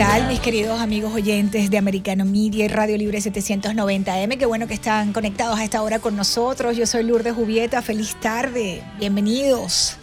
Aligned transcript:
tal, 0.00 0.28
mis 0.28 0.40
queridos 0.40 0.80
amigos 0.80 1.12
oyentes 1.12 1.70
de 1.70 1.76
Americano 1.76 2.24
Media 2.24 2.64
y 2.64 2.68
Radio 2.68 2.96
Libre 2.96 3.18
790M? 3.18 4.38
Qué 4.38 4.46
bueno 4.46 4.66
que 4.66 4.72
están 4.72 5.12
conectados 5.12 5.58
a 5.58 5.64
esta 5.64 5.82
hora 5.82 5.98
con 5.98 6.16
nosotros. 6.16 6.74
Yo 6.74 6.86
soy 6.86 7.02
Lourdes 7.02 7.34
Jubieta. 7.34 7.82
Feliz 7.82 8.18
tarde. 8.18 8.82
Bienvenidos. 8.98 9.98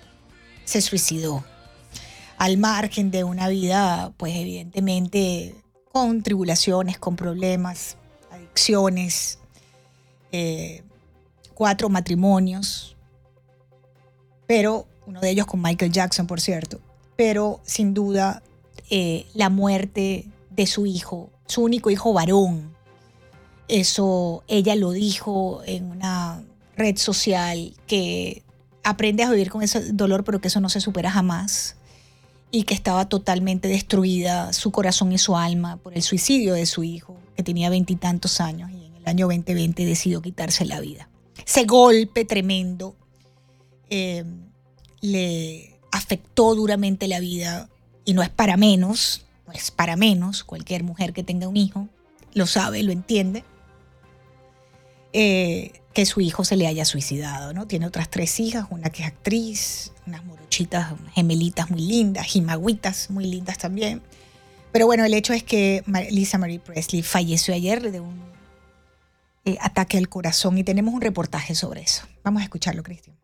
se 0.64 0.80
suicidó. 0.80 1.44
Al 2.38 2.56
margen 2.56 3.10
de 3.10 3.24
una 3.24 3.48
vida, 3.48 4.12
pues 4.16 4.34
evidentemente 4.36 5.54
con 5.92 6.22
tribulaciones, 6.22 6.98
con 6.98 7.16
problemas, 7.16 7.96
adicciones, 8.30 9.38
eh, 10.32 10.82
cuatro 11.54 11.88
matrimonios, 11.88 12.96
pero 14.46 14.86
uno 15.06 15.20
de 15.20 15.30
ellos 15.30 15.46
con 15.46 15.60
Michael 15.60 15.90
Jackson, 15.90 16.26
por 16.26 16.40
cierto, 16.40 16.80
pero 17.16 17.60
sin 17.64 17.94
duda 17.94 18.42
eh, 18.90 19.26
la 19.34 19.50
muerte 19.50 20.28
de 20.50 20.66
su 20.66 20.86
hijo, 20.86 21.30
su 21.46 21.62
único 21.62 21.90
hijo 21.90 22.12
varón, 22.12 22.76
eso 23.66 24.44
ella 24.48 24.76
lo 24.76 24.92
dijo 24.92 25.62
en 25.66 25.90
una 25.90 26.42
red 26.76 26.96
social 26.96 27.74
que 27.86 28.42
aprende 28.84 29.24
a 29.24 29.30
vivir 29.30 29.50
con 29.50 29.62
ese 29.62 29.92
dolor, 29.92 30.24
pero 30.24 30.40
que 30.40 30.48
eso 30.48 30.60
no 30.60 30.68
se 30.68 30.80
supera 30.80 31.10
jamás. 31.10 31.76
Y 32.50 32.62
que 32.62 32.74
estaba 32.74 33.08
totalmente 33.08 33.68
destruida 33.68 34.52
su 34.52 34.70
corazón 34.70 35.12
y 35.12 35.18
su 35.18 35.36
alma 35.36 35.76
por 35.76 35.94
el 35.94 36.02
suicidio 36.02 36.54
de 36.54 36.66
su 36.66 36.82
hijo, 36.82 37.16
que 37.36 37.42
tenía 37.42 37.68
veintitantos 37.70 38.40
años 38.40 38.70
y 38.70 38.86
en 38.86 38.96
el 38.96 39.06
año 39.06 39.26
2020 39.26 39.84
decidió 39.84 40.22
quitarse 40.22 40.64
la 40.64 40.80
vida. 40.80 41.08
Ese 41.46 41.64
golpe 41.64 42.24
tremendo 42.24 42.96
eh, 43.90 44.24
le 45.00 45.78
afectó 45.92 46.54
duramente 46.54 47.06
la 47.06 47.20
vida 47.20 47.68
y 48.04 48.14
no 48.14 48.22
es 48.22 48.30
para 48.30 48.56
menos, 48.56 49.26
no 49.46 49.52
es 49.52 49.70
para 49.70 49.96
menos, 49.96 50.44
cualquier 50.44 50.84
mujer 50.84 51.12
que 51.12 51.22
tenga 51.22 51.48
un 51.48 51.56
hijo 51.56 51.88
lo 52.34 52.46
sabe, 52.46 52.82
lo 52.82 52.92
entiende. 52.92 53.44
Eh, 55.12 55.72
que 55.94 56.06
su 56.06 56.20
hijo 56.20 56.44
se 56.44 56.56
le 56.56 56.66
haya 56.66 56.84
suicidado, 56.84 57.52
¿no? 57.52 57.66
Tiene 57.66 57.86
otras 57.86 58.08
tres 58.08 58.38
hijas, 58.38 58.66
una 58.70 58.90
que 58.90 59.02
es 59.02 59.08
actriz, 59.08 59.92
unas 60.08 60.24
morochitas, 60.24 60.92
gemelitas 61.14 61.70
muy 61.70 61.80
lindas, 61.80 62.26
jimagüitas 62.26 63.10
muy 63.10 63.26
lindas 63.26 63.58
también. 63.58 64.02
Pero 64.72 64.86
bueno, 64.86 65.04
el 65.04 65.14
hecho 65.14 65.32
es 65.32 65.42
que 65.42 65.82
Lisa 66.10 66.38
Marie 66.38 66.58
Presley 66.58 67.02
falleció 67.02 67.54
ayer 67.54 67.90
de 67.90 68.00
un 68.00 68.20
eh, 69.44 69.56
ataque 69.60 69.98
al 69.98 70.08
corazón 70.08 70.58
y 70.58 70.64
tenemos 70.64 70.92
un 70.92 71.00
reportaje 71.00 71.54
sobre 71.54 71.82
eso. 71.82 72.02
Vamos 72.22 72.40
a 72.42 72.44
escucharlo, 72.44 72.82
Cristian. 72.82 73.16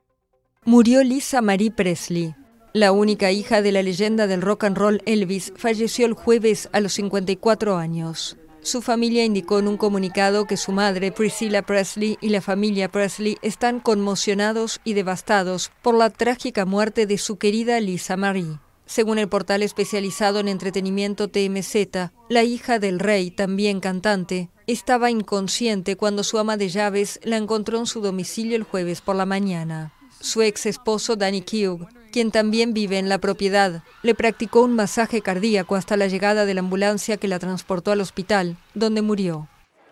Murió 0.65 1.03
Lisa 1.03 1.43
Marie 1.43 1.71
Presley. 1.71 2.35
La 2.73 2.93
única 2.93 3.31
hija 3.31 3.63
de 3.63 3.71
la 3.71 3.83
leyenda 3.83 4.27
del 4.27 4.43
rock 4.43 4.65
and 4.65 4.77
roll 4.77 5.03
Elvis 5.07 5.53
falleció 5.57 6.07
el 6.07 6.15
jueves 6.15 6.69
a 6.73 6.81
los 6.81 6.95
54 6.95 7.77
años. 7.77 8.37
Su 8.65 8.81
familia 8.81 9.27
indicó 9.27 9.59
en 9.59 9.69
un 9.69 9.77
comunicado 9.77 10.47
que 10.47 10.57
su 10.57 10.73
madre, 10.73 11.13
Priscilla 11.13 11.61
Presley, 11.61 12.17
y 12.23 12.31
la 12.31 12.41
familia 12.41 12.91
Presley 12.91 13.37
están 13.43 13.79
conmocionados 13.79 14.81
y 14.85 14.95
devastados 14.95 15.71
por 15.83 15.95
la 15.95 16.09
trágica 16.09 16.65
muerte 16.65 17.07
de 17.07 17.19
su 17.19 17.37
querida 17.37 17.79
Lisa 17.81 18.17
Marie. 18.17 18.59
Según 18.87 19.19
el 19.19 19.29
portal 19.29 19.63
especializado 19.63 20.41
en 20.41 20.49
entretenimiento 20.49 21.29
TMZ, 21.29 22.11
la 22.31 22.43
hija 22.43 22.79
del 22.79 23.01
rey, 23.01 23.31
también 23.31 23.81
cantante, 23.81 24.49
estaba 24.67 25.11
inconsciente 25.11 25.97
cuando 25.97 26.25
su 26.25 26.39
ama 26.39 26.57
de 26.57 26.71
llaves 26.71 27.21
la 27.23 27.37
encontró 27.37 27.79
en 27.79 27.87
su 27.87 28.01
domicilio 28.01 28.57
el 28.57 28.63
jueves 28.63 29.03
por 29.03 29.15
la 29.15 29.27
mañana. 29.27 29.94
Su 30.25 30.41
ex 30.41 30.65
esposo, 30.65 31.17
Danny 31.17 31.43
Keogh, 31.43 31.87
quien 32.11 32.31
también 32.31 32.73
vive 32.73 32.97
en 32.97 33.11
la 33.11 33.19
propiedad, 33.19 33.83
le 34.03 34.15
practicó 34.15 34.63
un 34.63 34.75
masaje 34.75 35.21
cardíaco 35.21 35.77
hasta 35.77 35.99
la 35.99 36.07
llegada 36.07 36.47
de 36.47 36.55
la 36.55 36.61
ambulancia 36.61 37.19
que 37.19 37.29
la 37.29 37.39
transportó 37.39 37.93
al 37.93 38.01
hospital, 38.01 38.57
donde 38.73 39.03
murió. 39.03 39.51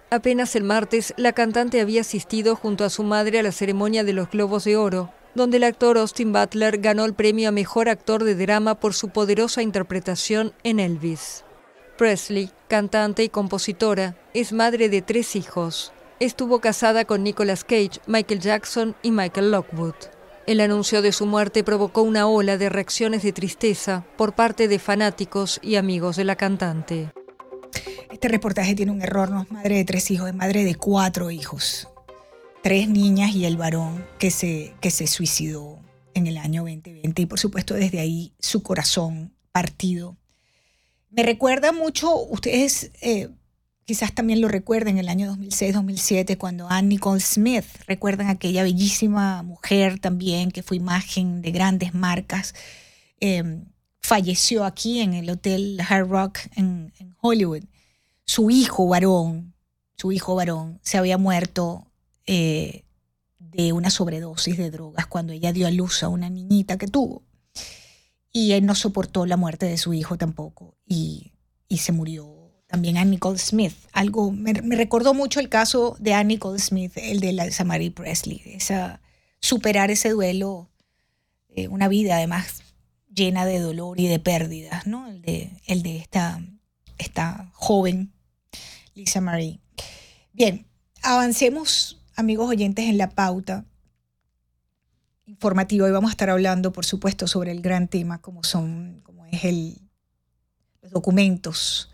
Apenas 0.08 0.56
el 0.56 0.64
martes, 0.64 1.12
la 1.18 1.34
cantante 1.34 1.82
había 1.82 2.00
asistido 2.00 2.56
junto 2.56 2.84
a 2.84 2.88
su 2.88 3.02
madre 3.02 3.40
a 3.40 3.42
la 3.42 3.52
ceremonia 3.52 4.04
de 4.04 4.14
los 4.14 4.30
Globos 4.30 4.64
de 4.64 4.78
Oro, 4.78 5.10
donde 5.34 5.58
el 5.58 5.64
actor 5.64 5.98
Austin 5.98 6.32
Butler 6.32 6.78
ganó 6.78 7.04
el 7.04 7.12
premio 7.12 7.50
a 7.50 7.52
Mejor 7.52 7.90
Actor 7.90 8.24
de 8.24 8.34
Drama 8.34 8.80
por 8.80 8.94
su 8.94 9.10
poderosa 9.10 9.60
interpretación 9.60 10.54
en 10.64 10.80
Elvis. 10.80 11.44
Presley, 11.98 12.50
cantante 12.68 13.22
y 13.22 13.28
compositora, 13.28 14.16
es 14.32 14.54
madre 14.54 14.88
de 14.88 15.02
tres 15.02 15.36
hijos. 15.36 15.92
Estuvo 16.20 16.62
casada 16.62 17.04
con 17.04 17.22
Nicolas 17.22 17.64
Cage, 17.64 18.00
Michael 18.06 18.40
Jackson 18.40 18.96
y 19.02 19.10
Michael 19.10 19.50
Lockwood. 19.50 20.21
El 20.44 20.60
anuncio 20.60 21.02
de 21.02 21.12
su 21.12 21.24
muerte 21.26 21.62
provocó 21.62 22.02
una 22.02 22.26
ola 22.26 22.58
de 22.58 22.68
reacciones 22.68 23.22
de 23.22 23.32
tristeza 23.32 24.04
por 24.16 24.34
parte 24.34 24.66
de 24.66 24.80
fanáticos 24.80 25.60
y 25.62 25.76
amigos 25.76 26.16
de 26.16 26.24
la 26.24 26.34
cantante. 26.34 27.12
Este 28.10 28.26
reportaje 28.26 28.74
tiene 28.74 28.90
un 28.90 29.02
error, 29.02 29.30
no 29.30 29.42
es 29.42 29.50
madre 29.52 29.76
de 29.76 29.84
tres 29.84 30.10
hijos, 30.10 30.28
es 30.28 30.34
madre 30.34 30.64
de 30.64 30.74
cuatro 30.74 31.30
hijos. 31.30 31.88
Tres 32.60 32.88
niñas 32.88 33.34
y 33.36 33.44
el 33.44 33.56
varón 33.56 34.04
que 34.18 34.32
se, 34.32 34.74
que 34.80 34.90
se 34.90 35.06
suicidó 35.06 35.78
en 36.14 36.26
el 36.26 36.36
año 36.36 36.62
2020 36.62 37.22
y 37.22 37.26
por 37.26 37.38
supuesto 37.38 37.74
desde 37.74 38.00
ahí 38.00 38.32
su 38.40 38.64
corazón 38.64 39.32
partido. 39.52 40.16
Me 41.10 41.22
recuerda 41.22 41.70
mucho, 41.70 42.16
ustedes 42.16 42.90
eh, 43.00 43.28
quizás 43.84 44.14
también 44.14 44.40
lo 44.40 44.48
recuerden, 44.48 44.98
en 44.98 45.04
el 45.04 45.08
año 45.08 45.34
2006-2007, 45.36 46.38
cuando 46.38 46.68
Anne 46.68 46.88
Nicole 46.88 47.20
Smith, 47.20 47.64
recuerdan 47.86 48.28
aquella 48.28 48.62
bellísima 48.62 49.42
mujer 49.42 49.98
también 49.98 50.50
que 50.50 50.62
fue 50.62 50.76
imagen 50.76 51.42
de 51.42 51.50
grandes 51.50 51.94
marcas, 51.94 52.54
em, 53.20 53.66
falleció 54.00 54.64
aquí 54.64 55.00
en 55.00 55.14
el 55.14 55.30
Hotel 55.30 55.80
Hard 55.88 56.08
Rock 56.08 56.38
en, 56.56 56.92
Hollywood. 57.20 57.62
Su 58.24 58.50
hijo 58.50 58.88
varón, 58.88 59.54
su 59.96 60.10
hijo 60.10 60.34
varón, 60.34 60.80
se 60.82 60.98
había 60.98 61.18
muerto 61.18 61.86
eh, 62.26 62.84
de 63.38 63.72
una 63.72 63.90
sobredosis 63.90 64.56
de 64.56 64.70
drogas 64.70 65.06
cuando 65.06 65.32
ella 65.32 65.52
dio 65.52 65.68
a 65.68 65.70
luz 65.70 66.02
a 66.02 66.08
una 66.08 66.28
niñita 66.30 66.78
que 66.78 66.88
tuvo. 66.88 67.22
Y 68.32 68.52
él 68.52 68.66
no 68.66 68.74
soportó 68.74 69.26
la 69.26 69.36
muerte 69.36 69.66
de 69.66 69.76
su 69.76 69.92
hijo 69.92 70.16
tampoco 70.16 70.74
y, 70.86 71.32
y 71.68 71.78
se 71.78 71.92
murió 71.92 72.41
también 72.72 72.96
a 72.96 73.04
Nicole 73.04 73.38
Smith. 73.38 73.74
Algo 73.92 74.32
me, 74.32 74.54
recordó 74.54 75.12
mucho 75.12 75.40
el 75.40 75.50
caso 75.50 75.94
de 76.00 76.14
Anne 76.14 76.28
Nicole 76.28 76.58
Smith, 76.58 76.92
el 76.96 77.20
de 77.20 77.34
la 77.34 77.50
Samari 77.50 77.90
Presley, 77.90 78.40
esa 78.46 79.02
superar 79.40 79.90
ese 79.90 80.08
duelo, 80.08 80.70
eh, 81.50 81.68
una 81.68 81.86
vida 81.88 82.16
además 82.16 82.62
llena 83.14 83.44
de 83.44 83.58
dolor 83.58 84.00
y 84.00 84.08
de 84.08 84.18
pérdidas, 84.18 84.86
¿no? 84.86 85.06
El 85.06 85.20
de, 85.20 85.50
el 85.66 85.82
de 85.82 85.98
esta, 85.98 86.42
esta 86.96 87.50
joven 87.52 88.14
Lisa 88.94 89.20
Marie. 89.20 89.60
Bien, 90.32 90.66
avancemos, 91.02 92.00
amigos 92.16 92.48
oyentes, 92.48 92.86
en 92.86 92.96
la 92.96 93.10
pauta 93.10 93.66
informativa. 95.26 95.84
Hoy 95.84 95.92
vamos 95.92 96.08
a 96.08 96.12
estar 96.12 96.30
hablando, 96.30 96.72
por 96.72 96.86
supuesto, 96.86 97.26
sobre 97.26 97.52
el 97.52 97.60
gran 97.60 97.88
tema, 97.88 98.22
como 98.22 98.42
son, 98.44 99.02
como 99.02 99.26
es 99.26 99.44
el, 99.44 99.76
los 100.80 100.90
documentos 100.92 101.91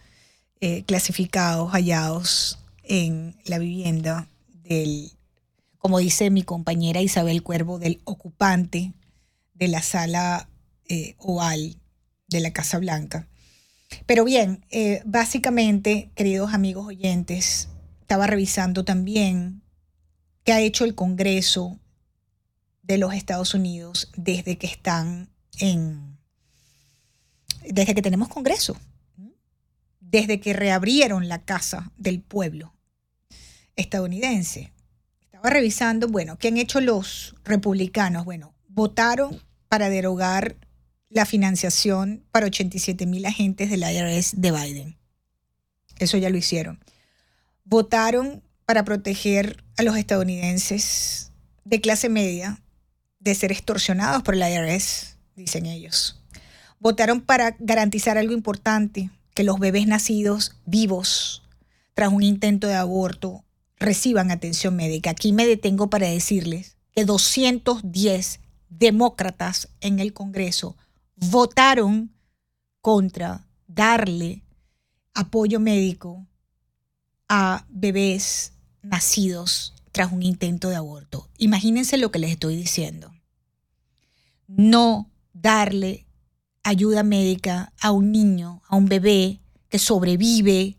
eh, 0.60 0.82
clasificados, 0.84 1.70
hallados 1.70 2.58
en 2.82 3.36
la 3.44 3.58
vivienda 3.58 4.28
del, 4.64 5.12
como 5.78 5.98
dice 5.98 6.30
mi 6.30 6.42
compañera 6.42 7.00
Isabel 7.00 7.44
Cuervo, 7.44 7.78
del 7.78 8.00
ocupante 8.02 8.92
de 9.54 9.68
la 9.68 9.82
sala 9.82 10.48
eh, 10.88 11.14
oval 11.18 11.76
de 12.26 12.40
la 12.40 12.52
Casa 12.52 12.78
Blanca. 12.78 13.28
Pero 14.06 14.24
bien, 14.24 14.66
eh, 14.70 15.00
básicamente, 15.04 16.10
queridos 16.16 16.52
amigos 16.52 16.86
oyentes, 16.86 17.68
estaba 18.00 18.26
revisando 18.26 18.84
también 18.84 19.62
qué 20.42 20.52
ha 20.52 20.60
hecho 20.60 20.84
el 20.84 20.96
Congreso 20.96 21.78
de 22.82 22.98
los 22.98 23.14
Estados 23.14 23.54
Unidos 23.54 24.10
desde 24.16 24.58
que 24.58 24.66
están 24.66 25.30
en, 25.60 26.18
desde 27.64 27.94
que 27.94 28.02
tenemos 28.02 28.28
Congreso 28.28 28.76
desde 30.10 30.40
que 30.40 30.52
reabrieron 30.52 31.28
la 31.28 31.42
Casa 31.42 31.92
del 31.96 32.20
Pueblo 32.20 32.74
estadounidense. 33.76 34.72
Estaba 35.22 35.50
revisando, 35.50 36.08
bueno, 36.08 36.36
¿qué 36.38 36.48
han 36.48 36.56
hecho 36.56 36.80
los 36.80 37.36
republicanos? 37.44 38.24
Bueno, 38.24 38.54
votaron 38.68 39.40
para 39.68 39.88
derogar 39.88 40.56
la 41.08 41.26
financiación 41.26 42.24
para 42.30 42.46
87 42.46 43.06
mil 43.06 43.24
agentes 43.24 43.70
del 43.70 43.82
IRS 43.82 44.40
de 44.40 44.50
Biden. 44.50 44.98
Eso 45.98 46.16
ya 46.16 46.30
lo 46.30 46.36
hicieron. 46.36 46.80
Votaron 47.64 48.42
para 48.66 48.84
proteger 48.84 49.62
a 49.76 49.82
los 49.82 49.96
estadounidenses 49.96 51.32
de 51.64 51.80
clase 51.80 52.08
media 52.08 52.60
de 53.20 53.34
ser 53.34 53.52
extorsionados 53.52 54.22
por 54.22 54.34
el 54.34 54.42
IRS, 54.42 55.18
dicen 55.36 55.66
ellos. 55.66 56.20
Votaron 56.80 57.20
para 57.20 57.56
garantizar 57.58 58.18
algo 58.18 58.32
importante, 58.32 59.10
que 59.38 59.44
los 59.44 59.60
bebés 59.60 59.86
nacidos 59.86 60.56
vivos 60.66 61.44
tras 61.94 62.12
un 62.12 62.24
intento 62.24 62.66
de 62.66 62.74
aborto 62.74 63.44
reciban 63.76 64.32
atención 64.32 64.74
médica. 64.74 65.10
Aquí 65.10 65.32
me 65.32 65.46
detengo 65.46 65.88
para 65.88 66.08
decirles 66.08 66.76
que 66.90 67.04
210 67.04 68.40
demócratas 68.68 69.68
en 69.80 70.00
el 70.00 70.12
Congreso 70.12 70.76
votaron 71.14 72.12
contra 72.80 73.46
darle 73.68 74.42
apoyo 75.14 75.60
médico 75.60 76.26
a 77.28 77.64
bebés 77.68 78.54
nacidos 78.82 79.72
tras 79.92 80.10
un 80.10 80.24
intento 80.24 80.68
de 80.68 80.74
aborto. 80.74 81.28
Imagínense 81.38 81.96
lo 81.96 82.10
que 82.10 82.18
les 82.18 82.32
estoy 82.32 82.56
diciendo. 82.56 83.14
No 84.48 85.08
darle 85.32 86.07
ayuda 86.62 87.02
médica 87.02 87.72
a 87.80 87.90
un 87.92 88.12
niño, 88.12 88.62
a 88.68 88.76
un 88.76 88.86
bebé 88.86 89.40
que 89.68 89.78
sobrevive 89.78 90.76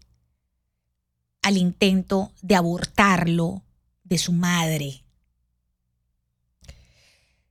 al 1.41 1.57
intento 1.57 2.31
de 2.41 2.55
abortarlo 2.55 3.63
de 4.03 4.17
su 4.17 4.31
madre. 4.31 5.03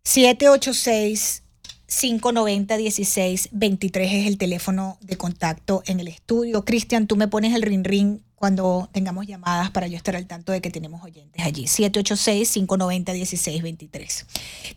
786 0.04 1.42
590 1.86 2.76
1623 2.76 4.12
es 4.12 4.26
el 4.26 4.36
teléfono 4.36 4.98
de 5.00 5.16
contacto 5.16 5.82
en 5.86 6.00
el 6.00 6.08
estudio. 6.08 6.64
Cristian, 6.64 7.06
tú 7.06 7.16
me 7.16 7.28
pones 7.28 7.54
el 7.54 7.62
ring 7.62 7.84
ring 7.84 8.20
cuando 8.38 8.88
tengamos 8.93 9.26
llamadas 9.26 9.70
para 9.70 9.88
yo 9.88 9.96
estar 9.96 10.14
al 10.14 10.26
tanto 10.26 10.52
de 10.52 10.61
que 10.61 10.70
tenemos 10.70 11.02
oyentes 11.02 11.44
allí. 11.44 11.64
786-590-1623. 11.64 14.26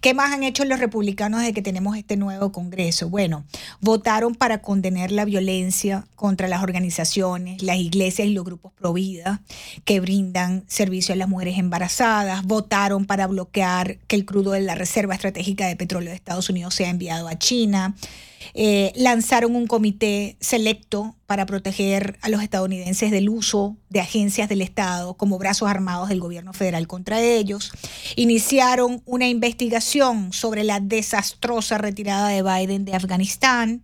¿Qué 0.02 0.14
más 0.14 0.34
han 0.34 0.44
hecho 0.44 0.66
los 0.66 0.80
republicanos 0.80 1.42
de 1.44 1.54
que 1.54 1.62
tenemos 1.62 1.96
este 1.96 2.18
nuevo 2.18 2.52
Congreso? 2.52 3.08
Bueno, 3.10 3.46
votaron 3.80 4.34
para 4.34 4.62
condenar 4.62 5.12
la 5.12 5.26
violencia 5.26 6.08
contra 6.16 6.48
las 6.48 6.64
organizaciones, 6.64 7.62
las 7.62 7.78
iglesias 7.78 8.28
y 8.28 8.34
los 8.34 8.46
grupos 8.46 8.72
pro 8.74 8.94
vida 8.94 9.42
que 9.86 10.00
brindan 10.00 10.64
servicio 10.68 11.14
a 11.14 11.18
las 11.18 11.30
mujeres 11.30 11.60
embarazadas. 11.60 12.44
Votaron 12.44 13.06
para 13.06 13.28
bloquear 13.28 13.98
que 14.08 14.16
el 14.16 14.26
crudo 14.26 14.54
de 14.54 14.62
la 14.62 14.74
Reserva 14.76 15.14
Estratégica 15.14 15.68
de 15.68 15.76
Petróleo 15.76 16.10
de 16.10 16.16
Estados 16.16 16.50
Unidos 16.50 16.74
sea 16.74 16.90
enviado 16.90 17.28
a 17.28 17.38
China. 17.38 17.96
Eh, 18.54 18.92
lanzaron 18.96 19.56
un 19.56 19.68
comité 19.68 20.36
selecto 20.40 21.16
para 21.26 21.46
proteger 21.46 22.18
a 22.22 22.30
los 22.30 22.44
estadounidenses 22.44 23.12
del 23.12 23.30
uso 23.30 23.78
de 23.90 24.02
agencias 24.02 24.50
del 24.50 24.62
Estado 24.62 25.14
como 25.14 25.38
brazos 25.38 25.70
armados 25.70 26.10
del 26.10 26.20
gobierno 26.20 26.54
federal 26.54 26.88
contra 26.88 27.22
ellos. 27.22 27.72
Iniciaron 28.16 29.02
una 29.06 29.28
investigación 29.28 30.34
sobre 30.34 30.64
la 30.64 30.80
desastrosa 30.80 31.78
retirada 31.78 32.30
de 32.30 32.44
Biden 32.44 32.86
de 32.86 32.96
Afganistán. 32.96 33.82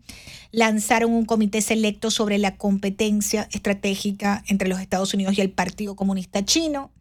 Lanzaron 0.51 1.11
un 1.11 1.25
comité 1.25 1.61
selecto 1.61 2.11
sobre 2.11 2.37
la 2.37 2.57
competencia 2.57 3.47
estratégica 3.51 4.43
entre 4.47 4.69
los 4.69 4.79
Estados 4.79 5.13
Unidos 5.13 5.37
y 5.37 5.41
el 5.41 5.51
Partido 5.51 5.95
Comunista 5.95 6.43
Chino. 6.43 6.91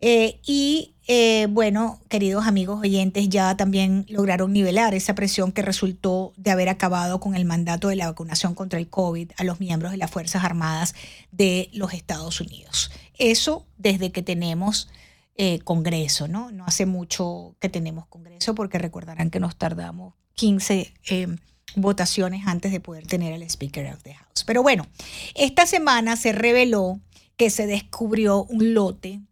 Eh, 0.00 0.40
y 0.46 0.94
eh, 1.08 1.46
bueno, 1.50 2.00
queridos 2.08 2.46
amigos 2.46 2.80
oyentes, 2.80 3.28
ya 3.28 3.56
también 3.56 4.04
lograron 4.08 4.52
nivelar 4.52 4.94
esa 4.94 5.14
presión 5.14 5.52
que 5.52 5.62
resultó 5.62 6.32
de 6.36 6.50
haber 6.50 6.68
acabado 6.68 7.18
con 7.18 7.34
el 7.34 7.44
mandato 7.44 7.88
de 7.88 7.96
la 7.96 8.06
vacunación 8.06 8.54
contra 8.54 8.78
el 8.78 8.88
COVID 8.88 9.32
a 9.36 9.44
los 9.44 9.58
miembros 9.58 9.90
de 9.90 9.98
las 9.98 10.10
Fuerzas 10.10 10.44
Armadas 10.44 10.94
de 11.32 11.70
los 11.72 11.94
Estados 11.94 12.40
Unidos. 12.40 12.90
Eso 13.18 13.66
desde 13.78 14.12
que 14.12 14.22
tenemos 14.22 14.88
eh, 15.34 15.60
Congreso, 15.60 16.28
¿no? 16.28 16.50
No 16.50 16.66
hace 16.66 16.84
mucho 16.84 17.56
que 17.58 17.68
tenemos 17.68 18.06
Congreso 18.06 18.54
porque 18.54 18.76
recordarán 18.76 19.30
que 19.30 19.40
nos 19.40 19.56
tardamos 19.56 20.14
15 20.34 20.92
em, 21.06 21.38
votaciones 21.74 22.46
antes 22.46 22.70
de 22.70 22.80
poder 22.80 23.06
tener 23.06 23.32
al 23.32 23.42
Speaker 23.48 23.94
of 23.94 24.02
the 24.02 24.14
House. 24.14 24.44
Pero 24.44 24.62
bueno, 24.62 24.86
esta 25.34 25.64
semana 25.64 26.16
se 26.16 26.32
reveló 26.32 27.00
que 27.36 27.50
se 27.50 27.66
descubrió 27.66 28.44
un 28.44 28.74
lote 28.74 29.22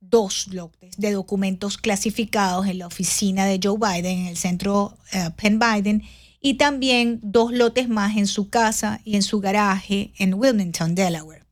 dos 0.00 0.48
lotes 0.48 0.96
de 0.96 1.12
documentos 1.12 1.78
clasificados 1.78 2.66
en 2.66 2.78
la 2.78 2.86
oficina 2.86 3.44
de 3.44 3.60
Joe 3.62 3.78
Biden, 3.78 4.20
en 4.20 4.26
el 4.26 4.36
centro 4.36 4.96
eh, 5.12 5.30
Penn 5.36 5.58
Biden, 5.58 6.02
y 6.40 6.54
también 6.54 7.20
dos 7.22 7.52
lotes 7.52 7.88
más 7.88 8.16
en 8.16 8.26
su 8.26 8.48
casa 8.48 9.00
y 9.04 9.16
en 9.16 9.22
su 9.22 9.40
garaje 9.40 10.12
en 10.18 10.34
Wilmington, 10.34 10.94
Delaware. 10.94 11.44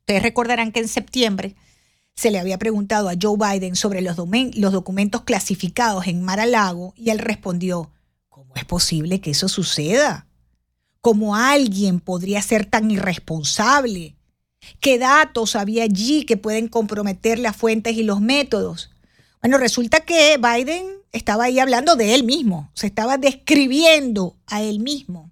Ustedes 0.00 0.22
recordarán 0.22 0.72
que 0.72 0.80
en 0.80 0.88
septiembre 0.88 1.54
se 2.14 2.30
le 2.30 2.40
había 2.40 2.58
preguntado 2.58 3.08
a 3.08 3.14
Joe 3.20 3.36
Biden 3.36 3.76
sobre 3.76 4.00
los, 4.00 4.16
los 4.16 4.72
documentos 4.72 5.22
clasificados 5.22 6.06
en 6.06 6.22
Mar-a-Lago 6.22 6.94
y 6.96 7.10
él 7.10 7.18
respondió, 7.18 7.92
¿cómo 8.28 8.54
es 8.56 8.64
posible 8.64 9.20
que 9.20 9.30
eso 9.30 9.48
suceda? 9.48 10.26
¿Cómo 11.00 11.36
alguien 11.36 12.00
podría 12.00 12.42
ser 12.42 12.66
tan 12.66 12.90
irresponsable? 12.90 14.17
¿Qué 14.80 14.98
datos 14.98 15.56
había 15.56 15.84
allí 15.84 16.24
que 16.24 16.36
pueden 16.36 16.68
comprometer 16.68 17.38
las 17.38 17.56
fuentes 17.56 17.96
y 17.96 18.02
los 18.02 18.20
métodos? 18.20 18.90
Bueno, 19.40 19.58
resulta 19.58 20.00
que 20.00 20.38
Biden 20.38 20.86
estaba 21.12 21.44
ahí 21.44 21.58
hablando 21.58 21.96
de 21.96 22.14
él 22.14 22.24
mismo, 22.24 22.70
se 22.74 22.86
estaba 22.86 23.18
describiendo 23.18 24.36
a 24.46 24.62
él 24.62 24.80
mismo. 24.80 25.30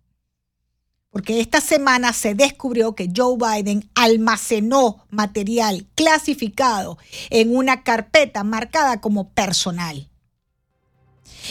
Porque 1.10 1.40
esta 1.40 1.60
semana 1.60 2.12
se 2.12 2.34
descubrió 2.34 2.94
que 2.94 3.10
Joe 3.14 3.38
Biden 3.38 3.88
almacenó 3.94 5.06
material 5.08 5.86
clasificado 5.94 6.98
en 7.30 7.56
una 7.56 7.82
carpeta 7.82 8.44
marcada 8.44 9.00
como 9.00 9.30
personal. 9.30 10.10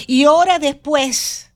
Y 0.05 0.25
horas 0.25 0.59
después 0.59 1.49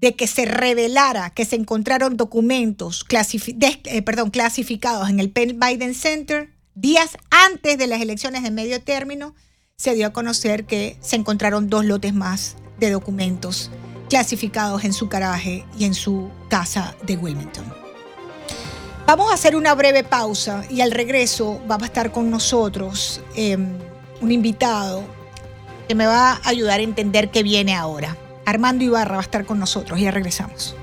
de 0.00 0.16
que 0.16 0.26
se 0.26 0.44
revelara 0.46 1.30
que 1.30 1.44
se 1.44 1.56
encontraron 1.56 2.16
documentos 2.16 3.04
eh, 3.10 4.02
perdón, 4.02 4.30
clasificados 4.30 5.08
en 5.10 5.20
el 5.20 5.30
Penn 5.30 5.58
Biden 5.60 5.94
Center, 5.94 6.50
días 6.74 7.16
antes 7.30 7.76
de 7.78 7.86
las 7.86 8.00
elecciones 8.00 8.42
de 8.42 8.50
medio 8.50 8.80
término, 8.82 9.34
se 9.76 9.94
dio 9.94 10.06
a 10.06 10.12
conocer 10.12 10.64
que 10.64 10.96
se 11.00 11.16
encontraron 11.16 11.68
dos 11.68 11.84
lotes 11.84 12.14
más 12.14 12.56
de 12.78 12.90
documentos 12.90 13.70
clasificados 14.08 14.84
en 14.84 14.92
su 14.92 15.08
garaje 15.08 15.64
y 15.78 15.84
en 15.84 15.94
su 15.94 16.30
casa 16.48 16.96
de 17.02 17.16
Wilmington. 17.16 17.64
Vamos 19.06 19.30
a 19.30 19.34
hacer 19.34 19.56
una 19.56 19.74
breve 19.74 20.04
pausa 20.04 20.64
y 20.70 20.80
al 20.80 20.90
regreso 20.90 21.60
va 21.70 21.76
a 21.76 21.84
estar 21.84 22.12
con 22.12 22.30
nosotros 22.30 23.20
em, 23.34 23.78
un 24.20 24.32
invitado 24.32 25.04
que 25.88 25.94
me 25.94 26.06
va 26.06 26.32
a 26.32 26.48
ayudar 26.48 26.80
a 26.80 26.82
entender 26.82 27.30
qué 27.30 27.42
viene 27.42 27.74
ahora. 27.74 28.16
Armando 28.44 28.84
Ibarra 28.84 29.12
va 29.12 29.20
a 29.20 29.22
estar 29.22 29.44
con 29.44 29.58
nosotros. 29.58 30.00
Ya 30.00 30.10
regresamos. 30.10 30.76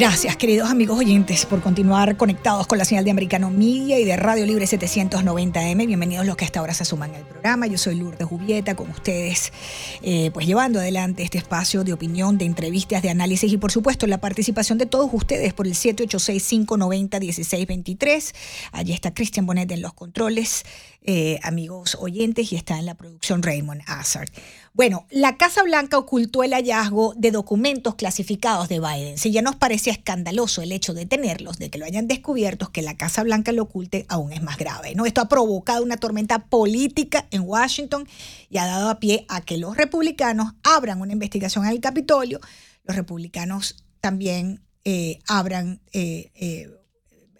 Gracias, 0.00 0.36
queridos 0.38 0.70
amigos 0.70 0.98
oyentes, 0.98 1.44
por 1.44 1.60
continuar 1.60 2.16
conectados 2.16 2.66
con 2.66 2.78
la 2.78 2.86
señal 2.86 3.04
de 3.04 3.10
Americano 3.10 3.50
Media 3.50 3.98
y 3.98 4.06
de 4.06 4.16
Radio 4.16 4.46
Libre 4.46 4.64
790M. 4.64 5.86
Bienvenidos 5.86 6.24
los 6.24 6.38
que 6.38 6.46
hasta 6.46 6.60
ahora 6.60 6.72
se 6.72 6.86
suman 6.86 7.14
al 7.14 7.26
programa. 7.26 7.66
Yo 7.66 7.76
soy 7.76 7.96
Lourdes 7.96 8.26
Jubieta, 8.26 8.74
con 8.74 8.88
ustedes, 8.88 9.52
eh, 10.00 10.30
pues 10.32 10.46
llevando 10.46 10.78
adelante 10.78 11.22
este 11.22 11.36
espacio 11.36 11.84
de 11.84 11.92
opinión, 11.92 12.38
de 12.38 12.46
entrevistas, 12.46 13.02
de 13.02 13.10
análisis 13.10 13.52
y, 13.52 13.58
por 13.58 13.72
supuesto, 13.72 14.06
la 14.06 14.22
participación 14.22 14.78
de 14.78 14.86
todos 14.86 15.10
ustedes 15.12 15.52
por 15.52 15.66
el 15.66 15.74
786-590-1623. 15.74 18.34
Allí 18.72 18.94
está 18.94 19.12
Cristian 19.12 19.44
Bonet 19.44 19.70
en 19.70 19.82
los 19.82 19.92
controles, 19.92 20.64
eh, 21.02 21.40
amigos 21.42 21.96
oyentes, 21.98 22.52
y 22.52 22.56
está 22.56 22.78
en 22.78 22.84
la 22.84 22.94
producción 22.94 23.42
Raymond 23.42 23.82
Azar. 23.86 24.28
Bueno, 24.74 25.06
la 25.10 25.36
Casa 25.36 25.62
Blanca 25.62 25.96
ocultó 25.96 26.44
el 26.44 26.52
hallazgo 26.52 27.14
de 27.16 27.30
documentos 27.30 27.94
clasificados 27.94 28.68
de 28.68 28.80
Biden. 28.80 29.18
Si 29.18 29.32
ya 29.32 29.42
nos 29.42 29.56
parecía 29.56 29.92
escandaloso 29.92 30.62
el 30.62 30.72
hecho 30.72 30.94
de 30.94 31.06
tenerlos, 31.06 31.58
de 31.58 31.70
que 31.70 31.78
lo 31.78 31.86
hayan 31.86 32.06
descubierto, 32.06 32.70
que 32.70 32.82
la 32.82 32.96
Casa 32.96 33.22
Blanca 33.22 33.50
lo 33.52 33.62
oculte, 33.62 34.04
aún 34.08 34.32
es 34.32 34.42
más 34.42 34.58
grave. 34.58 34.94
Esto 35.06 35.22
ha 35.22 35.28
provocado 35.28 35.82
una 35.82 35.96
tormenta 35.96 36.38
política 36.46 37.26
en 37.30 37.42
Washington 37.42 38.06
y 38.48 38.58
ha 38.58 38.66
dado 38.66 38.90
a 38.90 39.00
pie 39.00 39.24
a 39.28 39.40
que 39.40 39.56
los 39.56 39.76
republicanos 39.76 40.52
abran 40.62 41.00
una 41.00 41.14
investigación 41.14 41.64
al 41.64 41.80
Capitolio. 41.80 42.40
Los 42.84 42.94
republicanos 42.94 43.84
también 44.00 44.60
eh, 44.84 45.18
abran 45.26 45.80
eh, 45.92 46.70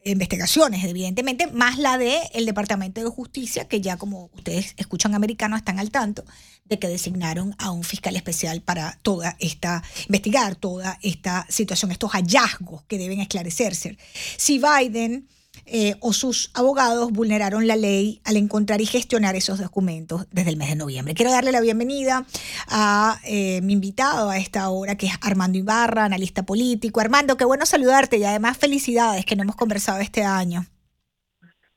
investigaciones, 0.05 0.85
evidentemente, 0.85 1.47
más 1.49 1.79
la 1.79 1.99
del 1.99 2.21
el 2.33 2.47
Departamento 2.47 3.03
de 3.03 3.11
Justicia, 3.11 3.67
que 3.67 3.81
ya 3.81 3.97
como 3.97 4.31
ustedes 4.35 4.75
escuchan 4.77 5.15
americanos 5.15 5.59
están 5.59 5.79
al 5.79 5.91
tanto 5.91 6.25
de 6.65 6.79
que 6.79 6.89
designaron 6.89 7.55
a 7.59 7.71
un 7.71 7.83
fiscal 7.83 8.17
especial 8.17 8.63
para 8.63 8.99
toda 9.03 9.37
esta, 9.41 9.83
investigar 10.07 10.55
toda 10.57 10.99
esta 11.03 11.45
situación, 11.49 11.91
estos 11.91 12.13
hallazgos 12.13 12.83
que 12.85 12.97
deben 12.97 13.21
esclarecerse. 13.21 13.99
Si 14.37 14.61
Biden 14.61 15.29
eh, 15.73 15.95
o 16.01 16.13
sus 16.13 16.51
abogados 16.55 17.13
vulneraron 17.13 17.69
la 17.69 17.77
ley 17.77 18.21
al 18.25 18.37
encontrar 18.37 18.81
y 18.81 18.87
gestionar 18.87 19.37
esos 19.37 19.61
documentos 19.61 20.27
desde 20.33 20.51
el 20.51 20.57
mes 20.57 20.71
de 20.71 20.77
noviembre. 20.77 21.15
Quiero 21.15 21.31
darle 21.31 21.53
la 21.53 21.61
bienvenida 21.61 22.27
a 22.69 23.19
eh, 23.25 23.61
mi 23.63 23.75
invitado 23.75 24.31
a 24.31 24.39
esta 24.39 24.69
hora, 24.71 24.97
que 24.97 25.07
es 25.07 25.13
Armando 25.23 25.59
Ibarra, 25.59 26.05
analista 26.05 26.45
político. 26.45 27.01
Armando, 27.01 27.37
qué 27.37 27.45
bueno 27.45 27.67
saludarte 27.67 28.19
y 28.19 28.25
además 28.25 28.59
felicidades 28.59 29.25
que 29.25 29.37
no 29.37 29.45
hemos 29.45 29.55
conversado 29.55 30.01
este 30.01 30.25
año. 30.25 30.65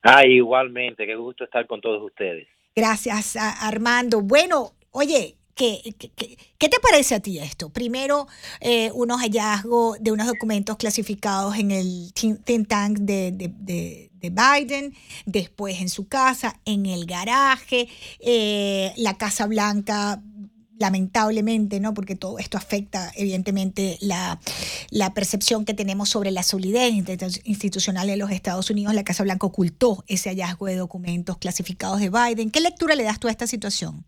Ah, 0.02 0.26
igualmente, 0.26 1.06
qué 1.06 1.16
gusto 1.16 1.44
estar 1.44 1.68
con 1.68 1.80
todos 1.80 2.02
ustedes. 2.04 2.48
Gracias, 2.76 3.36
Armando. 3.36 4.22
Bueno, 4.22 4.72
oye, 4.90 5.38
¿Qué, 5.56 5.96
te 6.58 6.80
parece 6.82 7.16
a 7.16 7.20
ti 7.20 7.38
esto? 7.38 7.70
Primero, 7.70 8.28
eh, 8.60 8.92
unos 8.94 9.22
hallazgos 9.22 9.98
de 10.02 10.12
unos 10.12 10.26
documentos 10.26 10.78
clasificados 10.78 11.58
en 11.58 11.70
el 11.70 12.12
think 12.14 12.68
tank 12.68 13.00
de, 13.00 13.32
de, 13.32 14.10
Biden, 14.24 14.96
después 15.26 15.82
en 15.82 15.90
su 15.90 16.08
casa, 16.08 16.60
en 16.64 16.86
el 16.86 17.06
garaje, 17.06 17.90
eh, 18.20 18.94
la 18.96 19.18
Casa 19.18 19.48
Blanca 19.48 20.24
lamentablemente, 20.80 21.80
¿no? 21.80 21.94
Porque 21.94 22.16
todo 22.16 22.40
esto 22.40 22.58
afecta 22.58 23.12
evidentemente 23.16 23.98
la, 24.02 24.40
percepción 25.14 25.66
que 25.66 25.74
tenemos 25.74 26.10
sobre 26.10 26.32
la 26.32 26.42
solidez 26.42 26.94
institucional 27.44 28.08
de 28.08 28.18
los 28.18 28.32
Estados 28.32 28.70
Unidos. 28.70 28.94
La 28.94 29.04
Casa 29.04 29.24
Blanca 29.24 29.46
ocultó 29.48 30.04
ese 30.08 30.30
hallazgo 30.30 30.66
de 30.66 30.76
documentos 30.76 31.38
clasificados 31.38 32.00
de 32.00 32.10
Biden. 32.10 32.50
¿Qué 32.50 32.60
lectura 32.60 32.96
le 32.96 33.04
das 33.04 33.20
tú 33.20 33.28
a 33.28 33.32
esta 33.32 33.46
situación? 33.48 34.06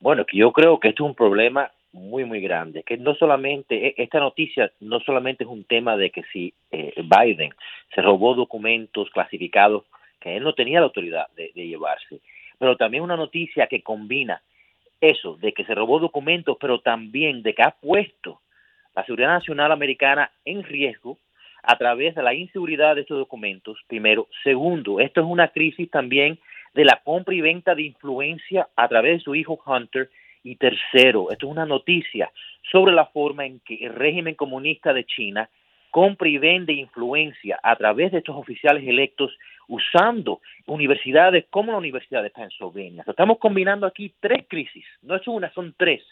Bueno, 0.00 0.24
que 0.24 0.36
yo 0.36 0.52
creo 0.52 0.78
que 0.78 0.88
esto 0.88 1.04
es 1.04 1.10
un 1.10 1.14
problema 1.14 1.70
muy, 1.92 2.24
muy 2.24 2.40
grande, 2.40 2.82
que 2.82 2.96
no 2.96 3.14
solamente, 3.14 3.88
e, 3.88 3.94
esta 3.96 4.20
noticia 4.20 4.70
no 4.80 5.00
solamente 5.00 5.44
es 5.44 5.50
un 5.50 5.64
tema 5.64 5.96
de 5.96 6.10
que 6.10 6.22
si 6.32 6.54
eh, 6.70 6.94
Biden 6.96 7.50
se 7.94 8.02
robó 8.02 8.34
documentos 8.34 9.10
clasificados 9.10 9.84
que 10.20 10.36
él 10.36 10.44
no 10.44 10.54
tenía 10.54 10.80
la 10.80 10.86
autoridad 10.86 11.28
de, 11.36 11.50
llevarse, 11.54 12.20
pero 12.58 12.76
también 12.76 13.02
una 13.02 13.16
noticia 13.16 13.66
que 13.68 13.82
combina 13.82 14.42
eso, 15.00 15.36
de 15.36 15.52
que 15.52 15.64
se 15.64 15.74
robó 15.74 16.00
documentos, 16.00 16.56
pero 16.60 16.80
también 16.80 17.42
de 17.42 17.54
que 17.54 17.62
ha 17.62 17.70
puesto 17.70 18.40
la 18.96 19.04
seguridad 19.04 19.28
nacional 19.28 19.70
americana 19.70 20.30
en 20.44 20.64
riesgo 20.64 21.18
a 21.62 21.76
través 21.76 22.16
de 22.16 22.22
la 22.22 22.34
inseguridad 22.34 22.96
de 22.96 23.02
estos 23.02 23.18
documentos, 23.18 23.78
primero. 23.86 24.26
Segundo, 24.42 24.98
esto 24.98 25.20
es 25.20 25.26
una 25.26 25.48
crisis 25.48 25.88
también 25.90 26.38
de 26.74 26.84
la 26.84 27.00
compra 27.04 27.34
y 27.34 27.40
venta 27.40 27.74
de 27.74 27.82
influencia 27.82 28.68
a 28.76 28.88
través 28.88 29.18
de 29.18 29.24
su 29.24 29.34
hijo 29.34 29.58
Hunter. 29.64 30.10
Y 30.44 30.56
tercero, 30.56 31.30
esto 31.30 31.46
es 31.46 31.52
una 31.52 31.66
noticia 31.66 32.30
sobre 32.70 32.92
la 32.92 33.06
forma 33.06 33.44
en 33.44 33.60
que 33.60 33.74
el 33.84 33.94
régimen 33.94 34.34
comunista 34.34 34.92
de 34.92 35.04
China 35.04 35.48
compra 35.90 36.28
y 36.28 36.38
vende 36.38 36.72
influencia 36.72 37.58
a 37.62 37.74
través 37.76 38.12
de 38.12 38.18
estos 38.18 38.36
oficiales 38.36 38.86
electos 38.86 39.36
usando 39.68 40.40
universidades 40.66 41.46
como 41.50 41.72
la 41.72 41.78
Universidad 41.78 42.22
de 42.22 42.30
Pennsylvania. 42.30 43.04
Estamos 43.06 43.38
combinando 43.38 43.86
aquí 43.86 44.12
tres 44.20 44.44
crisis, 44.48 44.84
no 45.02 45.16
es 45.16 45.26
una, 45.26 45.52
son 45.52 45.74
tres. 45.76 46.02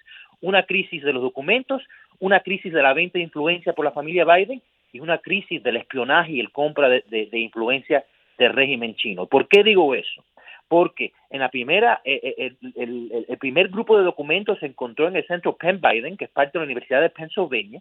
Una 0.43 0.65
crisis 0.65 1.03
de 1.03 1.15
los 1.15 1.23
documentos, 1.23 1.83
una 2.19 2.41
crisis 2.41 2.73
de 2.73 2.83
la 2.83 2.93
venta 2.93 3.19
de 3.19 3.25
influencia 3.25 3.73
por 3.73 3.87
la 3.87 3.93
familia 3.93 4.27
Biden 4.27 4.61
y 4.93 5.01
una 5.01 5.19
crisis 5.19 5.63
del 5.63 5.77
espionaje 5.79 6.33
y 6.33 6.41
el 6.41 6.53
compra 6.53 6.89
de, 6.91 7.03
de 7.09 7.39
influencia 7.39 8.05
del 8.37 8.53
régimen 8.53 8.95
chino. 8.97 9.27
¿Por 9.27 9.49
qué 9.49 9.65
digo 9.65 9.95
eso? 9.95 10.25
Porque 10.69 11.13
en 11.31 11.41
la 11.41 11.51
primera, 11.51 12.01
eh, 12.05 12.35
eh, 12.39 12.57
el, 12.77 13.39
primer 13.39 13.69
grupo 13.69 13.97
de 13.97 14.05
documentos 14.05 14.59
se 14.59 14.67
encontró 14.67 15.07
en 15.09 15.17
el 15.17 15.27
centro 15.27 15.57
Penn 15.57 15.81
Biden, 15.81 16.17
que 16.17 16.25
es 16.25 16.31
parte 16.31 16.53
de 16.53 16.61
la 16.61 16.65
Universidad 16.65 17.01
de 17.01 17.11
Pennsylvania, 17.11 17.81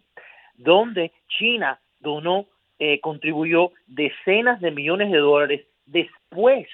donde 0.54 1.12
China 1.28 1.80
donó, 2.00 2.46
eh, 2.78 3.00
contribuyó 3.00 3.72
decenas 3.86 4.60
de 4.60 4.70
millones 4.70 5.10
de 5.10 5.18
dólares 5.18 5.66
después 5.86 6.68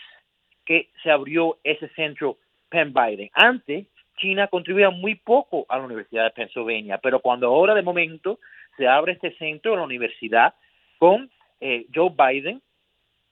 que 0.65 0.91
se 1.03 1.11
abrió 1.11 1.59
ese 1.65 1.89
centro 1.91 2.39
Penn 2.69 2.93
Biden. 2.93 3.31
Antes, 3.33 3.87
China 4.19 4.49
contribuía 4.49 4.91
muy 4.91 5.15
poco 5.15 5.65
a 5.69 5.79
la 5.79 5.85
Universidad 5.85 6.25
de 6.25 6.31
Pennsylvania, 6.31 6.99
pero 6.99 7.21
cuando 7.21 7.49
ahora 7.49 7.75
de 7.75 7.83
momento 7.83 8.39
se 8.77 8.87
abre 8.87 9.13
este 9.13 9.35
centro 9.37 9.73
en 9.73 9.79
la 9.79 9.85
universidad 9.85 10.55
con 10.99 11.31
Joe 11.61 12.11
Biden, 12.11 12.61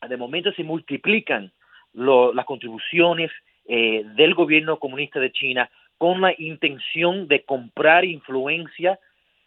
de 0.08 0.16
momento 0.16 0.52
se 0.52 0.64
multiplican 0.64 1.52
las 1.92 2.44
contribuciones 2.47 3.30
eh, 3.66 4.04
del 4.16 4.35
gobierno 4.35 4.78
comunista 4.78 5.20
de 5.20 5.32
China 5.32 5.70
con 5.99 6.20
la 6.20 6.35
intención 6.38 7.28
de 7.28 7.44
comprar 7.44 8.04
influencia 8.04 8.99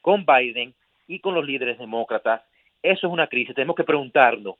con 0.02 0.26
Biden 0.26 0.74
y 1.08 1.20
con 1.20 1.34
los 1.34 1.46
líderes 1.46 1.78
demócratas. 1.78 2.42
Eso 2.82 3.08
es 3.08 3.14
una 3.14 3.28
crisis. 3.28 3.56
Tenemos 3.56 3.76
que 3.76 3.84
preguntarnos 3.84 4.56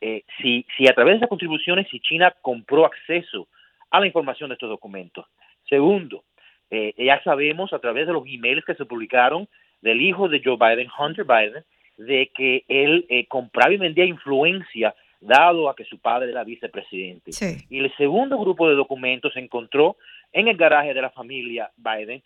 eh, 0.00 0.24
si, 0.40 0.66
si 0.76 0.88
a 0.88 0.92
través 0.92 1.12
de 1.12 1.16
esas 1.18 1.28
contribuciones, 1.28 1.86
si 1.90 2.00
China 2.00 2.34
compró 2.42 2.84
acceso 2.84 3.48
a 3.90 4.00
la 4.00 4.06
información 4.06 4.48
de 4.48 4.54
estos 4.54 4.68
documentos. 4.68 5.26
Segundo, 5.68 6.24
eh, 6.70 6.92
ya 6.98 7.22
sabemos 7.22 7.72
a 7.72 7.78
través 7.78 8.06
de 8.06 8.12
los 8.12 8.24
emails 8.26 8.64
que 8.64 8.74
se 8.74 8.84
publicaron 8.84 9.48
del 9.80 10.00
hijo 10.00 10.28
de 10.28 10.42
Joe 10.44 10.56
Biden, 10.56 10.88
Hunter 10.98 11.24
Biden, 11.24 11.64
de 11.96 12.30
que 12.34 12.64
él 12.68 13.06
compraba 13.28 13.72
y 13.72 13.76
vendía 13.76 14.04
influencia 14.04 14.94
dado 15.20 15.68
a 15.68 15.76
que 15.76 15.84
su 15.84 15.98
padre 15.98 16.30
era 16.30 16.44
vicepresidente. 16.44 17.30
Y 17.68 17.78
el 17.78 17.94
segundo 17.96 18.38
grupo 18.38 18.68
de 18.68 18.76
documentos 18.76 19.32
se 19.32 19.40
encontró 19.40 19.96
en 20.32 20.48
el 20.48 20.56
garaje 20.56 20.94
de 20.94 21.02
la 21.02 21.10
familia 21.10 21.70
Biden, 21.76 22.22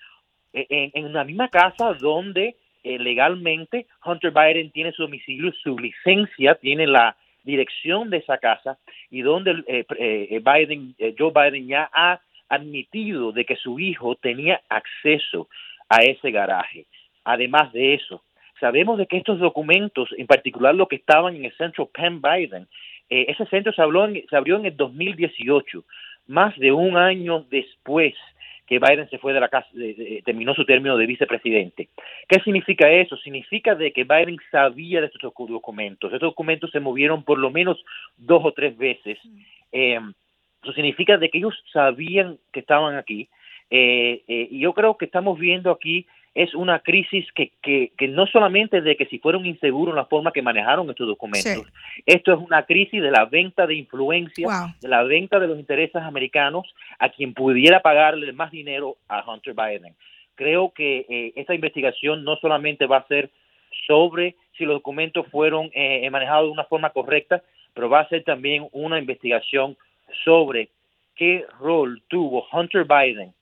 e, 0.52 0.90
en, 0.92 1.06
una 1.06 1.24
misma 1.24 1.48
casa 1.48 1.94
donde 1.94 2.56
eh, 2.82 2.98
legalmente 2.98 3.86
Hunter 4.04 4.32
Biden 4.32 4.70
tiene 4.70 4.92
su 4.92 5.02
domicilio, 5.02 5.52
su 5.62 5.78
licencia, 5.78 6.56
tiene 6.56 6.86
la 6.86 7.16
dirección 7.44 8.10
de 8.10 8.18
esa 8.18 8.38
casa 8.38 8.78
y 9.10 9.22
donde 9.22 9.64
eh, 9.66 9.84
eh, 9.98 10.40
Biden, 10.44 10.94
Joe 11.18 11.32
Biden 11.34 11.66
ya 11.66 11.90
ha 11.92 12.20
admitido 12.48 13.32
de 13.32 13.44
que 13.44 13.56
su 13.56 13.80
hijo 13.80 14.14
tenía 14.16 14.60
acceso 14.68 15.48
a 15.88 16.02
ese 16.02 16.30
garaje. 16.30 16.86
Además 17.24 17.72
de 17.72 17.94
eso, 17.94 18.22
sabemos 18.62 18.96
de 18.96 19.06
que 19.06 19.16
estos 19.16 19.40
documentos, 19.40 20.08
en 20.16 20.28
particular 20.28 20.72
los 20.72 20.86
que 20.86 20.94
estaban 20.94 21.34
en 21.34 21.44
el 21.46 21.56
centro 21.56 21.86
Penn 21.86 22.22
Biden, 22.22 22.68
eh, 23.10 23.26
ese 23.28 23.44
centro 23.46 23.72
se, 23.72 23.82
habló 23.82 24.06
se 24.06 24.36
abrió 24.36 24.56
en 24.56 24.66
el 24.66 24.76
2018, 24.76 25.84
más 26.28 26.56
de 26.58 26.70
un 26.70 26.96
año 26.96 27.44
después 27.50 28.14
que 28.68 28.78
Biden 28.78 29.10
se 29.10 29.18
fue 29.18 29.32
de 29.32 29.40
la 29.40 29.48
casa, 29.48 29.68
terminó 30.24 30.54
su 30.54 30.64
término 30.64 30.96
de 30.96 31.06
vicepresidente. 31.06 31.88
¿Qué 32.28 32.40
significa 32.44 32.88
eso? 32.88 33.16
Significa 33.16 33.74
de 33.74 33.92
que 33.92 34.04
Biden 34.04 34.38
sabía 34.52 35.00
de 35.00 35.08
estos 35.08 35.20
documentos. 35.20 36.12
Estos 36.12 36.30
documentos 36.30 36.70
se 36.70 36.78
movieron 36.78 37.24
por 37.24 37.38
lo 37.38 37.50
menos 37.50 37.84
dos 38.16 38.42
o 38.44 38.52
tres 38.52 38.78
veces. 38.78 39.18
Eh, 39.72 39.98
eso 40.62 40.72
significa 40.72 41.18
de 41.18 41.28
que 41.28 41.38
ellos 41.38 41.60
sabían 41.72 42.38
que 42.52 42.60
estaban 42.60 42.94
aquí. 42.94 43.28
Eh, 43.68 44.22
eh, 44.28 44.48
y 44.50 44.60
yo 44.60 44.72
creo 44.74 44.96
que 44.96 45.06
estamos 45.06 45.38
viendo 45.38 45.70
aquí 45.70 46.06
es 46.34 46.54
una 46.54 46.78
crisis 46.78 47.26
que, 47.34 47.52
que, 47.62 47.92
que, 47.96 48.08
no 48.08 48.26
solamente 48.26 48.80
de 48.80 48.96
que 48.96 49.06
si 49.06 49.18
fueron 49.18 49.44
inseguros 49.44 49.92
en 49.92 49.96
la 49.96 50.06
forma 50.06 50.32
que 50.32 50.40
manejaron 50.40 50.88
estos 50.88 51.06
documentos, 51.06 51.70
esto 52.06 52.32
es 52.32 52.38
una 52.38 52.64
crisis 52.64 53.02
de 53.02 53.10
la 53.10 53.26
venta 53.26 53.66
de 53.66 53.74
influencia, 53.74 54.48
de 54.80 54.88
la 54.88 55.02
venta 55.02 55.38
de 55.38 55.48
los 55.48 55.58
intereses 55.58 55.96
americanos 55.96 56.66
a 56.98 57.10
quien 57.10 57.34
pudiera 57.34 57.80
pagarle 57.80 58.32
más 58.32 58.50
dinero 58.50 58.96
a 59.08 59.22
Hunter 59.30 59.54
Biden. 59.54 59.94
Creo 60.34 60.72
que 60.72 61.04
eh, 61.08 61.32
esta 61.36 61.54
investigación 61.54 62.24
no 62.24 62.36
solamente 62.36 62.86
va 62.86 62.98
a 62.98 63.06
ser 63.06 63.30
sobre 63.86 64.36
si 64.56 64.64
los 64.64 64.76
documentos 64.76 65.26
fueron 65.28 65.70
eh, 65.74 66.08
manejados 66.10 66.46
de 66.46 66.52
una 66.52 66.64
forma 66.64 66.90
correcta, 66.90 67.42
pero 67.74 67.90
va 67.90 68.00
a 68.00 68.08
ser 68.08 68.24
también 68.24 68.68
una 68.72 68.98
investigación 68.98 69.76
sobre 70.24 70.70
qué 71.14 71.44
rol 71.60 72.02
tuvo 72.08 72.46
Hunter 72.52 72.86
Biden 72.86 73.34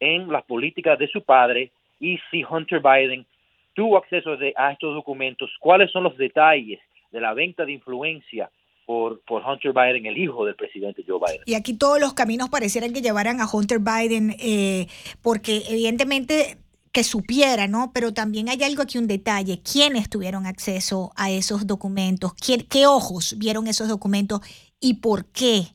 en 0.00 0.32
las 0.32 0.42
políticas 0.44 0.98
de 0.98 1.08
su 1.08 1.22
padre 1.22 1.70
y 2.00 2.18
si 2.30 2.42
Hunter 2.42 2.80
Biden 2.80 3.26
tuvo 3.74 3.98
acceso 3.98 4.36
a 4.56 4.72
estos 4.72 4.94
documentos, 4.94 5.50
cuáles 5.60 5.92
son 5.92 6.02
los 6.02 6.16
detalles 6.16 6.80
de 7.12 7.20
la 7.20 7.34
venta 7.34 7.64
de 7.64 7.72
influencia 7.72 8.50
por, 8.86 9.20
por, 9.20 9.44
Hunter 9.44 9.72
Biden, 9.72 10.06
el 10.06 10.18
hijo 10.18 10.44
del 10.44 10.56
presidente 10.56 11.04
Joe 11.06 11.20
Biden. 11.24 11.42
Y 11.46 11.54
aquí 11.54 11.74
todos 11.74 12.00
los 12.00 12.14
caminos 12.14 12.48
parecieran 12.48 12.92
que 12.92 13.02
llevaran 13.02 13.40
a 13.40 13.46
Hunter 13.46 13.78
Biden, 13.78 14.34
eh, 14.40 14.88
porque 15.22 15.62
evidentemente 15.68 16.56
que 16.90 17.04
supiera, 17.04 17.68
¿no? 17.68 17.92
Pero 17.94 18.12
también 18.12 18.48
hay 18.48 18.62
algo 18.64 18.82
aquí, 18.82 18.98
un 18.98 19.06
detalle. 19.06 19.62
¿Quiénes 19.62 20.10
tuvieron 20.10 20.46
acceso 20.46 21.12
a 21.14 21.30
esos 21.30 21.68
documentos? 21.68 22.32
¿Qué 22.34 22.86
ojos 22.86 23.36
vieron 23.38 23.68
esos 23.68 23.88
documentos? 23.88 24.40
¿Y 24.80 24.94
por 24.94 25.26
qué? 25.26 25.68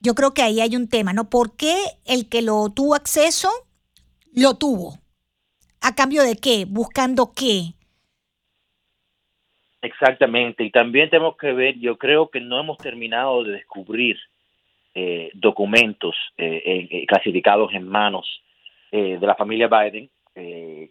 Yo 0.00 0.14
creo 0.14 0.34
que 0.34 0.42
ahí 0.42 0.60
hay 0.60 0.76
un 0.76 0.88
tema, 0.88 1.14
¿no? 1.14 1.30
¿Por 1.30 1.56
qué 1.56 1.76
el 2.04 2.28
que 2.28 2.42
lo 2.42 2.68
tuvo 2.70 2.94
acceso, 2.94 3.48
lo 4.34 4.54
tuvo? 4.58 5.01
¿A 5.84 5.94
cambio 5.94 6.22
de 6.22 6.36
qué? 6.36 6.64
¿Buscando 6.68 7.32
qué? 7.36 7.74
Exactamente, 9.82 10.62
y 10.62 10.70
también 10.70 11.10
tenemos 11.10 11.36
que 11.36 11.52
ver, 11.52 11.76
yo 11.80 11.98
creo 11.98 12.28
que 12.28 12.40
no 12.40 12.60
hemos 12.60 12.78
terminado 12.78 13.42
de 13.42 13.54
descubrir 13.54 14.16
eh, 14.94 15.30
documentos 15.34 16.14
eh, 16.36 16.88
eh, 16.92 17.06
clasificados 17.06 17.72
en 17.74 17.88
manos 17.88 18.28
de 18.92 19.18
la 19.26 19.34
familia 19.34 19.68
Biden. 19.68 20.10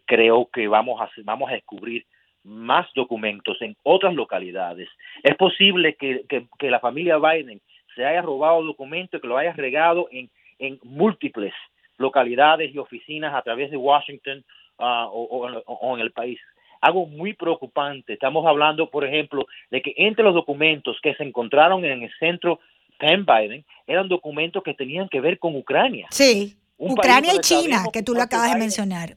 creo 0.07 0.49
que 0.51 0.67
vamos 0.67 0.99
a, 0.99 1.07
vamos 1.23 1.51
a 1.51 1.53
descubrir 1.53 2.03
más 2.43 2.87
documentos 2.95 3.61
en 3.61 3.77
otras 3.83 4.15
localidades. 4.15 4.89
Es 5.21 5.35
posible 5.35 5.93
que, 5.93 6.25
que, 6.27 6.71
la 6.71 6.79
familia 6.79 7.19
Biden 7.19 7.61
se 7.95 8.03
haya 8.03 8.23
robado 8.23 8.63
documentos, 8.63 9.21
que 9.21 9.27
lo 9.27 9.37
haya 9.37 9.53
regado 9.53 10.07
en, 10.11 10.31
en 10.57 10.79
múltiples 10.81 11.53
localidades 11.99 12.73
y 12.73 12.79
oficinas 12.79 13.35
a 13.35 13.43
través 13.43 13.69
de 13.69 13.77
Washington 13.77 14.43
Ah, 14.83 15.07
o, 15.11 15.95
en 15.95 16.01
el 16.01 16.11
país. 16.11 16.39
Algo 16.81 17.05
muy 17.05 17.33
preocupante. 17.33 18.13
Estamos 18.13 18.43
hablando, 18.47 18.89
por 18.89 19.05
ejemplo, 19.05 19.45
de 19.69 19.83
que 19.83 19.93
entre 19.95 20.23
los 20.23 20.33
documentos 20.33 20.97
que 21.03 21.13
se 21.13 21.23
encontraron 21.23 21.85
en 21.85 22.01
el 22.01 22.11
centro 22.17 22.59
Penn 22.97 23.23
Biden 23.23 23.63
eran 23.85 24.07
documentos 24.07 24.63
que 24.63 24.73
tenían 24.73 25.07
que 25.07 25.21
ver 25.21 25.37
con 25.37 25.55
Ucrania. 25.55 26.07
Sí, 26.09 26.57
Ucrania 26.77 27.35
y 27.35 27.39
China, 27.39 27.83
que 27.93 28.01
tú 28.01 28.15
lo 28.15 28.23
acabas 28.23 28.53
de 28.53 28.59
mencionar. 28.59 29.13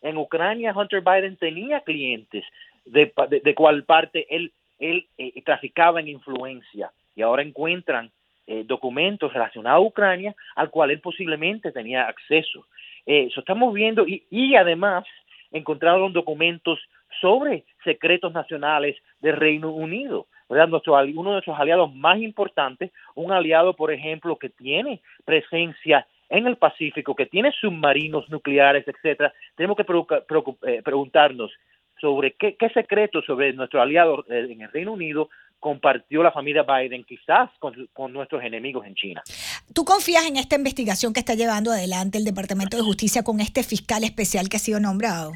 En 0.00 0.16
Ucrania, 0.16 0.72
Hunter 0.74 1.02
Biden 1.02 1.36
tenía 1.36 1.80
clientes 1.80 2.44
de, 2.86 3.12
de, 3.42 3.54
cual 3.54 3.84
parte 3.84 4.26
él, 4.34 4.52
él 4.78 5.06
eh, 5.18 5.42
traficaba 5.42 6.00
en 6.00 6.08
influencia 6.08 6.90
y 7.14 7.20
ahora 7.20 7.42
encuentran 7.42 8.10
eh, 8.46 8.64
documentos 8.64 9.32
relacionados 9.32 9.78
a 9.78 9.86
Ucrania 9.86 10.34
al 10.54 10.70
cual 10.70 10.90
él 10.90 11.00
posiblemente 11.00 11.72
tenía 11.72 12.06
acceso. 12.06 12.64
Eh, 13.06 13.28
eso 13.30 13.40
estamos 13.40 13.72
viendo 13.72 14.04
y, 14.06 14.54
además 14.56 15.04
encontraron 15.52 16.12
documentos 16.12 16.78
sobre 17.20 17.64
secretos 17.84 18.32
nacionales 18.32 18.96
del 19.20 19.36
Reino 19.36 19.70
Unido. 19.70 20.26
Uno 20.48 20.60
de 20.60 20.66
nuestros 20.68 21.58
aliados 21.58 21.94
más 21.94 22.18
importantes, 22.18 22.92
un 23.14 23.32
aliado, 23.32 23.74
por 23.74 23.92
ejemplo, 23.92 24.36
que 24.36 24.50
tiene 24.50 25.00
presencia 25.24 26.06
en 26.28 26.46
el 26.46 26.56
Pacífico, 26.56 27.14
que 27.14 27.26
tiene 27.26 27.52
submarinos 27.52 28.28
nucleares, 28.28 28.86
etcétera, 28.86 29.32
tenemos 29.54 29.76
que 29.76 29.84
eh, 30.66 30.82
preguntarnos 30.82 31.52
sobre 32.00 32.32
qué, 32.32 32.56
qué 32.56 32.68
secretos 32.70 33.24
sobre 33.24 33.52
nuestro 33.52 33.80
aliado 33.80 34.24
eh, 34.28 34.48
en 34.50 34.60
el 34.62 34.72
Reino 34.72 34.92
Unido 34.92 35.30
compartió 35.60 36.22
la 36.22 36.32
familia 36.32 36.62
Biden 36.62 37.04
quizás 37.04 37.50
con, 37.58 38.12
nuestros 38.12 38.42
enemigos 38.42 38.86
en 38.86 38.94
China. 38.94 39.22
¿Tú 39.74 39.84
confías 39.84 40.26
en 40.26 40.36
esta 40.36 40.56
investigación 40.56 41.12
que 41.12 41.20
está 41.20 41.34
llevando 41.34 41.72
adelante 41.72 42.18
el 42.18 42.24
Departamento 42.24 42.76
de 42.76 42.82
Justicia 42.82 43.22
con 43.22 43.40
este 43.40 43.62
fiscal 43.62 44.04
especial 44.04 44.48
que 44.48 44.56
ha 44.56 44.60
sido 44.60 44.80
nombrado? 44.80 45.32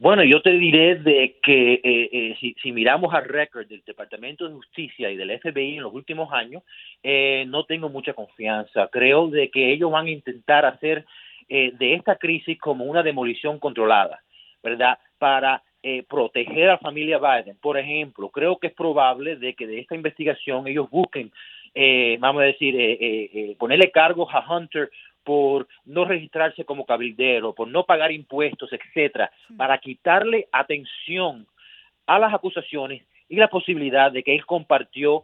Bueno, 0.00 0.22
yo 0.22 0.40
te 0.42 0.50
diré 0.50 0.94
de 0.96 1.38
que 1.42 1.74
eh, 1.74 1.80
eh, 1.82 2.36
si, 2.40 2.54
si, 2.62 2.70
miramos 2.70 3.12
al 3.12 3.24
récord 3.24 3.66
del 3.66 3.82
Departamento 3.84 4.46
de 4.46 4.54
Justicia 4.54 5.10
y 5.10 5.16
del 5.16 5.40
FBI 5.40 5.76
en 5.76 5.82
los 5.82 5.92
últimos 5.92 6.32
años, 6.32 6.62
eh, 7.02 7.44
no 7.48 7.64
tengo 7.64 7.88
mucha 7.88 8.12
confianza. 8.12 8.88
Creo 8.92 9.28
de 9.28 9.50
que 9.50 9.72
ellos 9.72 9.90
van 9.90 10.06
a 10.06 10.10
intentar 10.10 10.64
hacer 10.64 11.04
de 11.48 11.94
esta 11.94 12.16
crisis 12.16 12.58
como 12.58 12.84
una 12.84 13.02
demolición 13.02 13.58
controlada, 13.58 14.22
¿verdad? 14.62 14.98
Para 15.16 15.62
eh, 15.80 16.02
proteger 16.08 16.64
a 16.64 16.72
la 16.72 16.78
familia 16.78 17.18
Biden. 17.18 17.56
Por 17.60 17.78
ejemplo, 17.78 18.30
creo 18.30 18.58
que 18.58 18.66
es 18.66 18.72
probable 18.72 19.36
de 19.36 19.54
que 19.54 19.64
de 19.64 19.78
esta 19.78 19.94
investigación 19.94 20.66
ellos 20.66 20.90
busquen, 20.90 21.30
eh, 21.72 22.16
vamos 22.18 22.42
a 22.42 22.46
decir, 22.46 22.74
eh, 22.76 23.54
ponerle 23.60 23.92
cargos 23.92 24.28
a 24.32 24.44
Hunter 24.52 24.90
por 25.22 25.68
no 25.84 26.04
registrarse 26.04 26.64
como 26.64 26.84
cabildero, 26.84 27.54
por 27.54 27.68
no 27.68 27.84
pagar 27.84 28.10
impuestos, 28.10 28.72
etcétera, 28.72 29.30
para 29.56 29.78
quitarle 29.78 30.48
atención 30.50 31.46
a 32.08 32.18
las 32.18 32.34
acusaciones 32.34 33.04
y 33.28 33.36
la 33.36 33.46
posibilidad 33.46 34.10
de 34.10 34.24
que 34.24 34.34
él 34.34 34.44
compartió 34.46 35.22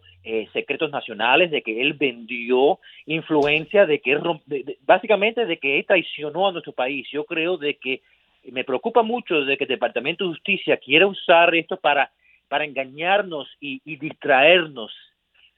secretos 0.53 0.91
nacionales, 0.93 1.51
de 1.51 1.63
que 1.63 1.81
él 1.81 1.95
vendió 1.95 2.79
influencia, 3.07 3.87
de 3.87 3.99
que 3.99 4.13
él, 4.13 4.21
básicamente 4.87 5.47
de 5.47 5.59
que 5.59 5.79
él 5.79 5.87
traicionó 5.87 6.47
a 6.47 6.53
nuestro 6.53 6.73
país. 6.73 7.09
Yo 7.11 7.25
creo 7.25 7.57
de 7.57 7.75
que 7.75 8.03
me 8.53 8.65
preocupa 8.65 9.03
mucho 9.03 9.45
de 9.45 9.57
que 9.57 9.65
el 9.65 9.69
Departamento 9.69 10.25
de 10.25 10.31
Justicia 10.31 10.77
quiera 10.77 11.07
usar 11.07 11.55
esto 11.55 11.77
para, 11.77 12.13
para 12.49 12.65
engañarnos 12.65 13.49
y, 13.61 13.81
distraernos 13.97 14.93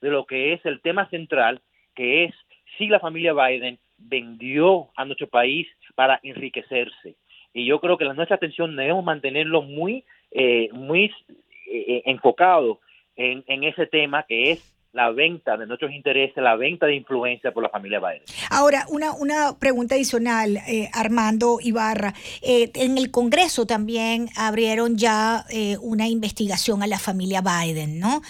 de 0.01 0.11
lo 0.11 0.27
que 0.27 0.53
es 0.53 0.65
el 0.65 0.81
tema 0.81 1.09
central, 1.09 1.61
que 1.95 2.25
es 2.25 2.35
si 2.77 2.89
la 2.89 3.01
familia 3.01 3.33
Biden 3.33 3.79
vendió 3.99 4.89
a 4.97 5.05
nuestro 5.05 5.27
país 5.27 5.67
para 5.95 6.21
enriquecerse. 6.23 7.17
Y 7.55 7.65
yo 7.65 7.81
creo 7.81 7.97
que 7.97 8.05
la, 8.05 8.13
nuestra 8.15 8.37
atención 8.37 8.77
debemos 8.77 9.05
mantenerlo 9.05 9.63
muy, 9.63 10.05
eh, 10.31 10.69
muy 10.73 11.13
eh, 11.67 12.03
enfocado 12.05 12.81
en, 13.17 13.43
en 13.47 13.65
ese 13.65 13.87
tema 13.87 14.25
que 14.25 14.53
es 14.53 14.76
la 14.97 15.11
venta 15.11 15.59
de 15.59 15.67
nuestros 15.67 15.93
intereses, 15.93 16.43
la 16.43 16.57
venta 16.57 16.87
de 16.87 16.97
influencia 16.97 17.53
por 17.53 17.63
la 17.63 17.69
familia 17.69 18.01
Biden. 18.01 18.23
Ahora, 18.51 18.87
una, 18.89 19.13
una 19.13 19.59
pregunta 19.59 19.95
adicional, 19.95 20.57
eh, 20.67 20.89
Armando 20.95 21.59
Ibarra. 21.61 22.15
Eh, 22.41 22.71
en 22.75 22.97
el 22.97 23.11
Congreso 23.11 23.67
también 23.67 24.31
abrieron 24.37 24.97
ya 24.97 25.45
eh, 25.51 25.77
una 25.83 26.09
investigación 26.09 26.83
a 26.83 26.87
la 26.87 26.99
familia 26.99 27.43
Biden, 27.43 28.01
¿no? 28.01 28.23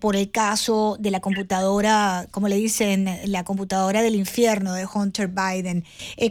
por 0.00 0.16
el 0.16 0.30
caso 0.30 0.96
de 0.98 1.10
la 1.10 1.20
computadora, 1.20 2.26
como 2.30 2.48
le 2.48 2.56
dicen, 2.56 3.06
la 3.26 3.44
computadora 3.44 4.02
del 4.02 4.14
infierno 4.14 4.72
de 4.72 4.86
Hunter 4.86 5.28
Biden. 5.28 5.84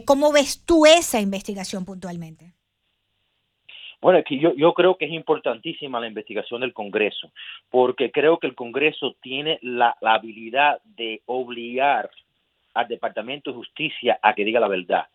¿Cómo 0.04 0.32
ves 0.32 0.62
tú 0.64 0.86
esa 0.86 1.20
investigación 1.20 1.84
puntualmente? 1.84 2.55
Bueno, 4.06 4.20
aquí 4.20 4.38
yo, 4.38 4.54
yo 4.54 4.72
creo 4.72 4.96
que 4.96 5.06
es 5.06 5.10
importantísima 5.10 5.98
la 5.98 6.06
investigación 6.06 6.60
del 6.60 6.72
Congreso, 6.72 7.32
porque 7.70 8.12
creo 8.12 8.38
que 8.38 8.46
el 8.46 8.54
Congreso 8.54 9.16
tiene 9.20 9.58
la, 9.62 9.96
la 10.00 10.14
habilidad 10.14 10.80
de 10.84 11.22
obligar 11.26 12.08
al 12.74 12.86
Departamento 12.86 13.50
de 13.50 13.56
Justicia 13.56 14.16
a 14.22 14.32
que 14.36 14.44
diga 14.44 14.60
la 14.60 14.68
verdad. 14.68 15.08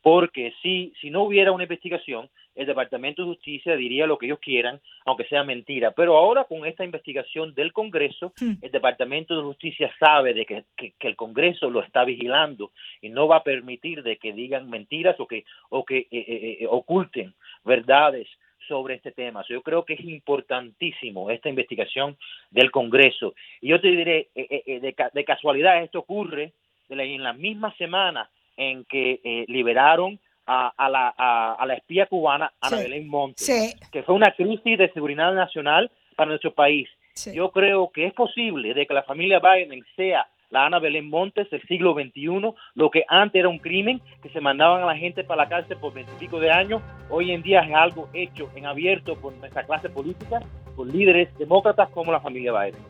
Porque 0.00 0.54
si, 0.62 0.94
si 0.98 1.10
no 1.10 1.24
hubiera 1.24 1.52
una 1.52 1.64
investigación, 1.64 2.30
el 2.58 2.66
Departamento 2.66 3.22
de 3.22 3.28
Justicia 3.28 3.76
diría 3.76 4.06
lo 4.06 4.18
que 4.18 4.26
ellos 4.26 4.40
quieran, 4.40 4.80
aunque 5.06 5.24
sea 5.26 5.44
mentira. 5.44 5.92
Pero 5.92 6.16
ahora 6.16 6.42
con 6.42 6.66
esta 6.66 6.84
investigación 6.84 7.54
del 7.54 7.72
Congreso, 7.72 8.32
el 8.40 8.72
Departamento 8.72 9.36
de 9.36 9.42
Justicia 9.44 9.94
sabe 10.00 10.34
de 10.34 10.44
que, 10.44 10.64
el 11.00 11.16
Congreso 11.16 11.70
lo 11.70 11.80
está 11.80 12.04
vigilando 12.04 12.72
y 13.00 13.10
no 13.10 13.28
va 13.28 13.36
a 13.36 13.44
permitir 13.44 14.02
de 14.02 14.16
que 14.16 14.32
digan 14.32 14.68
mentiras 14.68 15.18
o 15.20 15.28
que, 15.28 15.44
o 15.68 15.84
que 15.84 15.98
eh, 15.98 16.06
eh, 16.10 16.58
eh, 16.60 16.66
oculten 16.68 17.32
verdades 17.64 18.26
sobre 18.66 18.96
este 18.96 19.12
tema. 19.12 19.44
Yo 19.48 19.62
creo 19.62 19.84
que 19.84 19.94
es 19.94 20.00
importantísimo 20.00 21.30
esta 21.30 21.48
investigación 21.48 22.16
del 22.50 22.72
Congreso. 22.72 23.34
Y 23.60 23.68
yo 23.68 23.80
te 23.80 23.88
diré, 23.88 24.30
eh, 24.34 24.62
eh, 24.66 24.80
de, 24.80 25.24
casualidad, 25.24 25.80
esto 25.80 26.00
ocurre 26.00 26.54
en 26.88 27.22
la 27.22 27.32
misma 27.32 27.72
semana 27.76 28.28
en 28.56 28.84
que 28.84 29.44
liberaron 29.46 30.18
a, 30.48 30.88
la, 30.88 31.14
a, 31.16 31.66
la, 31.66 31.74
espía 31.74 32.06
cubana 32.06 32.52
Ana 32.60 32.78
Belén 32.78 33.08
Montes, 33.08 33.76
que 33.92 34.02
fue 34.02 34.14
una 34.14 34.32
crisis 34.32 34.78
de 34.78 34.90
seguridad 34.92 35.32
nacional 35.34 35.90
para 36.16 36.30
nuestro 36.30 36.54
país. 36.54 36.88
Yo 37.34 37.50
creo 37.50 37.90
que 37.92 38.06
es 38.06 38.14
posible 38.14 38.74
de 38.74 38.86
que 38.86 38.94
la 38.94 39.02
familia 39.02 39.40
Biden 39.40 39.84
sea 39.96 40.26
la 40.50 40.64
Ana 40.64 40.78
Belén 40.78 41.10
Montes 41.10 41.50
del 41.50 41.60
siglo 41.66 41.92
XXI, 41.92 42.54
lo 42.74 42.90
que 42.90 43.04
antes 43.08 43.40
era 43.40 43.48
un 43.48 43.58
crimen, 43.58 44.00
que 44.22 44.30
se 44.30 44.40
mandaban 44.40 44.82
a 44.82 44.86
la 44.86 44.96
gente 44.96 45.24
para 45.24 45.42
la 45.42 45.48
cárcel 45.48 45.76
por 45.76 45.92
veintipico 45.92 46.40
de 46.40 46.50
años, 46.50 46.80
hoy 47.10 47.32
en 47.32 47.42
día 47.42 47.60
es 47.60 47.74
algo 47.74 48.08
hecho 48.14 48.50
en 48.54 48.64
abierto 48.64 49.16
por 49.16 49.34
nuestra 49.34 49.64
clase 49.64 49.90
política, 49.90 50.40
por 50.74 50.86
líderes 50.86 51.36
demócratas 51.36 51.90
como 51.90 52.12
la 52.12 52.20
familia 52.20 52.52
Biden. 52.52 52.80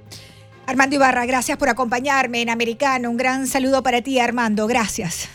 Armando 0.66 0.97
Ibarra, 0.97 1.27
gracias 1.27 1.57
por 1.59 1.71
acompañarme 1.71 2.42
en 2.42 2.51
Americano. 2.51 3.11
Un 3.11 3.16
gran 3.16 3.47
saludo 3.47 3.83
para 3.83 4.03
ti, 4.03 4.21
Armando. 4.21 4.66
Gracias. 4.66 5.31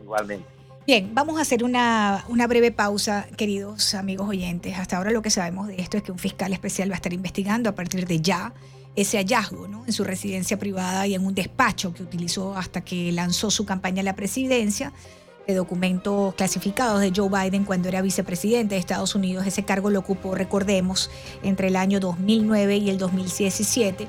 Igualmente. 0.00 0.53
Bien, 0.86 1.14
vamos 1.14 1.38
a 1.38 1.40
hacer 1.40 1.64
una, 1.64 2.26
una, 2.28 2.46
breve 2.46 2.70
pausa, 2.70 3.26
queridos 3.38 3.94
amigos 3.94 4.28
oyentes. 4.28 4.78
Hasta 4.78 4.98
ahora 4.98 5.12
lo 5.12 5.22
que 5.22 5.30
sabemos 5.30 5.66
de 5.66 5.80
esto 5.80 5.96
es 5.96 6.02
que 6.02 6.12
un 6.12 6.18
fiscal 6.18 6.52
especial 6.52 6.90
va 6.90 6.94
a 6.94 6.96
estar 6.96 7.14
investigando 7.14 7.70
a 7.70 7.74
partir 7.74 8.06
de 8.06 8.20
ya 8.20 8.52
ese 8.94 9.16
hallazgo 9.16 9.66
¿no? 9.66 9.86
en 9.86 9.94
su 9.94 10.04
residencia 10.04 10.58
privada 10.58 11.06
y 11.06 11.14
en 11.14 11.24
un 11.24 11.34
despacho 11.34 11.94
que 11.94 12.02
utilizó 12.02 12.54
hasta 12.54 12.82
que 12.82 13.10
lanzó 13.12 13.50
su 13.50 13.64
campaña 13.64 14.02
a 14.02 14.04
la 14.04 14.14
presidencia 14.14 14.92
de 15.46 15.54
documentos 15.54 16.34
clasificados 16.34 17.00
de 17.00 17.12
Joe 17.16 17.30
Biden 17.30 17.64
cuando 17.64 17.88
era 17.88 18.02
vicepresidente 18.02 18.74
de 18.74 18.78
Estados 18.78 19.14
Unidos. 19.14 19.46
Ese 19.46 19.64
cargo 19.64 19.88
lo 19.88 20.00
ocupó, 20.00 20.34
recordemos, 20.34 21.10
entre 21.42 21.68
el 21.68 21.76
año 21.76 21.98
2009 21.98 22.76
y 22.76 22.90
el 22.90 22.98
2017. 22.98 24.06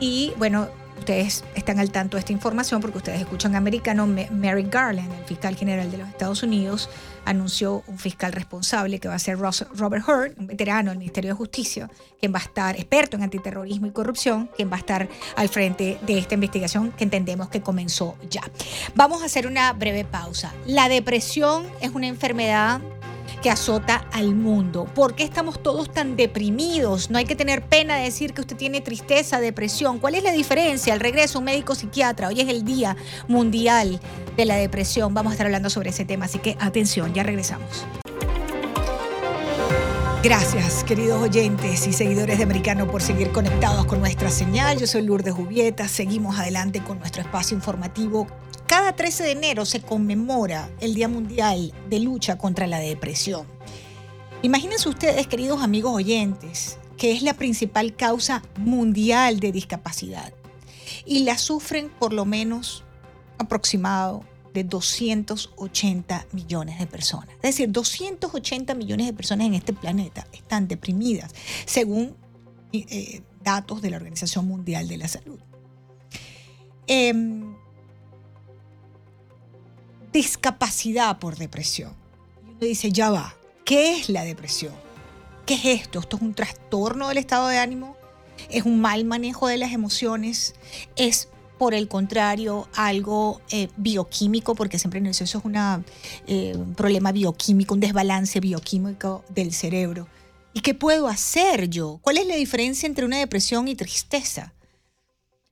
Y 0.00 0.34
bueno, 0.36 0.68
ustedes 0.98 1.44
están 1.54 1.78
al 1.78 1.90
tanto 1.90 2.16
de 2.16 2.20
esta 2.20 2.32
información 2.32 2.80
porque 2.80 2.98
ustedes 2.98 3.20
escuchan 3.20 3.56
americano. 3.56 4.06
Mary 4.06 4.66
Garland, 4.70 5.12
el 5.12 5.24
fiscal 5.24 5.56
general 5.56 5.90
de 5.90 5.98
los 5.98 6.08
Estados 6.08 6.42
Unidos, 6.42 6.88
anunció 7.24 7.82
un 7.86 7.98
fiscal 7.98 8.32
responsable 8.32 8.98
que 8.98 9.08
va 9.08 9.14
a 9.14 9.18
ser 9.18 9.38
Robert 9.38 10.08
Hurt, 10.08 10.38
un 10.38 10.46
veterano 10.46 10.90
del 10.90 10.98
Ministerio 10.98 11.30
de 11.30 11.36
Justicia, 11.36 11.90
quien 12.18 12.32
va 12.32 12.38
a 12.38 12.42
estar 12.42 12.76
experto 12.76 13.16
en 13.16 13.22
antiterrorismo 13.22 13.86
y 13.86 13.90
corrupción, 13.90 14.50
quien 14.56 14.70
va 14.70 14.76
a 14.76 14.80
estar 14.80 15.08
al 15.36 15.48
frente 15.48 15.98
de 16.02 16.18
esta 16.18 16.34
investigación 16.34 16.92
que 16.92 17.04
entendemos 17.04 17.48
que 17.48 17.60
comenzó 17.60 18.16
ya. 18.28 18.42
Vamos 18.94 19.22
a 19.22 19.26
hacer 19.26 19.46
una 19.46 19.72
breve 19.72 20.04
pausa. 20.04 20.52
La 20.66 20.88
depresión 20.88 21.66
es 21.80 21.90
una 21.90 22.06
enfermedad 22.06 22.80
que 23.40 23.50
azota 23.50 24.06
al 24.12 24.34
mundo. 24.34 24.86
¿Por 24.94 25.14
qué 25.14 25.24
estamos 25.24 25.62
todos 25.62 25.90
tan 25.90 26.16
deprimidos? 26.16 27.10
No 27.10 27.18
hay 27.18 27.24
que 27.24 27.36
tener 27.36 27.62
pena 27.62 27.96
de 27.96 28.04
decir 28.04 28.32
que 28.32 28.42
usted 28.42 28.56
tiene 28.56 28.80
tristeza, 28.80 29.40
depresión. 29.40 29.98
¿Cuál 29.98 30.14
es 30.14 30.22
la 30.22 30.32
diferencia? 30.32 30.94
El 30.94 31.00
regreso 31.00 31.38
un 31.38 31.46
médico 31.46 31.74
psiquiatra. 31.74 32.28
Hoy 32.28 32.40
es 32.40 32.48
el 32.48 32.64
Día 32.64 32.96
Mundial 33.28 34.00
de 34.36 34.44
la 34.44 34.56
Depresión. 34.56 35.14
Vamos 35.14 35.30
a 35.30 35.34
estar 35.34 35.46
hablando 35.46 35.70
sobre 35.70 35.90
ese 35.90 36.04
tema, 36.04 36.26
así 36.26 36.38
que 36.38 36.56
atención, 36.60 37.14
ya 37.14 37.22
regresamos. 37.22 37.84
Gracias, 40.22 40.84
queridos 40.84 41.22
oyentes 41.22 41.86
y 41.86 41.94
seguidores 41.94 42.36
de 42.36 42.44
Americano, 42.44 42.86
por 42.86 43.00
seguir 43.00 43.32
conectados 43.32 43.86
con 43.86 44.00
nuestra 44.00 44.30
señal. 44.30 44.78
Yo 44.78 44.86
soy 44.86 45.00
Lourdes 45.00 45.32
Jubieta. 45.32 45.88
Seguimos 45.88 46.38
adelante 46.38 46.82
con 46.82 46.98
nuestro 46.98 47.22
espacio 47.22 47.56
informativo 47.56 48.26
cada 48.70 48.94
13 48.94 49.24
de 49.24 49.32
enero 49.32 49.64
se 49.64 49.80
conmemora 49.80 50.70
el 50.78 50.94
Día 50.94 51.08
Mundial 51.08 51.74
de 51.88 51.98
Lucha 51.98 52.38
contra 52.38 52.68
la 52.68 52.78
Depresión. 52.78 53.44
Imagínense 54.42 54.88
ustedes, 54.88 55.26
queridos 55.26 55.60
amigos 55.60 55.92
oyentes, 55.92 56.78
que 56.96 57.10
es 57.10 57.22
la 57.24 57.34
principal 57.34 57.96
causa 57.96 58.44
mundial 58.58 59.40
de 59.40 59.50
discapacidad 59.50 60.32
y 61.04 61.24
la 61.24 61.36
sufren 61.36 61.90
por 61.98 62.12
lo 62.12 62.24
menos 62.24 62.84
aproximado 63.38 64.24
de 64.54 64.62
280 64.62 66.28
millones 66.30 66.78
de 66.78 66.86
personas. 66.86 67.30
Es 67.42 67.56
decir, 67.56 67.72
280 67.72 68.74
millones 68.74 69.06
de 69.06 69.12
personas 69.12 69.48
en 69.48 69.54
este 69.54 69.72
planeta 69.72 70.28
están 70.32 70.68
deprimidas, 70.68 71.34
según 71.66 72.14
eh, 72.72 73.20
datos 73.42 73.82
de 73.82 73.90
la 73.90 73.96
Organización 73.96 74.46
Mundial 74.46 74.86
de 74.86 74.96
la 74.96 75.08
Salud. 75.08 75.40
Em, 76.86 77.49
discapacidad 80.12 81.18
por 81.18 81.36
depresión. 81.36 81.94
Y 82.42 82.50
uno 82.50 82.58
dice, 82.60 82.92
ya 82.92 83.10
va, 83.10 83.36
¿qué 83.64 83.96
es 83.96 84.08
la 84.08 84.24
depresión? 84.24 84.74
¿Qué 85.46 85.54
es 85.54 85.64
esto? 85.64 86.00
¿Esto 86.00 86.16
es 86.16 86.22
un 86.22 86.34
trastorno 86.34 87.08
del 87.08 87.18
estado 87.18 87.48
de 87.48 87.58
ánimo? 87.58 87.96
¿Es 88.48 88.64
un 88.64 88.80
mal 88.80 89.04
manejo 89.04 89.48
de 89.48 89.58
las 89.58 89.72
emociones? 89.72 90.54
¿Es 90.96 91.28
por 91.60 91.74
el 91.74 91.88
contrario, 91.88 92.68
algo 92.72 93.42
eh, 93.50 93.68
bioquímico, 93.76 94.54
porque 94.54 94.78
siempre 94.78 95.06
eso 95.10 95.24
es 95.24 95.34
eh, 96.26 96.54
un 96.56 96.74
problema 96.74 97.12
bioquímico, 97.12 97.74
un 97.74 97.80
desbalance 97.80 98.40
bioquímico 98.40 99.26
del 99.28 99.52
cerebro. 99.52 100.08
¿Y 100.54 100.62
qué 100.62 100.72
puedo 100.72 101.06
hacer 101.06 101.68
yo? 101.68 101.98
¿Cuál 102.00 102.16
es 102.16 102.26
la 102.26 102.36
diferencia 102.36 102.86
entre 102.86 103.04
una 103.04 103.18
depresión 103.18 103.68
y 103.68 103.74
tristeza? 103.74 104.54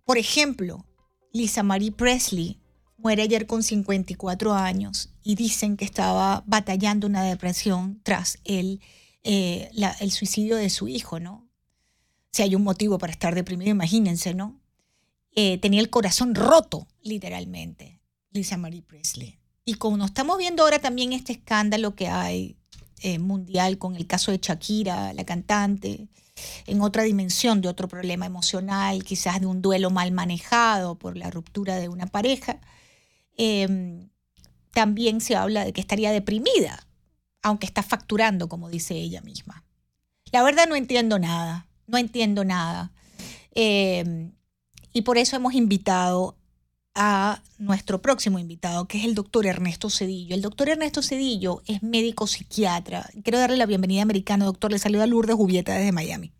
Por 0.06 0.16
ejemplo, 0.16 0.86
Lisa 1.30 1.62
Marie 1.62 1.92
Presley 1.92 2.58
muere 2.98 3.22
ayer 3.22 3.46
con 3.46 3.62
54 3.62 4.54
años 4.54 5.10
y 5.22 5.36
dicen 5.36 5.76
que 5.76 5.84
estaba 5.84 6.42
batallando 6.46 7.06
una 7.06 7.22
depresión 7.22 8.00
tras 8.02 8.38
el, 8.44 8.80
eh, 9.22 9.70
el 10.00 10.10
suicidio 10.10 10.56
de 10.56 10.68
su 10.68 10.88
hijo, 10.88 11.18
¿no? 11.20 11.48
Si 12.32 12.42
hay 12.42 12.54
un 12.54 12.62
motivo 12.62 12.98
para 12.98 13.12
estar 13.12 13.34
deprimido, 13.34 13.70
imagínense, 13.70 14.34
¿no? 14.34 14.60
Eh, 15.34 15.58
tenía 15.58 15.80
el 15.80 15.90
corazón 15.90 16.34
roto, 16.34 16.88
literalmente, 17.02 18.00
Lisa 18.32 18.56
Marie 18.56 18.82
Presley. 18.82 19.38
Y 19.64 19.74
como 19.74 19.96
nos 19.96 20.08
estamos 20.08 20.36
viendo 20.38 20.62
ahora 20.62 20.80
también 20.80 21.12
este 21.12 21.32
escándalo 21.32 21.94
que 21.94 22.08
hay 22.08 22.56
eh, 23.02 23.18
mundial 23.18 23.78
con 23.78 23.94
el 23.94 24.06
caso 24.06 24.32
de 24.32 24.40
Shakira, 24.42 25.12
la 25.12 25.24
cantante, 25.24 26.08
en 26.66 26.80
otra 26.80 27.04
dimensión 27.04 27.60
de 27.60 27.68
otro 27.68 27.86
problema 27.86 28.26
emocional, 28.26 29.04
quizás 29.04 29.40
de 29.40 29.46
un 29.46 29.62
duelo 29.62 29.90
mal 29.90 30.10
manejado 30.10 30.96
por 30.96 31.16
la 31.16 31.30
ruptura 31.30 31.76
de 31.76 31.88
una 31.88 32.06
pareja, 32.06 32.60
Em, 33.38 34.10
también 34.72 35.20
se 35.20 35.36
habla 35.36 35.64
de 35.64 35.72
que 35.72 35.80
estaría 35.80 36.12
deprimida, 36.12 36.86
aunque 37.42 37.66
está 37.66 37.82
facturando, 37.82 38.48
como 38.48 38.68
dice 38.68 38.94
ella 38.94 39.22
misma. 39.22 39.64
La 40.32 40.42
verdad 40.42 40.68
no 40.68 40.76
entiendo 40.76 41.18
nada, 41.18 41.66
no 41.86 41.96
entiendo 41.96 42.44
nada. 42.44 42.92
Em, 43.54 44.32
y 44.92 45.02
por 45.02 45.16
eso 45.16 45.36
hemos 45.36 45.54
invitado 45.54 46.36
a 46.94 47.42
nuestro 47.58 48.02
próximo 48.02 48.38
invitado, 48.40 48.86
que 48.88 48.98
es 48.98 49.04
el 49.04 49.14
doctor 49.14 49.46
Ernesto 49.46 49.88
Cedillo. 49.88 50.34
El 50.34 50.42
doctor 50.42 50.68
Ernesto 50.68 51.00
Cedillo 51.00 51.62
es 51.66 51.82
médico 51.82 52.26
psiquiatra. 52.26 53.08
Quiero 53.22 53.38
darle 53.38 53.56
la 53.56 53.66
bienvenida 53.66 54.02
americano, 54.02 54.46
doctor. 54.46 54.72
Le 54.72 54.80
saluda 54.80 55.06
Lourdes 55.06 55.36
Jubieta 55.36 55.74
desde 55.74 55.92
Miami. 55.92 56.32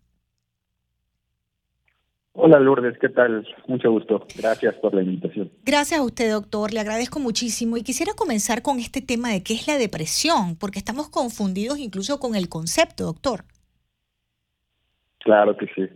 Hola 2.33 2.59
Lourdes, 2.59 2.97
¿qué 2.99 3.09
tal? 3.09 3.45
Mucho 3.67 3.91
gusto. 3.91 4.25
Gracias 4.37 4.75
por 4.75 4.93
la 4.93 5.01
invitación. 5.01 5.49
Gracias 5.65 5.99
a 5.99 6.03
usted, 6.03 6.31
doctor. 6.31 6.71
Le 6.71 6.79
agradezco 6.79 7.19
muchísimo. 7.19 7.75
Y 7.75 7.83
quisiera 7.83 8.13
comenzar 8.15 8.61
con 8.61 8.79
este 8.79 9.01
tema 9.01 9.29
de 9.29 9.43
qué 9.43 9.53
es 9.53 9.67
la 9.67 9.77
depresión, 9.77 10.55
porque 10.59 10.79
estamos 10.79 11.09
confundidos 11.09 11.79
incluso 11.79 12.19
con 12.19 12.35
el 12.35 12.47
concepto, 12.47 13.05
doctor. 13.05 13.41
Claro 15.19 15.57
que 15.57 15.65
sí. 15.75 15.87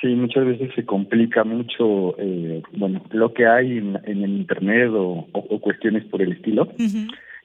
Sí, 0.00 0.08
muchas 0.08 0.46
veces 0.46 0.70
se 0.74 0.86
complica 0.86 1.44
mucho, 1.44 2.18
eh, 2.18 2.62
bueno, 2.72 3.04
lo 3.10 3.34
que 3.34 3.46
hay 3.46 3.76
en, 3.78 3.96
el 4.04 4.30
Internet 4.30 4.90
o, 4.94 5.26
cuestiones 5.60 6.04
por 6.06 6.22
el 6.22 6.32
estilo. 6.32 6.68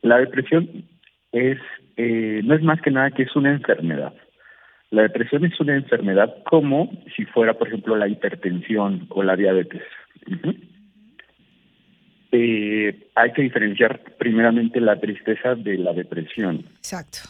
La 0.02 0.20
depresión 0.20 0.86
es, 1.34 1.58
eh, 1.98 2.42
no 2.46 2.56
es 2.56 2.64
más 2.64 2.82
que 2.82 2.92
nada 2.92 3.12
que 3.12 3.24
es 3.24 3.36
una 3.36 3.52
enfermedad. 3.52 4.14
La 4.96 5.02
depresión 5.02 5.44
es 5.44 5.60
una 5.60 5.76
enfermedad 5.76 6.38
como 6.46 6.90
si 7.18 7.26
fuera, 7.26 7.56
por 7.56 7.68
ejemplo, 7.68 7.98
la 7.98 8.08
hipertensión 8.08 9.08
o 9.10 9.24
la 9.24 9.36
diabetes. 9.36 9.84
Eh, 12.32 13.10
hay 13.14 13.34
que 13.34 13.42
diferenciar 13.42 14.00
primeramente 14.18 14.80
la 14.80 14.98
tristeza 14.98 15.54
de 15.56 15.80
la 15.80 15.92
depresión. 15.92 16.64
Exacto. 16.78 17.28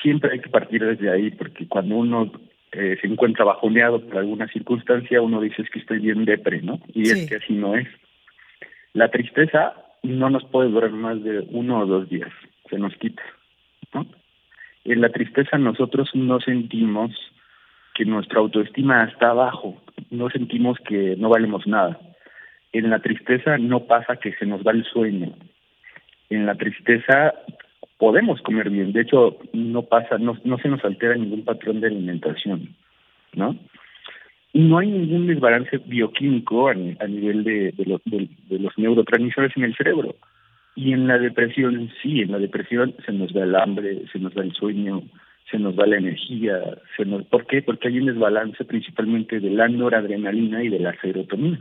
Siempre 0.00 0.32
hay 0.32 0.40
que 0.40 0.48
partir 0.48 0.82
desde 0.82 1.10
ahí, 1.10 1.30
porque 1.32 1.68
cuando 1.68 1.96
uno 1.96 2.32
eh, 2.72 2.96
se 3.02 3.06
encuentra 3.06 3.44
bajoneado 3.44 4.00
por 4.06 4.16
alguna 4.16 4.48
circunstancia, 4.48 5.20
uno 5.20 5.38
dice 5.38 5.60
es 5.60 5.68
que 5.68 5.80
estoy 5.80 5.98
bien 5.98 6.24
depre, 6.24 6.62
¿no? 6.62 6.80
Y 6.94 7.10
es 7.10 7.28
que 7.28 7.36
así 7.36 7.52
no 7.52 7.76
es. 7.76 7.88
La 8.94 9.10
tristeza 9.10 9.74
no 10.02 10.30
nos 10.30 10.46
puede 10.46 10.70
durar 10.70 10.92
más 10.92 11.22
de 11.22 11.40
uno 11.50 11.80
o 11.80 11.86
dos 11.86 12.08
días, 12.08 12.32
se 12.70 12.78
nos 12.78 12.96
quita, 12.96 13.22
¿no? 13.92 14.06
En 14.84 15.00
la 15.00 15.08
tristeza 15.08 15.58
nosotros 15.58 16.10
no 16.14 16.40
sentimos 16.40 17.10
que 17.94 18.04
nuestra 18.04 18.40
autoestima 18.40 19.04
está 19.04 19.30
abajo, 19.30 19.80
no 20.10 20.28
sentimos 20.30 20.78
que 20.86 21.16
no 21.16 21.28
valemos 21.28 21.66
nada. 21.66 21.98
En 22.72 22.90
la 22.90 22.98
tristeza 22.98 23.56
no 23.56 23.86
pasa 23.86 24.16
que 24.16 24.34
se 24.34 24.46
nos 24.46 24.62
va 24.62 24.72
el 24.72 24.84
sueño. 24.84 25.32
En 26.28 26.44
la 26.44 26.56
tristeza 26.56 27.32
podemos 27.98 28.40
comer 28.42 28.68
bien. 28.68 28.92
De 28.92 29.02
hecho, 29.02 29.38
no 29.52 29.82
pasa, 29.82 30.18
no, 30.18 30.36
se 30.58 30.68
nos 30.68 30.84
altera 30.84 31.14
ningún 31.14 31.44
patrón 31.44 31.80
de 31.80 31.86
alimentación, 31.86 32.74
¿no? 33.34 33.56
No 34.52 34.78
hay 34.78 34.88
ningún 34.88 35.26
desbalance 35.26 35.78
bioquímico 35.78 36.68
a, 36.68 36.74
nivel 36.74 37.42
de, 37.44 37.74
los 38.50 38.78
neurotransmisores 38.78 39.56
en 39.56 39.64
el 39.64 39.74
cerebro. 39.74 40.14
Y 40.76 40.92
en 40.92 41.06
la 41.06 41.18
depresión, 41.18 41.90
sí, 42.02 42.20
en 42.20 42.32
la 42.32 42.38
depresión 42.38 42.94
se 43.06 43.12
nos 43.12 43.32
da 43.32 43.44
el 43.44 43.54
hambre, 43.54 44.02
se 44.12 44.18
nos 44.18 44.34
da 44.34 44.42
el 44.42 44.52
sueño, 44.52 45.02
se 45.50 45.58
nos 45.58 45.76
da 45.76 45.86
la 45.86 45.98
energía. 45.98 46.60
Se 46.96 47.04
nos, 47.04 47.24
¿Por 47.26 47.46
qué? 47.46 47.62
Porque 47.62 47.88
hay 47.88 48.00
un 48.00 48.06
desbalance 48.06 48.64
principalmente 48.64 49.38
de 49.38 49.50
la 49.50 49.68
noradrenalina 49.68 50.64
y 50.64 50.68
de 50.68 50.80
la 50.80 50.98
serotonina. 51.00 51.60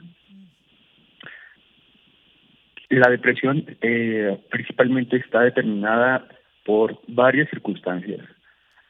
La 2.89 3.09
depresión 3.09 3.65
eh, 3.81 4.39
principalmente 4.49 5.17
está 5.17 5.41
determinada 5.41 6.27
por 6.65 6.99
varias 7.07 7.49
circunstancias. 7.49 8.21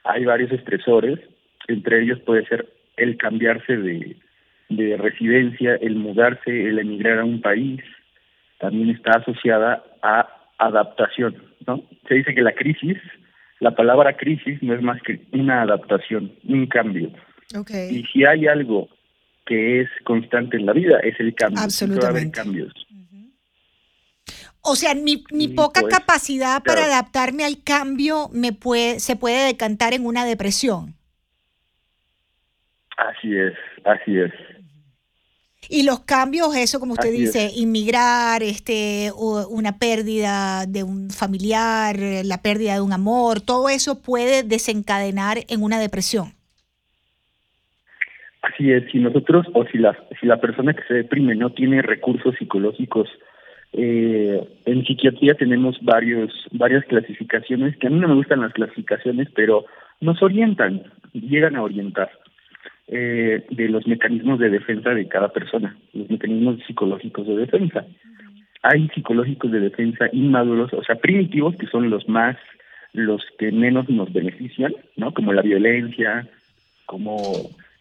Hay 0.05 0.25
varios 0.25 0.51
estresores, 0.51 1.19
entre 1.67 2.01
ellos 2.01 2.19
puede 2.21 2.45
ser 2.45 2.67
el 2.97 3.17
cambiarse 3.17 3.77
de 3.77 4.97
residencia, 4.97 5.75
el 5.75 5.95
mudarse, 5.95 6.69
el 6.69 6.79
emigrar 6.79 7.19
a 7.19 7.25
un 7.25 7.41
país, 7.41 7.81
también 8.63 8.91
está 8.91 9.11
asociada 9.19 9.83
a 10.01 10.25
adaptación, 10.57 11.35
¿no? 11.67 11.83
Se 12.07 12.15
dice 12.15 12.33
que 12.33 12.41
la 12.41 12.53
crisis, 12.53 12.97
la 13.59 13.71
palabra 13.71 14.15
crisis 14.15 14.63
no 14.63 14.73
es 14.73 14.81
más 14.81 15.01
que 15.01 15.19
una 15.33 15.63
adaptación, 15.63 16.31
un 16.47 16.67
cambio. 16.67 17.11
Okay. 17.53 17.89
Y 17.97 18.05
si 18.05 18.23
hay 18.23 18.47
algo 18.47 18.87
que 19.45 19.81
es 19.81 19.89
constante 20.05 20.55
en 20.55 20.65
la 20.65 20.71
vida, 20.71 20.97
es 20.99 21.19
el 21.19 21.35
cambio. 21.35 21.61
Absolutamente. 21.61 22.31
cambios. 22.31 22.71
O 24.61 24.77
sea, 24.77 24.95
mi, 24.95 25.25
mi 25.33 25.49
poca 25.49 25.81
pues, 25.81 25.93
capacidad 25.93 26.63
para 26.63 26.85
adaptarme 26.85 27.43
al 27.43 27.61
cambio 27.65 28.29
me 28.31 28.53
puede, 28.53 29.01
se 29.01 29.17
puede 29.17 29.45
decantar 29.45 29.93
en 29.93 30.05
una 30.05 30.23
depresión. 30.23 30.95
Así 32.95 33.35
es, 33.35 33.55
así 33.83 34.19
es. 34.19 34.31
Y 35.69 35.83
los 35.83 36.01
cambios, 36.01 36.55
eso 36.55 36.79
como 36.79 36.93
usted 36.93 37.11
dice, 37.11 37.51
inmigrar, 37.55 38.43
este, 38.43 39.11
una 39.15 39.77
pérdida 39.77 40.65
de 40.67 40.83
un 40.83 41.09
familiar, 41.09 41.97
la 42.23 42.41
pérdida 42.41 42.73
de 42.75 42.81
un 42.81 42.93
amor, 42.93 43.41
todo 43.41 43.69
eso 43.69 44.01
puede 44.01 44.43
desencadenar 44.43 45.37
en 45.47 45.63
una 45.63 45.79
depresión. 45.79 46.33
Así 48.41 48.71
es, 48.71 48.91
si 48.91 48.99
nosotros 48.99 49.47
o 49.53 49.65
si 49.65 49.77
la, 49.77 49.97
si 50.19 50.27
la 50.27 50.41
persona 50.41 50.73
que 50.73 50.83
se 50.83 50.93
deprime 50.95 51.35
no 51.35 51.51
tiene 51.51 51.81
recursos 51.81 52.35
psicológicos 52.37 53.07
eh, 53.73 54.47
en 54.65 54.85
psiquiatría 54.85 55.33
tenemos 55.33 55.77
varios, 55.81 56.31
varias 56.51 56.85
clasificaciones, 56.85 57.75
que 57.77 57.87
a 57.87 57.89
mí 57.89 57.99
no 57.99 58.07
me 58.07 58.15
gustan 58.15 58.41
las 58.41 58.53
clasificaciones, 58.53 59.29
pero 59.35 59.65
nos 59.99 60.21
orientan, 60.21 60.83
llegan 61.11 61.55
a 61.55 61.63
orientar 61.63 62.11
eh, 62.87 63.45
de 63.49 63.69
los 63.69 63.87
mecanismos 63.87 64.39
de 64.39 64.49
defensa 64.49 64.89
de 64.91 65.07
cada 65.07 65.29
persona, 65.29 65.77
los 65.93 66.09
mecanismos 66.09 66.59
psicológicos 66.67 67.25
de 67.27 67.37
defensa. 67.37 67.85
Hay 68.61 68.89
psicológicos 68.89 69.51
de 69.51 69.59
defensa 69.61 70.09
inmaduros, 70.11 70.73
o 70.73 70.83
sea, 70.83 70.95
primitivos, 70.95 71.55
que 71.55 71.67
son 71.67 71.89
los 71.89 72.07
más, 72.07 72.37
los 72.93 73.21
que 73.37 73.51
menos 73.51 73.89
nos 73.89 74.11
benefician, 74.11 74.73
¿no? 74.95 75.13
Como 75.13 75.33
la 75.33 75.41
violencia, 75.41 76.27
como 76.85 77.17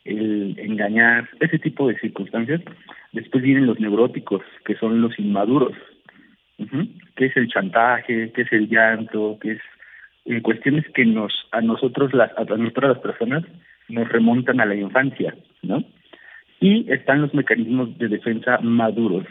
el 0.05 0.59
engañar, 0.59 1.29
ese 1.41 1.59
tipo 1.59 1.89
de 1.89 1.99
circunstancias. 1.99 2.61
Después 3.13 3.43
vienen 3.43 3.67
los 3.67 3.79
neuróticos, 3.79 4.43
que 4.65 4.77
son 4.77 5.01
los 5.01 5.19
inmaduros, 5.19 5.73
que 7.17 7.27
es 7.27 7.37
el 7.37 7.49
chantaje, 7.49 8.33
que 8.33 8.43
es 8.43 8.53
el 8.53 8.69
llanto, 8.69 9.39
que 9.41 9.53
es 9.53 9.61
eh, 10.25 10.41
cuestiones 10.41 10.85
que 10.95 11.05
nos 11.05 11.33
a 11.51 11.61
nosotros 11.61 12.15
las 12.15 12.31
a 12.39 12.45
nosotras 12.45 12.91
las 12.95 12.99
personas 13.01 13.45
nos 13.93 14.09
remontan 14.09 14.61
a 14.61 14.67
la 14.67 14.75
infancia, 14.75 15.35
¿no? 15.63 15.85
Y 16.61 16.91
están 16.91 17.23
los 17.23 17.35
mecanismos 17.35 17.97
de 17.99 18.09
defensa 18.09 18.59
maduros. 18.61 19.27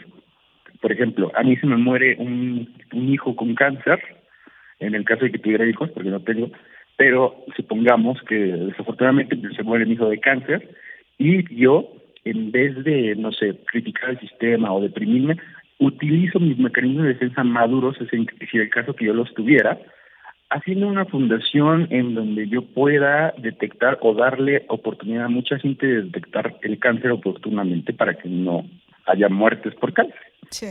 Por 0.80 0.92
ejemplo, 0.92 1.30
a 1.34 1.42
mí 1.42 1.56
se 1.56 1.66
me 1.66 1.76
muere 1.76 2.16
un, 2.18 2.68
un 2.92 3.08
hijo 3.08 3.36
con 3.36 3.54
cáncer, 3.54 4.00
en 4.80 4.94
el 4.94 5.04
caso 5.04 5.24
de 5.24 5.32
que 5.32 5.38
tuviera 5.38 5.66
hijos, 5.66 5.90
porque 5.90 6.10
no 6.10 6.20
tengo, 6.20 6.50
pero 6.96 7.44
supongamos 7.56 8.20
que 8.22 8.34
desafortunadamente 8.34 9.36
se 9.56 9.62
muere 9.62 9.86
mi 9.86 9.94
hijo 9.94 10.08
de 10.08 10.20
cáncer 10.20 10.68
y 11.18 11.54
yo, 11.54 11.88
en 12.24 12.52
vez 12.52 12.82
de, 12.84 13.14
no 13.16 13.32
sé, 13.32 13.56
criticar 13.66 14.10
el 14.10 14.20
sistema 14.20 14.72
o 14.72 14.80
deprimirme, 14.80 15.36
utilizo 15.78 16.38
mis 16.38 16.58
mecanismos 16.58 17.04
de 17.04 17.14
defensa 17.14 17.44
maduros, 17.44 17.96
si 18.10 18.58
el 18.58 18.70
caso 18.70 18.94
que 18.94 19.06
yo 19.06 19.14
los 19.14 19.32
tuviera, 19.34 19.78
haciendo 20.52 20.86
una 20.86 21.06
fundación 21.06 21.88
en 21.90 22.14
donde 22.14 22.46
yo 22.48 22.62
pueda 22.62 23.32
detectar 23.38 23.98
o 24.02 24.14
darle 24.14 24.66
oportunidad 24.68 25.24
a 25.24 25.28
mucha 25.28 25.58
gente 25.58 25.86
de 25.86 26.02
detectar 26.02 26.58
el 26.62 26.78
cáncer 26.78 27.10
oportunamente 27.10 27.92
para 27.94 28.14
que 28.14 28.28
no 28.28 28.64
haya 29.06 29.28
muertes 29.28 29.74
por 29.76 29.92
cáncer. 29.94 30.20
Sí. 30.50 30.66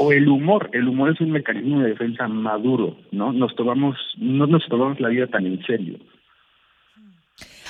O 0.00 0.12
el 0.12 0.28
humor, 0.28 0.70
el 0.72 0.88
humor 0.88 1.12
es 1.12 1.20
un 1.20 1.30
mecanismo 1.30 1.80
de 1.80 1.90
defensa 1.90 2.28
maduro, 2.28 2.96
¿no? 3.10 3.32
Nos 3.32 3.54
tomamos, 3.56 3.96
no 4.16 4.46
nos 4.46 4.66
tomamos 4.68 5.00
la 5.00 5.08
vida 5.08 5.26
tan 5.26 5.46
en 5.46 5.64
serio. 5.64 5.98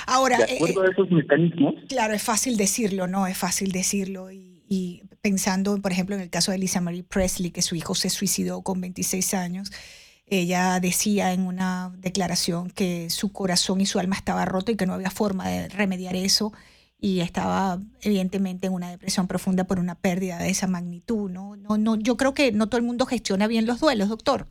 Ahora, 0.07 0.39
de 0.39 0.45
acuerdo 0.45 0.83
a 0.83 0.91
esos 0.91 1.11
mecanismos. 1.11 1.75
Claro, 1.89 2.15
es 2.15 2.23
fácil 2.23 2.57
decirlo, 2.57 3.07
¿no? 3.07 3.27
Es 3.27 3.37
fácil 3.37 3.73
decirlo. 3.73 4.31
Y, 4.31 4.63
y, 4.69 5.03
pensando, 5.23 5.81
por 5.81 5.93
ejemplo, 5.93 6.15
en 6.17 6.23
el 6.23 6.31
caso 6.31 6.53
de 6.53 6.59
Lisa 6.59 6.81
Marie 6.81 7.03
Presley, 7.03 7.51
que 7.51 7.63
su 7.63 7.75
hijo 7.77 7.95
se 7.95 8.11
suicidó 8.11 8.63
con 8.63 8.81
26 8.81 9.35
años, 9.35 9.71
ella 10.31 10.79
decía 10.81 11.33
en 11.33 11.47
una 11.47 11.91
declaración 11.99 12.71
que 12.71 13.11
su 13.11 13.33
corazón 13.33 13.81
y 13.81 13.87
su 13.87 13.99
alma 13.99 14.17
estaba 14.17 14.45
roto 14.45 14.73
y 14.73 14.77
que 14.77 14.87
no 14.87 14.95
había 14.95 15.11
forma 15.11 15.49
de 15.49 15.69
remediar 15.69 16.15
eso 16.17 16.53
y 17.01 17.21
estaba 17.21 17.79
evidentemente 18.03 18.67
en 18.67 18.73
una 18.73 18.91
depresión 18.91 19.29
profunda 19.29 19.65
por 19.65 19.79
una 19.79 19.95
pérdida 19.95 20.39
de 20.39 20.51
esa 20.51 20.67
magnitud, 20.67 21.31
¿no? 21.31 21.57
No, 21.57 21.79
no, 21.79 21.97
yo 21.97 22.17
creo 22.17 22.35
que 22.35 22.51
no 22.53 22.67
todo 22.67 22.79
el 22.79 22.87
mundo 22.87 23.07
gestiona 23.07 23.47
bien 23.47 23.67
los 23.67 23.81
duelos, 23.81 24.09
doctor. 24.09 24.47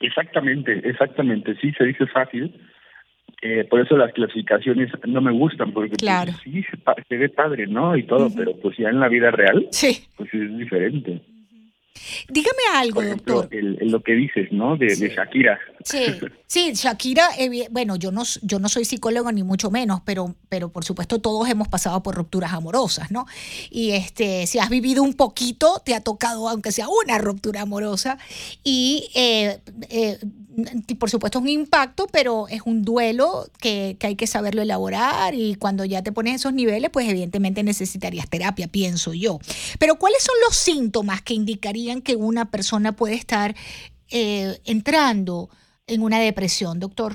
Exactamente, 0.00 0.88
exactamente, 0.88 1.56
sí 1.60 1.72
se 1.72 1.84
dice 1.84 2.06
fácil. 2.06 2.54
Eh, 3.40 3.64
por 3.70 3.80
eso 3.80 3.96
las 3.96 4.12
clasificaciones 4.12 4.90
no 5.06 5.20
me 5.20 5.32
gustan, 5.32 5.72
porque 5.72 5.90
pues, 5.90 6.02
claro. 6.02 6.32
sí 6.42 6.64
se, 7.08 7.16
ve 7.16 7.28
padre, 7.28 7.66
¿no? 7.66 7.96
Y 7.96 8.02
todo, 8.02 8.28
pero 8.34 8.56
pues 8.56 8.76
ya 8.76 8.88
en 8.88 9.00
la 9.00 9.08
vida 9.08 9.30
real, 9.30 9.68
sí. 9.70 10.06
pues 10.16 10.32
es 10.34 10.58
diferente. 10.58 11.22
Dígame 12.28 12.62
algo, 12.74 13.02
doctor. 13.02 13.48
lo 13.52 14.02
que 14.02 14.12
dices, 14.12 14.48
¿no? 14.52 14.76
De, 14.76 14.88
Shakira. 14.88 15.58
Sí, 15.84 16.04
sí, 16.46 16.72
Shakira, 16.74 17.28
bueno, 17.70 17.96
yo 17.96 18.12
no, 18.12 18.22
yo 18.42 18.58
no 18.58 18.68
soy 18.68 18.84
psicólogo 18.84 19.30
ni 19.32 19.42
mucho 19.42 19.70
menos, 19.70 20.00
pero, 20.04 20.34
pero 20.48 20.70
por 20.70 20.84
supuesto 20.84 21.20
todos 21.20 21.48
hemos 21.48 21.68
pasado 21.68 22.02
por 22.02 22.14
rupturas 22.14 22.52
amorosas, 22.52 23.10
¿no? 23.10 23.26
Y 23.70 23.90
este, 23.92 24.46
si 24.46 24.58
has 24.58 24.68
vivido 24.68 25.02
un 25.02 25.14
poquito, 25.14 25.82
te 25.84 25.94
ha 25.94 26.00
tocado, 26.00 26.48
aunque 26.48 26.72
sea 26.72 26.86
una 26.88 27.18
ruptura 27.18 27.62
amorosa, 27.62 28.18
y 28.64 29.10
eh, 29.14 29.60
eh, 29.90 30.18
por 30.98 31.10
supuesto 31.10 31.38
es 31.38 31.42
un 31.42 31.48
impacto, 31.48 32.06
pero 32.12 32.48
es 32.48 32.62
un 32.64 32.82
duelo 32.82 33.44
que, 33.60 33.96
que, 33.98 34.08
hay 34.08 34.16
que 34.16 34.26
saberlo 34.26 34.62
elaborar 34.62 35.34
y 35.34 35.54
cuando 35.54 35.84
ya 35.84 36.02
te 36.02 36.12
pones 36.12 36.34
esos 36.34 36.52
niveles, 36.52 36.90
pues 36.90 37.08
evidentemente 37.08 37.62
necesitarías 37.62 38.28
terapia, 38.28 38.68
pienso 38.68 39.14
yo. 39.14 39.38
Pero 39.78 39.96
¿cuáles 39.96 40.22
son 40.22 40.34
los 40.46 40.56
síntomas 40.56 41.22
que 41.22 41.34
indicarían 41.34 42.02
que 42.02 42.16
una 42.16 42.50
persona 42.50 42.92
puede 42.92 43.14
estar 43.14 43.54
eh, 44.10 44.58
entrando 44.64 45.48
en 45.86 46.02
una 46.02 46.18
depresión, 46.18 46.80
doctor? 46.80 47.14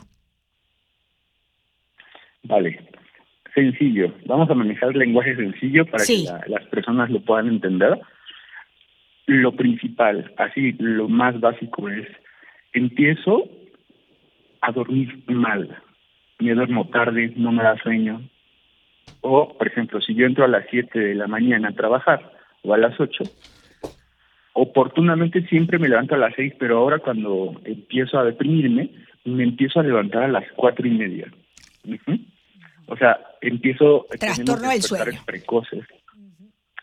Vale, 2.43 2.87
sencillo. 3.53 4.13
Vamos 4.25 4.49
a 4.49 4.53
manejar 4.53 4.89
el 4.89 4.99
lenguaje 4.99 5.35
sencillo 5.35 5.85
para 5.85 6.05
que 6.05 6.25
las 6.47 6.65
personas 6.67 7.09
lo 7.09 7.21
puedan 7.21 7.47
entender. 7.47 7.99
Lo 9.25 9.55
principal, 9.55 10.33
así, 10.37 10.73
lo 10.79 11.07
más 11.07 11.39
básico 11.39 11.87
es 11.89 12.07
empiezo 12.73 13.49
a 14.61 14.71
dormir 14.71 15.23
mal. 15.27 15.81
Me 16.39 16.53
duermo 16.53 16.87
tarde, 16.89 17.33
no 17.35 17.51
me 17.51 17.63
da 17.63 17.77
sueño. 17.81 18.21
O, 19.21 19.57
por 19.57 19.67
ejemplo, 19.67 20.01
si 20.01 20.13
yo 20.15 20.25
entro 20.25 20.45
a 20.45 20.49
las 20.49 20.65
7 20.69 20.99
de 20.99 21.15
la 21.15 21.27
mañana 21.27 21.69
a 21.69 21.73
trabajar 21.73 22.31
o 22.63 22.73
a 22.73 22.77
las 22.77 22.99
8, 22.99 23.23
oportunamente 24.53 25.45
siempre 25.47 25.79
me 25.79 25.89
levanto 25.89 26.15
a 26.15 26.19
las 26.19 26.33
6, 26.35 26.53
pero 26.59 26.77
ahora 26.77 26.99
cuando 26.99 27.59
empiezo 27.65 28.19
a 28.19 28.25
deprimirme, 28.25 28.89
me 29.25 29.43
empiezo 29.43 29.79
a 29.79 29.83
levantar 29.83 30.23
a 30.23 30.27
las 30.27 30.45
cuatro 30.55 30.87
y 30.87 30.91
media. 30.91 31.31
O 32.87 32.97
sea, 32.97 33.19
empiezo 33.41 34.05
a 34.11 34.35
sueño. 34.81 35.21
precoces. 35.25 35.85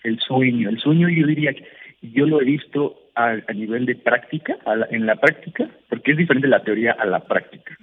El 0.02 0.18
sueño, 0.20 0.70
el 0.70 0.78
sueño 0.78 1.08
yo 1.10 1.26
diría 1.26 1.52
que 1.52 1.66
yo 2.00 2.26
lo 2.26 2.40
he 2.40 2.44
visto 2.44 3.09
a, 3.26 3.52
nivel 3.52 3.86
de 3.86 3.96
práctica, 3.96 4.56
en 4.90 5.06
la 5.06 5.16
práctica, 5.16 5.68
porque 5.88 6.12
es 6.12 6.16
diferente 6.16 6.48
la 6.48 6.62
teoría 6.62 6.92
a 6.92 7.04
la 7.06 7.20
práctica. 7.20 7.76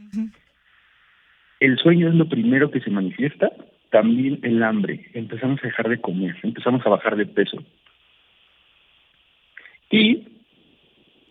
El 1.60 1.78
sueño 1.78 2.10
es 2.10 2.16
lo 2.16 2.28
primero 2.30 2.72
que 2.72 2.82
se 2.82 2.90
manifiesta, 2.90 3.52
también 3.90 4.40
el 4.44 4.62
hambre. 4.64 5.10
Empezamos 5.14 5.60
a 5.64 5.68
dejar 5.68 5.90
de 5.90 6.00
comer, 6.00 6.36
empezamos 6.44 6.86
a 6.86 6.90
bajar 6.90 7.16
de 7.16 7.26
peso. 7.26 7.64
Y 9.90 10.28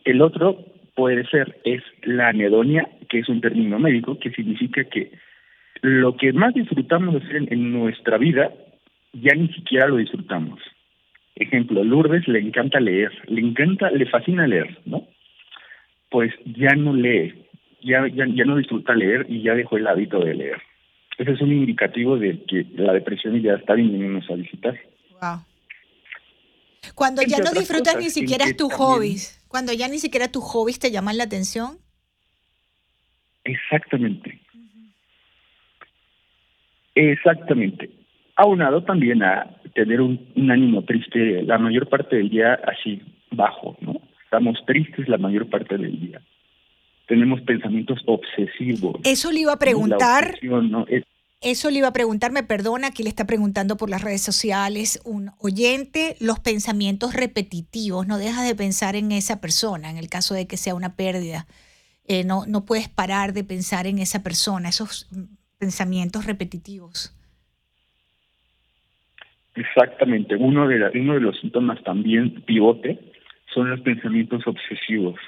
el 0.05 0.23
otro, 0.23 0.64
puede 0.95 1.27
ser 1.27 1.59
es 1.64 1.83
la 2.03 2.29
anedonia, 2.29 2.88
que 3.09 3.21
es 3.21 3.29
un 3.29 3.40
término 3.40 3.79
médico 3.79 4.19
que 4.19 4.31
significa 4.31 4.85
que 4.85 5.12
lo 5.83 6.16
que 6.16 6.33
más 6.33 6.55
disfrutamos 6.55 7.14
de 7.14 7.21
hacer 7.21 7.53
en, 7.53 7.73
nuestra 7.73 8.16
vida 8.19 8.51
ya 9.12 9.35
ni 9.35 9.49
siquiera 9.49 9.87
lo 9.87 9.97
disfrutamos. 9.97 10.61
Ejemplo, 11.37 11.85
Lourdes 11.85 12.27
le 12.29 12.38
encanta 12.38 12.81
leer, 12.81 13.12
le 13.27 13.42
encanta, 13.42 13.90
le 13.90 14.07
fascina 14.07 14.46
leer, 14.46 14.79
¿no? 14.87 15.07
Pues 16.11 16.33
ya 16.46 16.75
no 16.75 16.94
lee, 16.94 17.46
ya, 17.83 18.09
ya, 18.09 18.27
ya 18.27 18.44
no 18.44 18.57
disfruta 18.57 18.94
leer 18.94 19.27
y 19.29 19.42
ya 19.42 19.55
dejó 19.55 19.77
el 19.77 19.87
hábito 19.87 20.18
de 20.20 20.35
leer. 20.35 20.62
Ese 21.18 21.33
es 21.33 21.40
un 21.42 21.53
indicativo 21.53 22.18
de 22.18 22.42
que 22.44 22.66
la 22.77 22.94
depresión 22.94 23.40
ya 23.42 23.55
está 23.55 23.75
viniéndonos 23.75 24.29
a 24.31 24.35
visitar. 24.35 24.81
Wow. 25.20 25.44
Cuando 26.94 27.22
ya 27.22 27.38
no 27.38 27.51
disfrutas 27.53 27.96
ni 27.99 28.09
siquiera 28.09 28.46
tus 28.57 28.72
hobbies, 28.72 29.44
cuando 29.49 29.75
ya 29.75 29.88
ni 29.88 29.99
siquiera 29.99 30.29
tus 30.29 30.44
hobbies 30.44 30.79
te 30.79 30.90
llaman 30.90 31.18
la 31.18 31.25
atención. 31.25 31.79
Exactamente. 33.44 34.40
Exactamente. 36.94 37.90
Aunado 38.37 38.83
también 38.85 39.22
a 39.22 39.57
tener 39.75 40.01
un, 40.01 40.20
ánimo 40.51 40.85
triste 40.85 41.42
la 41.42 41.59
mayor 41.59 41.88
parte 41.88 42.16
del 42.16 42.29
día 42.29 42.55
así 42.66 43.03
bajo, 43.31 43.77
¿no? 43.81 43.94
Estamos 44.25 44.59
tristes 44.66 45.09
la 45.09 45.18
mayor 45.18 45.49
parte 45.49 45.79
del 45.79 45.99
día. 46.01 46.20
Tenemos 47.07 47.40
pensamientos 47.42 48.01
obsesivos. 48.07 48.96
Eso 49.05 49.31
le 49.33 49.40
iba 49.40 49.53
a 49.53 49.59
preguntar. 49.59 50.35
Eso 51.42 51.70
le 51.70 51.79
iba 51.79 51.88
a 51.88 51.92
preguntar, 51.92 52.33
me 52.33 52.42
perdona, 52.42 52.88
aquí 52.88 53.03
le 53.03 53.11
está 53.11 53.27
preguntando 53.27 53.77
por 53.77 53.90
las 53.90 54.03
redes 54.03 54.22
sociales 54.22 55.01
un 55.05 55.31
oyente, 55.38 56.16
los 56.18 56.40
pensamientos 56.40 57.14
repetitivos, 57.14 58.07
no 58.07 58.18
dejas 58.18 58.46
de 58.46 58.55
pensar 58.55 58.96
en 58.96 59.12
esa 59.12 59.40
persona, 59.40 59.90
en 59.90 59.99
el 59.99 60.09
caso 60.09 60.35
de 60.35 60.46
que 60.46 60.57
sea 60.57 60.75
una 60.75 60.96
pérdida. 60.96 61.46
Eh, 62.07 62.25
no, 62.25 62.46
no 62.46 62.64
puedes 62.64 62.88
parar 62.88 63.33
de 63.33 63.44
pensar 63.44 63.87
en 63.87 63.99
esa 63.99 64.22
persona, 64.22 64.70
esos 64.70 65.09
pensamientos 65.59 66.25
repetitivos. 66.25 67.14
Exactamente, 69.57 70.37
uno 70.37 70.69
de, 70.69 70.90
uno 71.01 71.14
de 71.14 71.21
los 71.21 71.38
síntomas 71.40 71.83
también 71.83 72.42
pivote 72.42 72.99
son 73.53 73.71
los 73.71 73.81
pensamientos 73.81 74.47
obsesivos. 74.47 75.19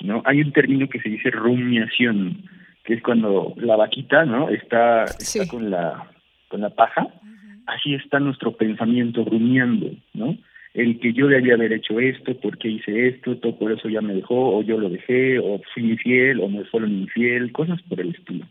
¿no? 0.00 0.22
Hay 0.24 0.40
un 0.40 0.52
término 0.52 0.88
que 0.88 1.00
se 1.00 1.08
dice 1.08 1.30
rumiación, 1.30 2.48
que 2.84 2.94
es 2.94 3.02
cuando 3.02 3.54
la 3.56 3.76
vaquita, 3.76 4.24
¿no? 4.24 4.48
Está, 4.48 5.04
está 5.04 5.46
con 5.48 5.70
la 5.70 6.10
con 6.48 6.62
la 6.62 6.70
paja, 6.70 7.06
así 7.66 7.94
está 7.94 8.18
nuestro 8.18 8.52
pensamiento 8.52 9.24
rumiando, 9.24 9.90
¿no? 10.14 10.36
El 10.74 10.98
que 11.00 11.12
yo 11.12 11.26
debía 11.26 11.54
haber 11.54 11.72
hecho 11.72 12.00
esto, 12.00 12.34
por 12.40 12.56
qué 12.58 12.68
hice 12.68 13.08
esto, 13.08 13.36
todo 13.36 13.58
por 13.58 13.72
eso 13.72 13.88
ya 13.88 14.00
me 14.00 14.14
dejó, 14.14 14.56
o 14.56 14.62
yo 14.62 14.78
lo 14.78 14.88
dejé, 14.88 15.38
o 15.38 15.60
fui 15.74 15.90
infiel, 15.90 16.40
o 16.40 16.48
me 16.48 16.64
fueron 16.64 16.92
infiel, 16.92 17.52
cosas 17.52 17.80
por 17.82 18.00
el 18.00 18.10
estilo. 18.14 18.46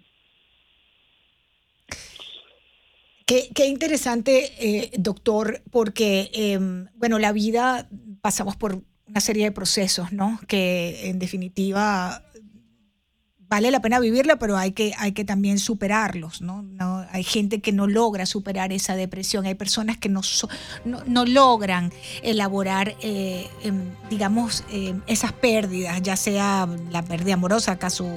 Qué, 3.27 3.67
interesante, 3.67 4.53
eh, 4.57 4.91
doctor, 4.97 5.61
porque, 5.69 6.31
em, 6.33 6.87
bueno, 6.95 7.19
la 7.19 7.33
vida 7.33 7.89
pasamos 8.21 8.55
por 8.55 8.81
una 9.05 9.19
serie 9.19 9.43
de 9.43 9.51
procesos, 9.51 10.13
¿no? 10.13 10.39
Que 10.47 11.09
en 11.09 11.19
definitiva 11.19 12.23
vale 13.49 13.69
la 13.69 13.81
pena 13.81 13.99
vivirla, 13.99 14.39
pero 14.39 14.55
hay 14.55 14.71
que, 14.71 14.93
hay 14.97 15.11
que 15.11 15.25
también 15.25 15.59
superarlos, 15.59 16.41
¿no? 16.41 16.65
Hay 17.11 17.23
gente 17.23 17.59
que 17.59 17.73
no 17.73 17.85
logra 17.85 18.25
superar 18.25 18.71
esa 18.71 18.95
depresión, 18.95 19.45
hay 19.45 19.55
personas 19.55 19.97
que 19.97 20.07
no, 20.07 20.21
no, 20.85 21.25
logran 21.25 21.91
elaborar, 22.23 22.95
eh, 23.01 23.47
em, 23.61 23.91
digamos, 24.09 24.63
em, 24.71 25.01
esas 25.05 25.33
pérdidas, 25.33 26.01
ya 26.01 26.15
sea 26.15 26.65
la 26.91 27.01
pérdida 27.03 27.33
amorosa, 27.33 27.77
caso 27.77 28.07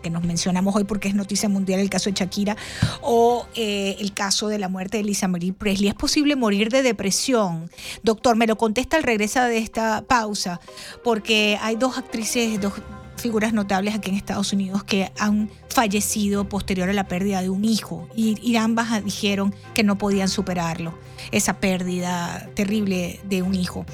que 0.00 0.10
nos 0.10 0.24
mencionamos 0.24 0.74
hoy 0.74 0.84
porque 0.84 1.08
es 1.08 1.14
noticia 1.14 1.48
mundial 1.48 1.80
el 1.80 1.90
caso 1.90 2.10
de 2.10 2.16
Shakira, 2.16 2.56
o 3.02 3.46
eh, 3.54 3.96
el 4.00 4.12
caso 4.12 4.48
de 4.48 4.58
la 4.58 4.68
muerte 4.68 4.98
de 4.98 5.04
Lisa 5.04 5.28
Marie 5.28 5.52
Presley. 5.52 5.88
¿Es 5.88 5.94
posible 5.94 6.36
morir 6.36 6.70
de 6.70 6.82
depresión? 6.82 7.70
Doctor, 8.02 8.36
me 8.36 8.46
lo 8.46 8.56
contesta 8.56 8.96
al 8.96 9.02
regresar 9.02 9.48
de 9.48 9.58
esta 9.58 10.02
pausa, 10.02 10.60
porque 11.04 11.58
hay 11.60 11.76
dos 11.76 11.98
actrices, 11.98 12.60
dos 12.60 12.74
figuras 13.20 13.52
notables 13.52 13.94
aquí 13.94 14.10
en 14.10 14.16
Estados 14.16 14.52
Unidos 14.52 14.84
que 14.84 15.12
han 15.18 15.50
fallecido 15.68 16.48
posterior 16.48 16.88
a 16.88 16.92
la 16.92 17.04
pérdida 17.04 17.42
de 17.42 17.48
un 17.48 17.64
hijo 17.64 18.08
y, 18.14 18.56
ambas 18.56 19.02
dijeron 19.04 19.54
que 19.74 19.82
no 19.82 19.96
podían 19.96 20.28
superarlo, 20.28 20.92
esa 21.30 21.60
pérdida 21.60 22.48
terrible 22.54 23.20
de 23.24 23.42
un 23.42 23.54
hijo. 23.54 23.86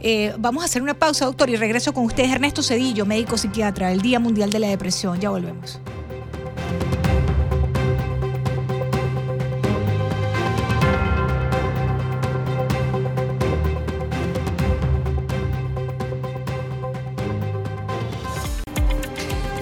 Eh, 0.00 0.34
vamos 0.38 0.62
a 0.62 0.66
hacer 0.66 0.82
una 0.82 0.94
pausa, 0.94 1.24
doctor, 1.24 1.50
y 1.50 1.56
regreso 1.56 1.92
con 1.92 2.04
ustedes. 2.04 2.30
Ernesto 2.30 2.62
Cedillo, 2.62 3.06
médico 3.06 3.36
psiquiatra, 3.38 3.90
el 3.90 4.02
Día 4.02 4.20
Mundial 4.20 4.50
de 4.50 4.58
la 4.58 4.68
Depresión. 4.68 5.18
Ya 5.20 5.30
volvemos. 5.30 5.80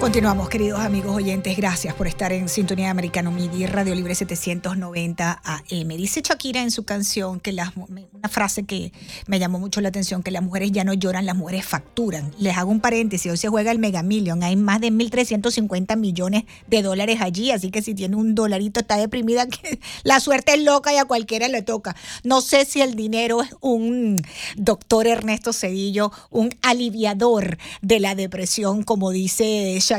Continuamos, 0.01 0.49
queridos 0.49 0.79
amigos 0.79 1.15
oyentes. 1.15 1.55
Gracias 1.55 1.93
por 1.93 2.07
estar 2.07 2.33
en 2.33 2.49
Sintonía 2.49 2.89
Americano 2.89 3.31
Media, 3.31 3.67
Radio 3.67 3.93
Libre 3.93 4.15
790 4.15 5.41
AM. 5.45 5.87
Dice 5.89 6.23
Shakira 6.23 6.63
en 6.63 6.71
su 6.71 6.85
canción 6.85 7.39
que 7.39 7.51
las, 7.51 7.69
una 7.77 8.27
frase 8.27 8.63
que 8.63 8.93
me 9.27 9.37
llamó 9.37 9.59
mucho 9.59 9.79
la 9.79 9.89
atención, 9.89 10.23
que 10.23 10.31
las 10.31 10.41
mujeres 10.41 10.71
ya 10.71 10.83
no 10.83 10.93
lloran, 10.93 11.27
las 11.27 11.35
mujeres 11.35 11.65
facturan. 11.65 12.33
Les 12.39 12.57
hago 12.57 12.71
un 12.71 12.79
paréntesis, 12.79 13.31
hoy 13.31 13.37
se 13.37 13.47
juega 13.47 13.69
el 13.69 13.77
Mega 13.77 14.01
Million, 14.01 14.41
hay 14.41 14.55
más 14.55 14.81
de 14.81 14.87
1.350 14.87 15.95
millones 15.97 16.45
de 16.65 16.81
dólares 16.81 17.19
allí, 17.21 17.51
así 17.51 17.69
que 17.69 17.83
si 17.83 17.93
tiene 17.93 18.15
un 18.15 18.33
dolarito 18.33 18.79
está 18.79 18.97
deprimida, 18.97 19.45
la 20.03 20.19
suerte 20.19 20.55
es 20.55 20.63
loca 20.63 20.91
y 20.91 20.97
a 20.97 21.05
cualquiera 21.05 21.47
le 21.47 21.61
toca. 21.61 21.95
No 22.23 22.41
sé 22.41 22.65
si 22.65 22.81
el 22.81 22.95
dinero 22.95 23.43
es 23.43 23.55
un 23.61 24.19
doctor 24.57 25.05
Ernesto 25.05 25.53
Cedillo, 25.53 26.11
un 26.31 26.49
aliviador 26.63 27.59
de 27.83 27.99
la 27.99 28.15
depresión, 28.15 28.81
como 28.81 29.11
dice 29.11 29.77
Shakira 29.79 29.90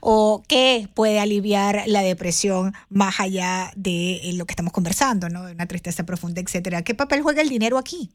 o 0.00 0.42
qué 0.48 0.88
puede 0.94 1.20
aliviar 1.20 1.82
la 1.86 2.02
depresión 2.02 2.72
más 2.90 3.20
allá 3.20 3.70
de 3.76 4.20
lo 4.36 4.44
que 4.44 4.52
estamos 4.52 4.72
conversando, 4.72 5.28
¿no? 5.28 5.50
Una 5.50 5.66
tristeza 5.66 6.04
profunda, 6.04 6.40
etcétera. 6.40 6.82
¿Qué 6.82 6.94
papel 6.94 7.22
juega 7.22 7.42
el 7.42 7.48
dinero 7.48 7.78
aquí? 7.78 8.10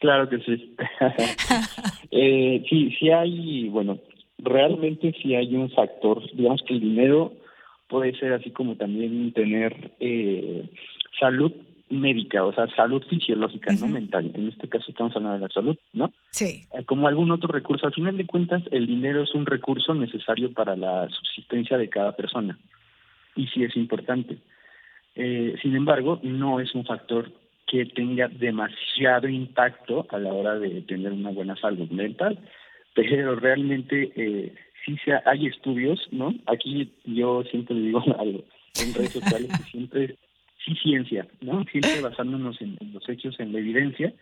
Claro 0.00 0.28
que 0.28 0.38
sí. 0.38 0.74
eh, 2.10 2.64
sí, 2.68 2.94
sí 2.98 3.10
hay, 3.10 3.68
bueno, 3.68 3.98
realmente 4.38 5.14
sí 5.22 5.34
hay 5.34 5.54
un 5.54 5.70
factor, 5.70 6.20
digamos 6.34 6.62
que 6.66 6.74
el 6.74 6.80
dinero 6.80 7.32
puede 7.88 8.18
ser 8.18 8.32
así 8.32 8.50
como 8.50 8.76
también 8.76 9.32
tener 9.32 9.92
eh, 10.00 10.68
salud 11.20 11.52
médica, 11.92 12.44
o 12.44 12.52
sea, 12.52 12.66
salud 12.74 13.02
fisiológica, 13.08 13.72
no 13.72 13.86
mental. 13.86 14.30
En 14.34 14.48
este 14.48 14.68
caso 14.68 14.86
estamos 14.88 15.14
hablando 15.14 15.38
de 15.38 15.42
la 15.42 15.48
salud, 15.48 15.76
¿no? 15.92 16.12
Sí. 16.30 16.64
Eh, 16.72 16.84
como 16.84 17.06
algún 17.06 17.30
otro 17.30 17.48
recurso. 17.48 17.86
Al 17.86 17.94
final 17.94 18.16
de 18.16 18.26
cuentas, 18.26 18.62
el 18.70 18.86
dinero 18.86 19.22
es 19.22 19.34
un 19.34 19.46
recurso 19.46 19.94
necesario 19.94 20.52
para 20.52 20.76
la 20.76 21.08
subsistencia 21.08 21.78
de 21.78 21.88
cada 21.88 22.12
persona. 22.12 22.58
Y 23.36 23.46
sí 23.48 23.62
es 23.64 23.76
importante. 23.76 24.38
Eh, 25.14 25.54
sin 25.60 25.76
embargo, 25.76 26.18
no 26.22 26.60
es 26.60 26.74
un 26.74 26.84
factor 26.84 27.30
que 27.66 27.86
tenga 27.86 28.28
demasiado 28.28 29.28
impacto 29.28 30.06
a 30.10 30.18
la 30.18 30.32
hora 30.32 30.58
de 30.58 30.82
tener 30.82 31.12
una 31.12 31.30
buena 31.30 31.56
salud 31.56 31.90
mental, 31.90 32.38
pero 32.94 33.36
realmente 33.36 34.12
eh, 34.16 34.54
sí 34.84 34.96
se 35.04 35.12
hay 35.24 35.46
estudios, 35.46 36.06
¿no? 36.10 36.34
Aquí 36.46 36.92
yo 37.04 37.42
siempre 37.44 37.76
digo 37.76 38.02
algo 38.18 38.44
en 38.80 38.94
redes 38.94 39.12
sociales 39.12 39.48
que 39.48 39.70
siempre 39.70 40.16
sí 40.64 40.74
ciencia, 40.76 41.26
¿no? 41.40 41.64
Siempre 41.64 42.00
basándonos 42.02 42.60
en, 42.60 42.78
los 42.92 43.08
hechos, 43.08 43.38
en 43.40 43.52
la 43.52 43.58
evidencia, 43.58 44.12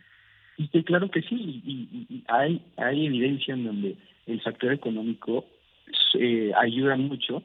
y 0.57 0.69
que 0.69 0.85
claro 0.85 1.11
que 1.11 1.23
sí, 1.23 1.63
y, 1.65 2.25
hay, 2.29 2.63
hay 2.77 3.07
evidencia 3.07 3.55
en 3.55 3.65
donde 3.65 3.97
el 4.27 4.41
factor 4.43 4.73
económico 4.73 5.47
eh, 6.15 6.53
ayuda 6.57 6.97
mucho 6.97 7.43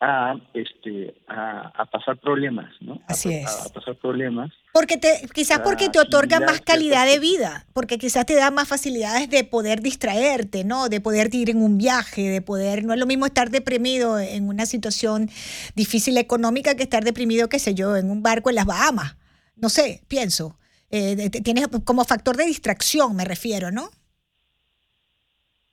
a 0.00 0.34
este 0.54 1.14
a, 1.26 1.84
pasar 1.90 2.18
problemas, 2.18 2.70
¿no? 2.80 3.00
Así 3.08 3.32
es. 3.34 3.66
A, 3.66 3.72
pasar 3.72 3.96
problemas. 3.96 4.50
Porque 4.72 4.96
te, 4.96 5.08
quizás 5.34 5.60
porque 5.60 5.88
te 5.88 5.98
otorga 5.98 6.38
más 6.38 6.60
calidad 6.60 7.04
de 7.06 7.18
vida, 7.18 7.66
porque 7.72 7.98
quizás 7.98 8.24
te 8.24 8.36
da 8.36 8.50
más 8.50 8.68
facilidades 8.68 9.28
de 9.28 9.42
poder 9.44 9.80
distraerte, 9.80 10.64
¿no? 10.64 10.88
De 10.88 11.00
poder 11.00 11.34
ir 11.34 11.50
en 11.50 11.62
un 11.62 11.78
viaje, 11.78 12.22
de 12.28 12.42
poder, 12.42 12.84
no 12.84 12.92
es 12.92 13.00
lo 13.00 13.06
mismo 13.06 13.26
estar 13.26 13.50
deprimido 13.50 14.20
en 14.20 14.48
una 14.48 14.66
situación 14.66 15.28
difícil 15.74 16.16
económica 16.16 16.76
que 16.76 16.84
estar 16.84 17.02
deprimido, 17.02 17.48
qué 17.48 17.58
sé 17.58 17.74
yo, 17.74 17.96
en 17.96 18.10
un 18.10 18.22
barco 18.22 18.50
en 18.50 18.56
las 18.56 18.66
Bahamas. 18.66 19.16
No 19.56 19.68
sé, 19.68 20.02
pienso. 20.06 20.56
Eh, 20.90 21.28
tienes 21.42 21.68
como 21.84 22.04
factor 22.04 22.36
de 22.36 22.46
distracción, 22.46 23.16
me 23.16 23.24
refiero, 23.24 23.72
¿no? 23.72 23.88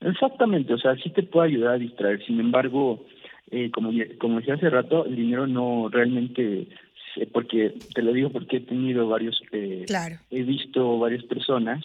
Exactamente, 0.00 0.74
o 0.74 0.78
sea, 0.78 0.94
sí 0.96 1.10
te 1.10 1.22
puede 1.22 1.48
ayudar 1.48 1.74
a 1.74 1.78
distraer. 1.78 2.24
Sin 2.26 2.38
embargo, 2.38 3.04
eh, 3.50 3.70
como, 3.70 3.90
como 4.18 4.38
decía 4.38 4.54
hace 4.54 4.70
rato, 4.70 5.04
el 5.06 5.16
dinero 5.16 5.46
no 5.46 5.88
realmente, 5.88 6.68
porque 7.32 7.74
te 7.94 8.02
lo 8.02 8.12
digo 8.12 8.30
porque 8.30 8.58
he 8.58 8.60
tenido 8.60 9.08
varios, 9.08 9.40
eh, 9.52 9.86
he 10.30 10.42
visto 10.42 10.98
varias 10.98 11.24
personas 11.24 11.84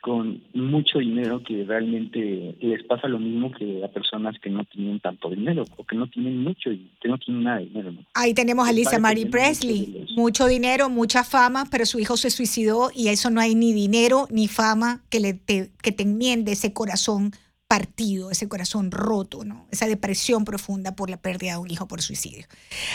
con 0.00 0.42
mucho 0.54 0.98
dinero 0.98 1.42
que 1.42 1.64
realmente 1.64 2.56
les 2.60 2.82
pasa 2.84 3.08
lo 3.08 3.18
mismo 3.18 3.50
que 3.50 3.84
a 3.84 3.88
personas 3.88 4.38
que 4.40 4.48
no 4.48 4.64
tienen 4.64 5.00
tanto 5.00 5.30
dinero 5.30 5.64
o 5.76 5.84
que 5.84 5.96
no 5.96 6.06
tienen 6.08 6.42
mucho 6.42 6.70
y 6.70 6.90
que 7.00 7.08
no 7.08 7.18
tienen 7.18 7.44
nada 7.44 7.58
de 7.58 7.66
dinero. 7.66 7.92
Ahí 8.14 8.32
tenemos 8.32 8.68
a 8.68 8.72
Lisa 8.72 8.98
Marie 8.98 9.26
Presley, 9.26 10.06
mucho 10.16 10.46
dinero, 10.46 10.88
mucha 10.88 11.24
fama, 11.24 11.64
pero 11.70 11.86
su 11.86 11.98
hijo 11.98 12.16
se 12.16 12.30
suicidó 12.30 12.90
y 12.94 13.08
a 13.08 13.12
eso 13.12 13.30
no 13.30 13.40
hay 13.40 13.54
ni 13.54 13.72
dinero 13.72 14.26
ni 14.30 14.48
fama 14.48 15.02
que, 15.10 15.20
le 15.20 15.38
que 15.38 15.92
te 15.92 16.02
enmiende 16.02 16.52
ese 16.52 16.72
corazón 16.72 17.32
partido, 17.70 18.32
ese 18.32 18.48
corazón 18.48 18.90
roto, 18.90 19.44
¿no? 19.44 19.68
esa 19.70 19.86
depresión 19.86 20.44
profunda 20.44 20.96
por 20.96 21.08
la 21.08 21.18
pérdida 21.18 21.52
de 21.52 21.58
un 21.58 21.70
hijo 21.70 21.86
por 21.86 22.02
suicidio. 22.02 22.44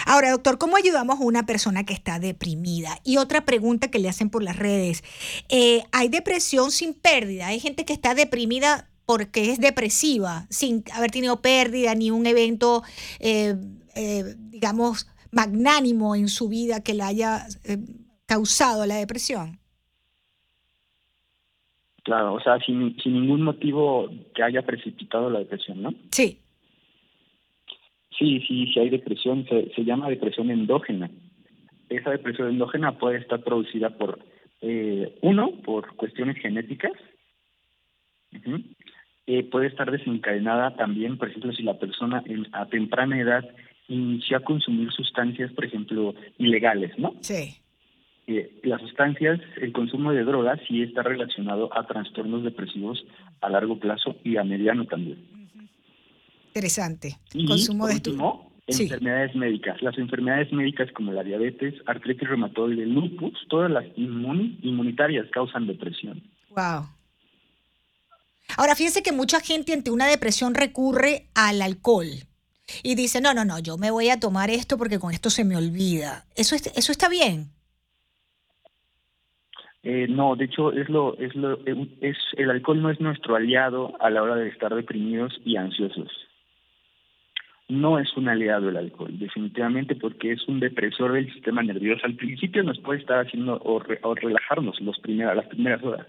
Ahora, 0.06 0.32
doctor, 0.32 0.58
¿cómo 0.58 0.76
ayudamos 0.76 1.22
a 1.22 1.24
una 1.24 1.46
persona 1.46 1.86
que 1.86 1.94
está 1.94 2.20
deprimida? 2.20 3.00
Y 3.06 3.16
otra 3.16 3.46
pregunta 3.46 3.90
que 3.90 4.00
le 4.00 4.10
hacen 4.10 4.30
por 4.30 4.44
las 4.44 4.58
redes, 4.58 5.02
eh, 5.48 5.84
¿hay 5.94 6.10
depresión 6.10 6.72
sin 6.72 6.94
pérdida? 6.94 7.48
Hay 7.48 7.62
gente 7.62 7.86
que 7.86 7.94
está 7.94 8.16
deprimida 8.16 8.90
porque 9.06 9.50
es 9.54 9.62
depresiva, 9.62 10.46
sin 10.50 10.84
haber 10.92 11.10
tenido 11.10 11.42
pérdida 11.42 11.96
ni 11.96 12.12
un 12.12 12.26
evento, 12.26 12.84
eh, 13.20 13.56
eh, 13.96 14.36
digamos, 14.38 15.08
magnánimo 15.32 16.18
en 16.18 16.28
su 16.28 16.50
vida 16.50 16.82
que 16.82 16.96
le 16.96 17.04
haya 17.04 17.48
causado 18.26 18.86
la 18.86 18.96
depresión. 18.96 19.58
Claro, 22.06 22.36
o 22.36 22.40
sea, 22.40 22.60
sin, 22.60 22.96
sin 23.02 23.14
ningún 23.14 23.42
motivo 23.42 24.08
que 24.36 24.44
haya 24.44 24.62
precipitado 24.62 25.28
la 25.32 25.40
depresión, 25.40 25.82
¿no? 25.82 25.92
Sí. 26.12 26.40
Sí, 28.16 28.40
sí, 28.48 28.68
sí 28.72 28.80
hay 28.80 28.92
depresión, 28.92 29.44
se, 29.50 29.72
se 29.74 29.84
llama 29.84 30.08
depresión 30.10 30.52
endógena. 30.52 31.10
Esa 31.90 32.12
depresión 32.12 32.50
endógena 32.50 33.00
puede 33.00 33.18
estar 33.18 33.44
producida 33.44 33.90
por, 33.90 34.20
eh, 34.62 35.18
uno, 35.24 35.50
por 35.64 35.96
cuestiones 35.96 36.38
genéticas, 36.38 36.92
eh, 39.26 39.44
puede 39.46 39.66
estar 39.66 39.90
desencadenada 39.90 40.76
también, 40.76 41.18
por 41.18 41.30
ejemplo, 41.30 41.54
si 41.54 41.64
la 41.64 41.80
persona 41.80 42.22
en, 42.28 42.48
a 42.52 42.68
temprana 42.68 43.20
edad 43.20 43.50
inició 43.88 44.38
a 44.38 44.42
consumir 44.42 44.92
sustancias, 44.92 45.52
por 45.54 45.66
ejemplo, 45.66 46.14
ilegales, 46.38 46.96
¿no? 47.00 47.16
Sí 47.22 47.65
las 48.64 48.82
sustancias, 48.82 49.40
el 49.62 49.72
consumo 49.72 50.12
de 50.12 50.24
drogas 50.24 50.60
sí 50.68 50.82
está 50.82 51.04
relacionado 51.04 51.70
a 51.78 51.86
trastornos 51.86 52.44
depresivos 52.44 53.04
a 53.42 53.50
largo 53.50 53.80
plazo 53.80 54.16
y 54.24 54.38
a 54.38 54.44
mediano 54.44 54.86
también. 54.86 55.24
Interesante. 56.48 57.18
Y 57.34 57.46
consumo 57.46 57.88
de 57.88 57.96
último, 57.96 58.52
enfermedades 58.68 59.36
médicas. 59.36 59.82
Las 59.82 59.98
enfermedades 59.98 60.52
médicas 60.52 60.92
como 60.94 61.12
la 61.12 61.24
diabetes, 61.24 61.76
artritis 61.86 62.28
reumatoide, 62.28 62.86
lupus, 62.86 63.38
todas 63.50 63.70
las 63.70 63.86
inmunitarias 63.96 65.28
causan 65.32 65.68
depresión. 65.68 66.24
Wow. 66.50 66.88
Ahora 68.58 68.76
fíjese 68.76 69.04
que 69.04 69.12
mucha 69.12 69.40
gente 69.40 69.74
ante 69.74 69.92
una 69.92 70.08
depresión 70.08 70.56
recurre 70.56 71.28
al 71.36 71.62
alcohol 71.62 72.08
y 72.84 72.96
dice, 72.96 73.22
no, 73.22 73.34
no, 73.34 73.46
no, 73.46 73.60
yo 73.60 73.78
me 73.78 73.92
voy 73.92 74.10
a 74.10 74.20
tomar 74.20 74.50
esto 74.50 74.78
porque 74.78 75.00
con 75.00 75.14
esto 75.14 75.30
se 75.30 75.44
me 75.44 75.56
olvida. 75.56 76.26
¿Eso, 76.36 76.56
eso 76.56 76.92
está 76.92 77.10
bien? 77.10 77.55
Eh, 79.88 80.08
no, 80.10 80.36
de 80.36 80.46
hecho 80.46 80.72
es 80.72 80.90
lo, 80.90 81.16
es 81.20 81.36
lo, 81.36 81.60
es 82.02 82.18
el 82.38 82.50
alcohol 82.50 82.82
no 82.82 82.90
es 82.90 83.00
nuestro 83.00 83.36
aliado 83.36 83.94
a 84.00 84.10
la 84.10 84.24
hora 84.24 84.36
de 84.36 84.48
estar 84.48 84.74
deprimidos 84.74 85.40
y 85.46 85.58
ansiosos. 85.58 86.12
No 87.70 88.00
es 88.00 88.12
un 88.18 88.28
aliado 88.28 88.70
el 88.70 88.78
alcohol, 88.78 89.12
definitivamente, 89.20 89.96
porque 89.96 90.32
es 90.32 90.48
un 90.48 90.60
depresor 90.60 91.12
del 91.14 91.32
sistema 91.32 91.62
nervioso. 91.62 92.04
Al 92.04 92.16
principio 92.16 92.64
nos 92.64 92.80
puede 92.80 93.00
estar 93.00 93.20
haciendo 93.20 93.62
o, 93.64 93.80
relajarnos 94.16 94.82
los 94.82 95.00
las 95.06 95.46
primeras 95.46 95.84
horas, 95.84 96.08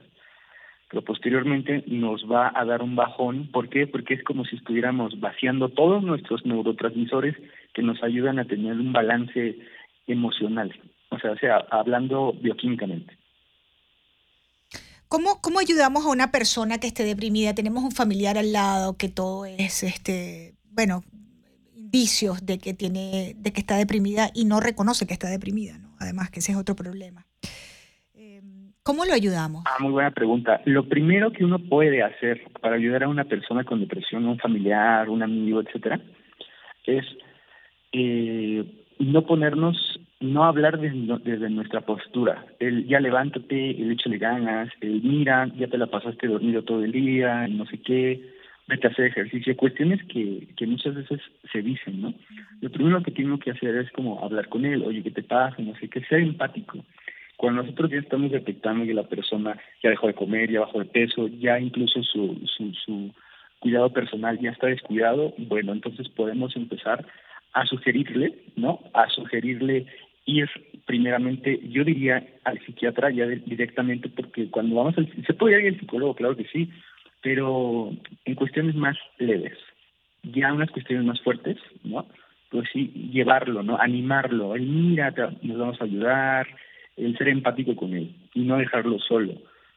pero 0.88 1.02
posteriormente 1.02 1.84
nos 1.86 2.24
va 2.24 2.50
a 2.54 2.64
dar 2.64 2.80
un 2.80 2.96
bajón. 2.96 3.48
¿Por 3.52 3.68
qué? 3.68 3.86
Porque 3.86 4.14
es 4.14 4.24
como 4.24 4.46
si 4.46 4.56
estuviéramos 4.56 5.20
vaciando 5.20 5.68
todos 5.68 6.02
nuestros 6.02 6.46
neurotransmisores 6.46 7.36
que 7.74 7.82
nos 7.82 8.02
ayudan 8.02 8.38
a 8.38 8.46
tener 8.46 8.72
un 8.72 8.94
balance 8.94 9.58
emocional, 10.06 10.74
o 11.10 11.18
sea, 11.18 11.32
o 11.32 11.36
sea 11.36 11.56
hablando 11.70 12.32
bioquímicamente. 12.40 13.15
¿Cómo, 15.08 15.40
¿Cómo 15.40 15.60
ayudamos 15.60 16.04
a 16.04 16.10
una 16.10 16.32
persona 16.32 16.78
que 16.78 16.88
esté 16.88 17.04
deprimida? 17.04 17.54
Tenemos 17.54 17.84
un 17.84 17.92
familiar 17.92 18.38
al 18.38 18.52
lado 18.52 18.96
que 18.96 19.08
todo 19.08 19.46
es, 19.46 19.84
este, 19.84 20.54
bueno, 20.72 21.02
indicios 21.76 22.44
de 22.44 22.58
que 22.58 22.74
tiene, 22.74 23.34
de 23.36 23.52
que 23.52 23.60
está 23.60 23.76
deprimida 23.76 24.30
y 24.34 24.46
no 24.46 24.58
reconoce 24.58 25.06
que 25.06 25.12
está 25.12 25.28
deprimida, 25.28 25.78
¿no? 25.78 25.94
Además, 26.00 26.30
que 26.30 26.40
ese 26.40 26.52
es 26.52 26.58
otro 26.58 26.74
problema. 26.74 27.24
Em, 28.14 28.72
¿Cómo 28.82 29.04
lo 29.04 29.12
ayudamos? 29.12 29.62
Ah, 29.66 29.80
muy 29.80 29.92
buena 29.92 30.10
pregunta. 30.10 30.60
Lo 30.64 30.88
primero 30.88 31.30
que 31.30 31.44
uno 31.44 31.60
puede 31.60 32.02
hacer 32.02 32.42
para 32.60 32.74
ayudar 32.74 33.04
a 33.04 33.08
una 33.08 33.24
persona 33.24 33.64
con 33.64 33.80
depresión, 33.80 34.26
un 34.26 34.38
familiar, 34.38 35.08
un 35.08 35.22
amigo, 35.22 35.60
etcétera, 35.60 36.00
es 36.84 37.04
eh, 37.92 38.64
no 38.98 39.24
ponernos 39.24 40.00
no 40.20 40.44
hablar 40.44 40.78
desde, 40.80 41.50
nuestra 41.50 41.82
postura, 41.82 42.46
el 42.58 42.86
ya 42.86 43.00
levántate, 43.00 43.70
el 43.70 43.92
échale 43.92 44.18
ganas, 44.18 44.70
el 44.80 45.02
mira, 45.02 45.46
ya 45.56 45.66
te 45.68 45.76
la 45.76 45.86
pasaste 45.86 46.26
dormido 46.26 46.62
todo 46.62 46.82
el 46.84 46.92
día, 46.92 47.46
no 47.48 47.66
sé 47.66 47.78
qué, 47.82 48.22
vete 48.66 48.86
a 48.86 48.90
hacer 48.90 49.06
ejercicio, 49.06 49.56
cuestiones 49.56 50.02
que, 50.04 50.48
que 50.56 50.66
muchas 50.66 50.94
veces 50.94 51.20
se 51.52 51.62
dicen, 51.62 52.00
¿no? 52.00 52.14
Lo 52.60 52.70
primero 52.70 53.02
que 53.02 53.10
tengo 53.10 53.38
que 53.38 53.50
hacer 53.50 53.76
es 53.76 53.90
como 53.92 54.24
hablar 54.24 54.48
con 54.48 54.64
él, 54.64 54.82
oye, 54.84 55.02
¿qué 55.02 55.10
te 55.10 55.22
pasa? 55.22 55.56
No 55.58 55.74
sé 55.76 55.88
qué, 55.88 56.00
ser 56.04 56.20
empático. 56.20 56.84
Cuando 57.36 57.62
nosotros 57.62 57.90
ya 57.90 57.98
estamos 57.98 58.32
detectando 58.32 58.86
que 58.86 58.94
la 58.94 59.08
persona 59.08 59.58
ya 59.82 59.90
dejó 59.90 60.06
de 60.06 60.14
comer, 60.14 60.50
ya 60.50 60.60
bajó 60.60 60.78
de 60.78 60.86
peso, 60.86 61.28
ya 61.28 61.60
incluso 61.60 62.02
su, 62.02 62.40
su, 62.46 62.72
su 62.72 63.14
cuidado 63.58 63.92
personal 63.92 64.38
ya 64.40 64.50
está 64.50 64.68
descuidado, 64.68 65.34
bueno, 65.36 65.72
entonces 65.72 66.08
podemos 66.08 66.56
empezar 66.56 67.06
a 67.52 67.66
sugerirle, 67.66 68.34
¿no? 68.56 68.80
A 68.92 69.08
sugerirle 69.08 69.86
ir 70.26 70.50
primeramente, 70.84 71.60
yo 71.68 71.84
diría 71.84 72.24
al 72.44 72.60
psiquiatra 72.64 73.10
ya 73.10 73.26
directamente, 73.26 74.08
porque 74.08 74.50
cuando 74.50 74.76
vamos 74.76 74.98
al 74.98 75.08
se 75.24 75.34
puede 75.34 75.60
ir 75.60 75.74
al 75.74 75.80
psicólogo, 75.80 76.14
claro 76.14 76.36
que 76.36 76.44
sí, 76.44 76.70
pero 77.22 77.92
en 78.24 78.34
cuestiones 78.34 78.74
más 78.74 78.96
leves, 79.18 79.56
ya 80.22 80.52
unas 80.52 80.70
cuestiones 80.70 81.06
más 81.06 81.20
fuertes, 81.22 81.56
¿no? 81.82 82.06
Pues 82.50 82.68
sí, 82.72 83.10
llevarlo, 83.12 83.62
¿no? 83.62 83.78
Animarlo, 83.80 84.54
el 84.54 84.66
mira, 84.66 85.12
nos 85.42 85.58
vamos 85.58 85.80
a 85.80 85.84
ayudar, 85.84 86.46
el 86.96 87.16
ser 87.18 87.28
empático 87.28 87.76
con 87.76 87.94
él 87.94 88.14
y 88.34 88.42
no 88.42 88.56
dejarlo 88.56 88.98
solo, 88.98 89.34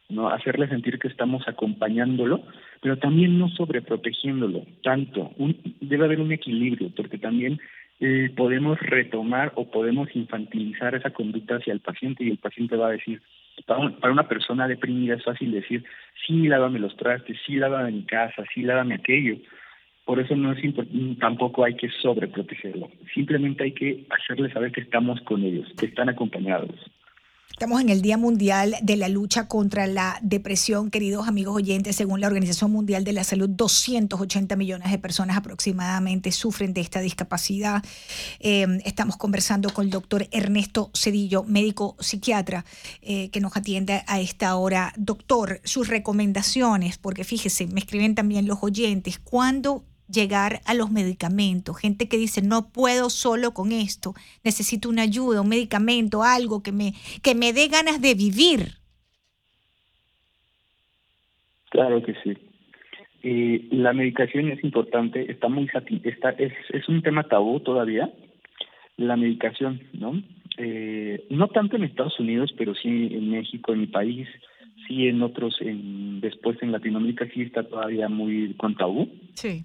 ¿no? 0.08 0.28
Hacerle 0.28 0.68
sentir 0.68 0.98
que 0.98 1.08
estamos 1.08 1.46
acompañándolo, 1.46 2.42
pero 2.80 2.98
también 2.98 3.38
no 3.38 3.48
sobreprotegiéndolo 3.48 4.64
tanto. 4.82 5.32
Un, 5.36 5.56
debe 5.80 6.04
haber 6.04 6.20
un 6.20 6.32
equilibrio, 6.32 6.90
porque 6.96 7.18
también 7.18 7.60
eh, 8.00 8.32
podemos 8.34 8.78
retomar 8.80 9.52
o 9.56 9.70
podemos 9.70 10.08
infantilizar 10.14 10.94
esa 10.94 11.10
conducta 11.10 11.56
hacia 11.56 11.72
el 11.72 11.80
paciente 11.80 12.24
y 12.24 12.30
el 12.30 12.38
paciente 12.38 12.76
va 12.76 12.88
a 12.88 12.92
decir, 12.92 13.20
para, 13.66 14.10
una 14.10 14.26
persona 14.26 14.66
deprimida 14.66 15.16
es 15.16 15.24
fácil 15.24 15.52
decir, 15.52 15.84
sí, 16.26 16.48
lávame 16.48 16.78
los 16.78 16.96
trastes, 16.96 17.38
sí, 17.46 17.56
lávame 17.56 17.92
mi 17.92 18.04
casa, 18.04 18.42
sí, 18.54 18.62
lávame 18.62 18.94
aquello. 18.94 19.36
Por 20.06 20.18
eso 20.18 20.34
no 20.34 20.52
es 20.52 20.58
tampoco 21.18 21.62
hay 21.62 21.76
que 21.76 21.88
sobreprotegerlo. 22.02 22.90
Simplemente 23.14 23.64
hay 23.64 23.72
que 23.72 24.06
hacerle 24.10 24.50
saber 24.50 24.72
que 24.72 24.80
estamos 24.80 25.20
con 25.20 25.44
ellos, 25.44 25.68
que 25.78 25.86
están 25.86 26.08
acompañados. 26.08 26.74
Estamos 27.60 27.82
en 27.82 27.90
el 27.90 28.00
Día 28.00 28.16
Mundial 28.16 28.74
de 28.80 28.96
la 28.96 29.10
Lucha 29.10 29.46
contra 29.46 29.86
la 29.86 30.18
Depresión, 30.22 30.90
queridos 30.90 31.28
amigos 31.28 31.56
oyentes. 31.56 31.94
Según 31.94 32.22
la 32.22 32.26
Organización 32.26 32.72
Mundial 32.72 33.04
de 33.04 33.12
la 33.12 33.22
Salud, 33.22 33.50
280 33.50 34.56
millones 34.56 34.90
de 34.90 34.98
personas 34.98 35.36
aproximadamente 35.36 36.32
sufren 36.32 36.72
de 36.72 36.80
esta 36.80 37.00
discapacidad. 37.00 37.84
Em, 38.38 38.80
estamos 38.86 39.18
conversando 39.18 39.74
con 39.74 39.84
el 39.84 39.90
doctor 39.90 40.26
Ernesto 40.30 40.90
Cedillo, 40.94 41.44
médico 41.44 41.96
psiquiatra, 42.00 42.64
eh, 43.02 43.28
que 43.28 43.40
nos 43.40 43.54
atiende 43.54 44.04
a 44.06 44.20
esta 44.20 44.56
hora. 44.56 44.94
Doctor, 44.96 45.60
sus 45.62 45.88
recomendaciones, 45.88 46.96
porque 46.96 47.24
fíjese, 47.24 47.66
me 47.66 47.80
escriben 47.80 48.14
también 48.14 48.46
los 48.46 48.60
oyentes, 48.62 49.18
¿cuándo 49.18 49.84
llegar 50.10 50.60
a 50.66 50.74
los 50.74 50.90
medicamentos. 50.90 51.78
Gente 51.78 52.08
que 52.08 52.16
dice, 52.16 52.42
no 52.42 52.70
puedo 52.72 53.10
solo 53.10 53.52
con 53.52 53.72
esto, 53.72 54.14
necesito 54.44 54.88
una 54.88 55.02
ayuda, 55.02 55.40
un 55.40 55.48
medicamento, 55.48 56.22
algo 56.22 56.62
que 56.62 56.72
me, 56.72 56.94
que 57.22 57.34
me 57.34 57.52
dé 57.52 57.68
ganas 57.68 58.00
de 58.00 58.14
vivir. 58.14 58.74
Claro 61.70 62.02
que 62.02 62.14
sí. 62.24 62.36
Eh, 63.22 63.68
la 63.70 63.92
medicación 63.92 64.50
es 64.50 64.64
importante, 64.64 65.30
está 65.30 65.48
muy 65.48 65.68
está, 66.04 66.30
es, 66.30 66.52
es 66.70 66.88
un 66.88 67.02
tema 67.02 67.24
tabú 67.24 67.60
todavía, 67.60 68.10
la 68.96 69.16
medicación, 69.16 69.80
¿no? 69.92 70.22
Eh, 70.56 71.26
no 71.30 71.48
tanto 71.48 71.76
en 71.76 71.84
Estados 71.84 72.18
Unidos, 72.18 72.52
pero 72.56 72.74
sí 72.74 72.88
en 72.88 73.30
México, 73.30 73.72
en 73.72 73.80
mi 73.80 73.86
país, 73.86 74.28
sí 74.86 75.06
en 75.06 75.22
otros, 75.22 75.56
en, 75.60 76.20
después 76.20 76.62
en 76.62 76.72
Latinoamérica 76.72 77.26
sí 77.32 77.42
está 77.42 77.62
todavía 77.62 78.08
muy 78.08 78.54
con 78.54 78.74
tabú. 78.74 79.08
Sí. 79.34 79.64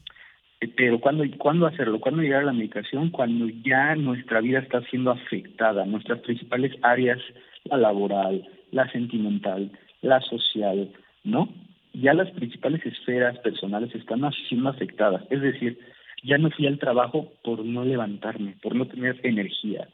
Eh, 0.66 0.74
pero 0.76 1.00
¿cuándo, 1.00 1.24
¿cuándo 1.38 1.68
hacerlo? 1.68 2.00
¿Cuándo 2.00 2.22
llegar 2.22 2.42
a 2.42 2.46
la 2.46 2.54
medicación? 2.54 3.10
Cuando 3.12 3.48
ya 3.64 3.96
nuestra 3.96 4.42
vida 4.42 4.60
está 4.60 4.82
siendo 4.90 5.12
afectada, 5.12 5.86
nuestras 5.86 6.20
principales 6.22 6.74
áreas, 6.82 7.20
la 7.66 7.78
laboral, 7.78 8.48
la 8.72 8.90
sentimental, 8.92 9.72
la 10.02 10.22
social, 10.22 10.92
¿no? 11.24 11.50
Ya 11.94 12.14
las 12.14 12.32
principales 12.32 12.86
esferas 12.86 13.38
personales 13.40 13.94
están 13.94 14.22
siendo 14.50 14.70
afectadas. 14.70 15.24
Es 15.30 15.42
decir, 15.42 15.80
ya 16.24 16.38
no 16.38 16.50
fui 16.52 16.68
al 16.68 16.80
trabajo 16.80 17.32
por 17.44 17.64
no 17.64 17.86
levantarme, 17.86 18.56
por 18.62 18.76
no 18.76 18.88
tener 18.88 19.20
energía. 19.24 19.88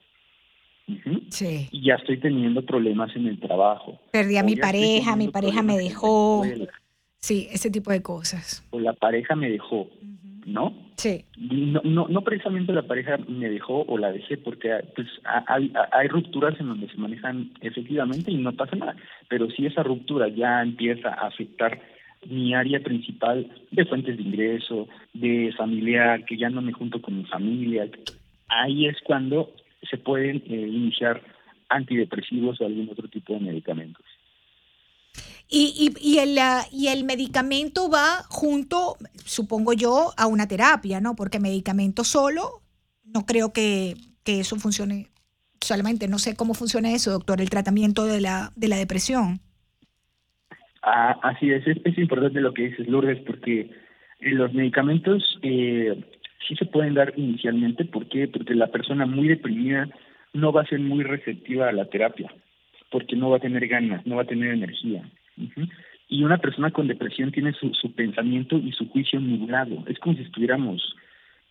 Sí. 1.29 1.69
Y 1.71 1.85
ya 1.85 1.95
estoy 1.95 2.17
teniendo 2.17 2.65
problemas 2.65 3.15
en 3.15 3.27
el 3.27 3.39
trabajo. 3.39 3.99
Perdí 4.11 4.37
a 4.37 4.43
mi 4.43 4.55
pareja, 4.55 5.15
mi 5.15 5.27
pareja 5.27 5.61
me 5.61 5.77
dejó. 5.77 6.43
Sí, 7.19 7.47
ese 7.51 7.69
tipo 7.69 7.91
de 7.91 8.01
cosas. 8.01 8.67
O 8.71 8.79
la 8.79 8.93
pareja 8.93 9.35
me 9.35 9.49
dejó, 9.49 9.87
¿no? 10.45 10.73
Sí. 10.97 11.25
No, 11.37 11.81
no, 11.83 12.07
no 12.07 12.21
precisamente 12.21 12.73
la 12.73 12.83
pareja 12.83 13.17
me 13.27 13.49
dejó 13.49 13.83
o 13.87 13.97
la 13.97 14.11
dejé, 14.11 14.37
porque 14.37 14.69
pues, 14.95 15.07
hay, 15.47 15.71
hay 15.91 16.07
rupturas 16.07 16.59
en 16.59 16.67
donde 16.67 16.89
se 16.89 16.97
manejan 16.97 17.51
efectivamente 17.61 18.31
y 18.31 18.37
no 18.37 18.51
pasa 18.53 18.75
nada. 18.75 18.95
Pero 19.27 19.49
si 19.49 19.65
esa 19.65 19.83
ruptura 19.83 20.27
ya 20.27 20.61
empieza 20.61 21.09
a 21.09 21.27
afectar 21.27 21.79
mi 22.29 22.53
área 22.53 22.79
principal 22.79 23.49
de 23.71 23.85
fuentes 23.85 24.17
de 24.17 24.23
ingreso, 24.23 24.87
de 25.13 25.53
familiar, 25.57 26.23
que 26.25 26.37
ya 26.37 26.49
no 26.49 26.61
me 26.61 26.71
junto 26.71 27.01
con 27.01 27.17
mi 27.17 27.25
familia, 27.25 27.87
ahí 28.47 28.85
es 28.85 28.97
cuando 29.03 29.51
se 29.89 29.97
pueden 29.97 30.37
eh, 30.47 30.67
iniciar 30.67 31.21
antidepresivos 31.69 32.61
o 32.61 32.65
algún 32.65 32.89
otro 32.89 33.07
tipo 33.07 33.33
de 33.33 33.39
medicamentos. 33.39 34.05
Y, 35.53 35.93
y, 35.99 36.13
y, 36.13 36.19
el, 36.19 36.37
y 36.71 36.87
el 36.87 37.03
medicamento 37.03 37.89
va 37.89 38.23
junto, 38.29 38.95
supongo 39.25 39.73
yo, 39.73 40.13
a 40.15 40.25
una 40.25 40.47
terapia, 40.47 41.01
¿no? 41.01 41.13
Porque 41.13 41.41
medicamento 41.41 42.05
solo, 42.05 42.61
no 43.03 43.25
creo 43.25 43.51
que, 43.51 43.95
que 44.23 44.39
eso 44.39 44.55
funcione 44.55 45.09
solamente. 45.59 46.07
No 46.07 46.19
sé 46.19 46.37
cómo 46.37 46.53
funciona 46.53 46.91
eso, 46.91 47.11
doctor, 47.11 47.41
el 47.41 47.49
tratamiento 47.49 48.05
de 48.05 48.21
la, 48.21 48.51
de 48.55 48.69
la 48.69 48.77
depresión. 48.77 49.41
Ah, 50.83 51.19
así 51.21 51.51
es, 51.51 51.63
es, 51.67 51.97
importante 51.97 52.41
lo 52.41 52.53
que 52.53 52.69
dices, 52.69 52.87
Lourdes, 52.87 53.19
porque 53.25 53.69
los 54.21 54.53
medicamentos 54.53 55.37
eh, 55.43 56.01
sí 56.47 56.55
se 56.55 56.65
pueden 56.65 56.95
dar 56.95 57.13
inicialmente. 57.17 57.85
¿Por 57.85 58.07
qué? 58.07 58.27
Porque 58.27 58.55
la 58.55 58.67
persona 58.67 59.05
muy 59.05 59.27
deprimida 59.27 59.89
no 60.33 60.51
va 60.51 60.61
a 60.61 60.67
ser 60.67 60.79
muy 60.79 61.03
receptiva 61.03 61.69
a 61.69 61.73
la 61.73 61.85
terapia, 61.89 62.33
porque 62.89 63.15
no 63.15 63.29
va 63.29 63.37
a 63.37 63.41
tener 63.41 63.67
ganas, 63.67 64.05
no 64.07 64.15
va 64.15 64.23
a 64.23 64.27
tener 64.27 64.53
energía. 64.53 65.03
Y 66.07 66.23
una 66.23 66.37
persona 66.37 66.71
con 66.71 66.87
depresión 66.87 67.31
tiene 67.31 67.53
su, 67.53 67.73
su 67.73 67.93
pensamiento 67.93 68.57
y 68.57 68.71
su 68.73 68.89
juicio 68.89 69.19
nublado. 69.19 69.83
Es 69.87 69.97
como 69.99 70.15
si 70.15 70.23
estuviéramos 70.23 70.95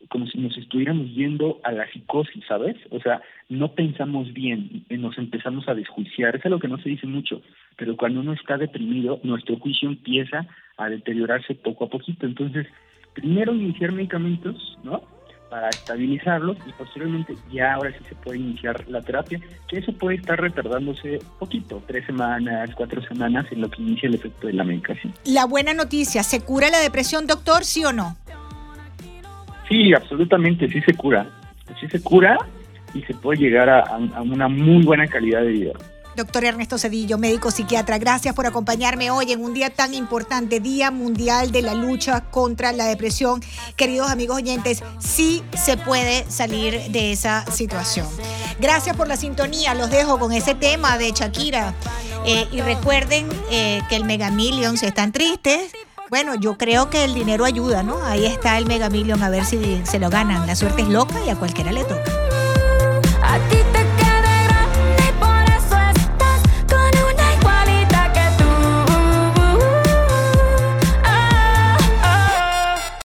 como 0.09 0.27
si 0.27 0.39
nos 0.39 0.57
estuviéramos 0.57 1.09
yendo 1.15 1.61
a 1.63 1.73
la 1.73 1.87
psicosis, 1.91 2.43
¿sabes? 2.49 2.77
O 2.91 3.01
sea, 3.01 3.21
no 3.49 3.75
pensamos 3.75 4.33
bien, 4.33 4.85
nos 4.89 5.19
empezamos 5.19 5.69
a 5.69 5.75
desjuiciar, 5.75 6.37
es 6.37 6.45
lo 6.47 6.59
que 6.59 6.69
no 6.69 6.79
se 6.79 6.89
dice 6.89 7.07
mucho, 7.07 7.43
pero 7.77 7.97
cuando 7.97 8.21
uno 8.21 8.33
está 8.33 8.57
deprimido, 8.57 9.21
nuestro 9.23 9.59
juicio 9.59 9.89
empieza 9.89 10.47
a 10.79 10.89
deteriorarse 10.89 11.55
poco 11.55 11.85
a 11.85 11.91
poquito. 11.91 12.27
Entonces, 12.27 12.67
primero 13.15 13.55
iniciar 13.55 13.93
medicamentos, 13.93 14.79
¿no? 14.83 15.03
Para 15.51 15.69
estabilizarlos 15.69 16.57
y 16.65 16.73
posteriormente 16.73 17.35
ya 17.53 17.75
ahora 17.75 17.91
sí 17.91 18.05
se 18.09 18.15
puede 18.15 18.39
iniciar 18.39 18.89
la 18.89 19.03
terapia, 19.03 19.41
que 19.69 19.79
eso 19.79 19.93
puede 19.93 20.17
estar 20.19 20.41
retardándose 20.41 21.19
poquito, 21.41 21.83
tres 21.89 22.07
semanas, 22.07 22.71
cuatro 22.77 23.03
semanas 23.03 23.47
en 23.51 23.63
lo 23.63 23.69
que 23.69 23.83
inicia 23.83 24.09
el 24.09 24.15
efecto 24.15 24.47
de 24.47 24.53
la 24.53 24.63
medicación. 24.63 25.13
La 25.25 25.47
buena 25.47 25.75
noticia, 25.75 26.23
¿se 26.23 26.41
cura 26.41 26.71
la 26.71 26.79
depresión, 26.79 27.27
doctor, 27.27 27.65
sí 27.65 27.85
o 27.85 27.93
no? 27.93 28.17
Sí, 29.69 29.93
absolutamente, 29.93 30.69
sí 30.69 30.81
se 30.83 30.95
cura. 30.95 31.27
Sí 31.81 31.89
se 31.89 32.01
cura 32.01 32.39
y 32.95 33.03
se 33.03 33.15
puede 33.15 33.41
llegar 33.41 33.69
a, 33.69 33.81
a 33.81 34.23
una 34.23 34.47
muy 34.47 34.85
buena 34.85 35.07
calidad 35.09 35.43
de 35.43 35.49
vida. 35.49 35.73
Doctor 36.17 36.45
Ernesto 36.45 36.79
Cedillo, 36.79 37.19
médico 37.19 37.51
psiquiatra, 37.51 37.99
gracias 37.99 38.35
por 38.35 38.47
acompañarme 38.47 39.11
hoy 39.11 39.33
en 39.33 39.43
un 39.43 39.55
día 39.55 39.71
tan 39.71 39.95
importante, 39.95 40.61
Día 40.61 40.91
Mundial 40.91 41.53
de 41.53 41.63
la 41.63 41.75
Lucha 41.75 42.23
contra 42.31 42.73
la 42.73 42.87
Depresión. 42.87 43.41
Queridos 43.77 44.11
amigos 44.11 44.39
oyentes, 44.39 44.83
sí 44.99 45.43
se 45.57 45.77
puede 45.77 46.29
salir 46.31 46.91
de 46.91 47.13
esa 47.13 47.45
situación. 47.53 48.07
Gracias 48.59 48.97
por 48.97 49.09
la 49.09 49.17
sintonía, 49.17 49.75
los 49.75 49.91
dejo 49.91 50.19
con 50.19 50.33
ese 50.33 50.55
tema 50.55 50.99
de 50.99 51.13
Shakira. 51.13 51.75
Eh, 52.27 52.49
y 52.53 52.61
recuerden 52.61 53.29
eh, 53.51 53.81
que 53.89 53.97
el 53.97 54.05
Mega 54.05 54.31
Millions 54.31 54.83
están 54.83 55.13
tristes. 55.13 55.73
Bueno, 56.11 56.35
yo 56.35 56.59
creo 56.59 56.91
que 56.91 57.05
el 57.05 57.15
dinero 57.15 57.45
ayuda, 57.45 57.83
¿no? 57.83 58.05
Ahí 58.05 58.27
está 58.27 58.59
el 58.59 58.67
Mega 58.67 58.91
Million, 58.91 59.23
a 59.23 59.31
ver 59.31 59.45
si 59.45 59.81
se 59.85 59.99
lo 60.01 60.11
ganan. 60.11 60.47
La 60.47 60.57
suerte 60.57 60.83
es 60.83 60.89
loca 60.89 61.15
y 61.25 61.31
a 61.31 61.37
cualquiera 61.37 61.71
le 61.71 61.85
toca. 61.85 62.30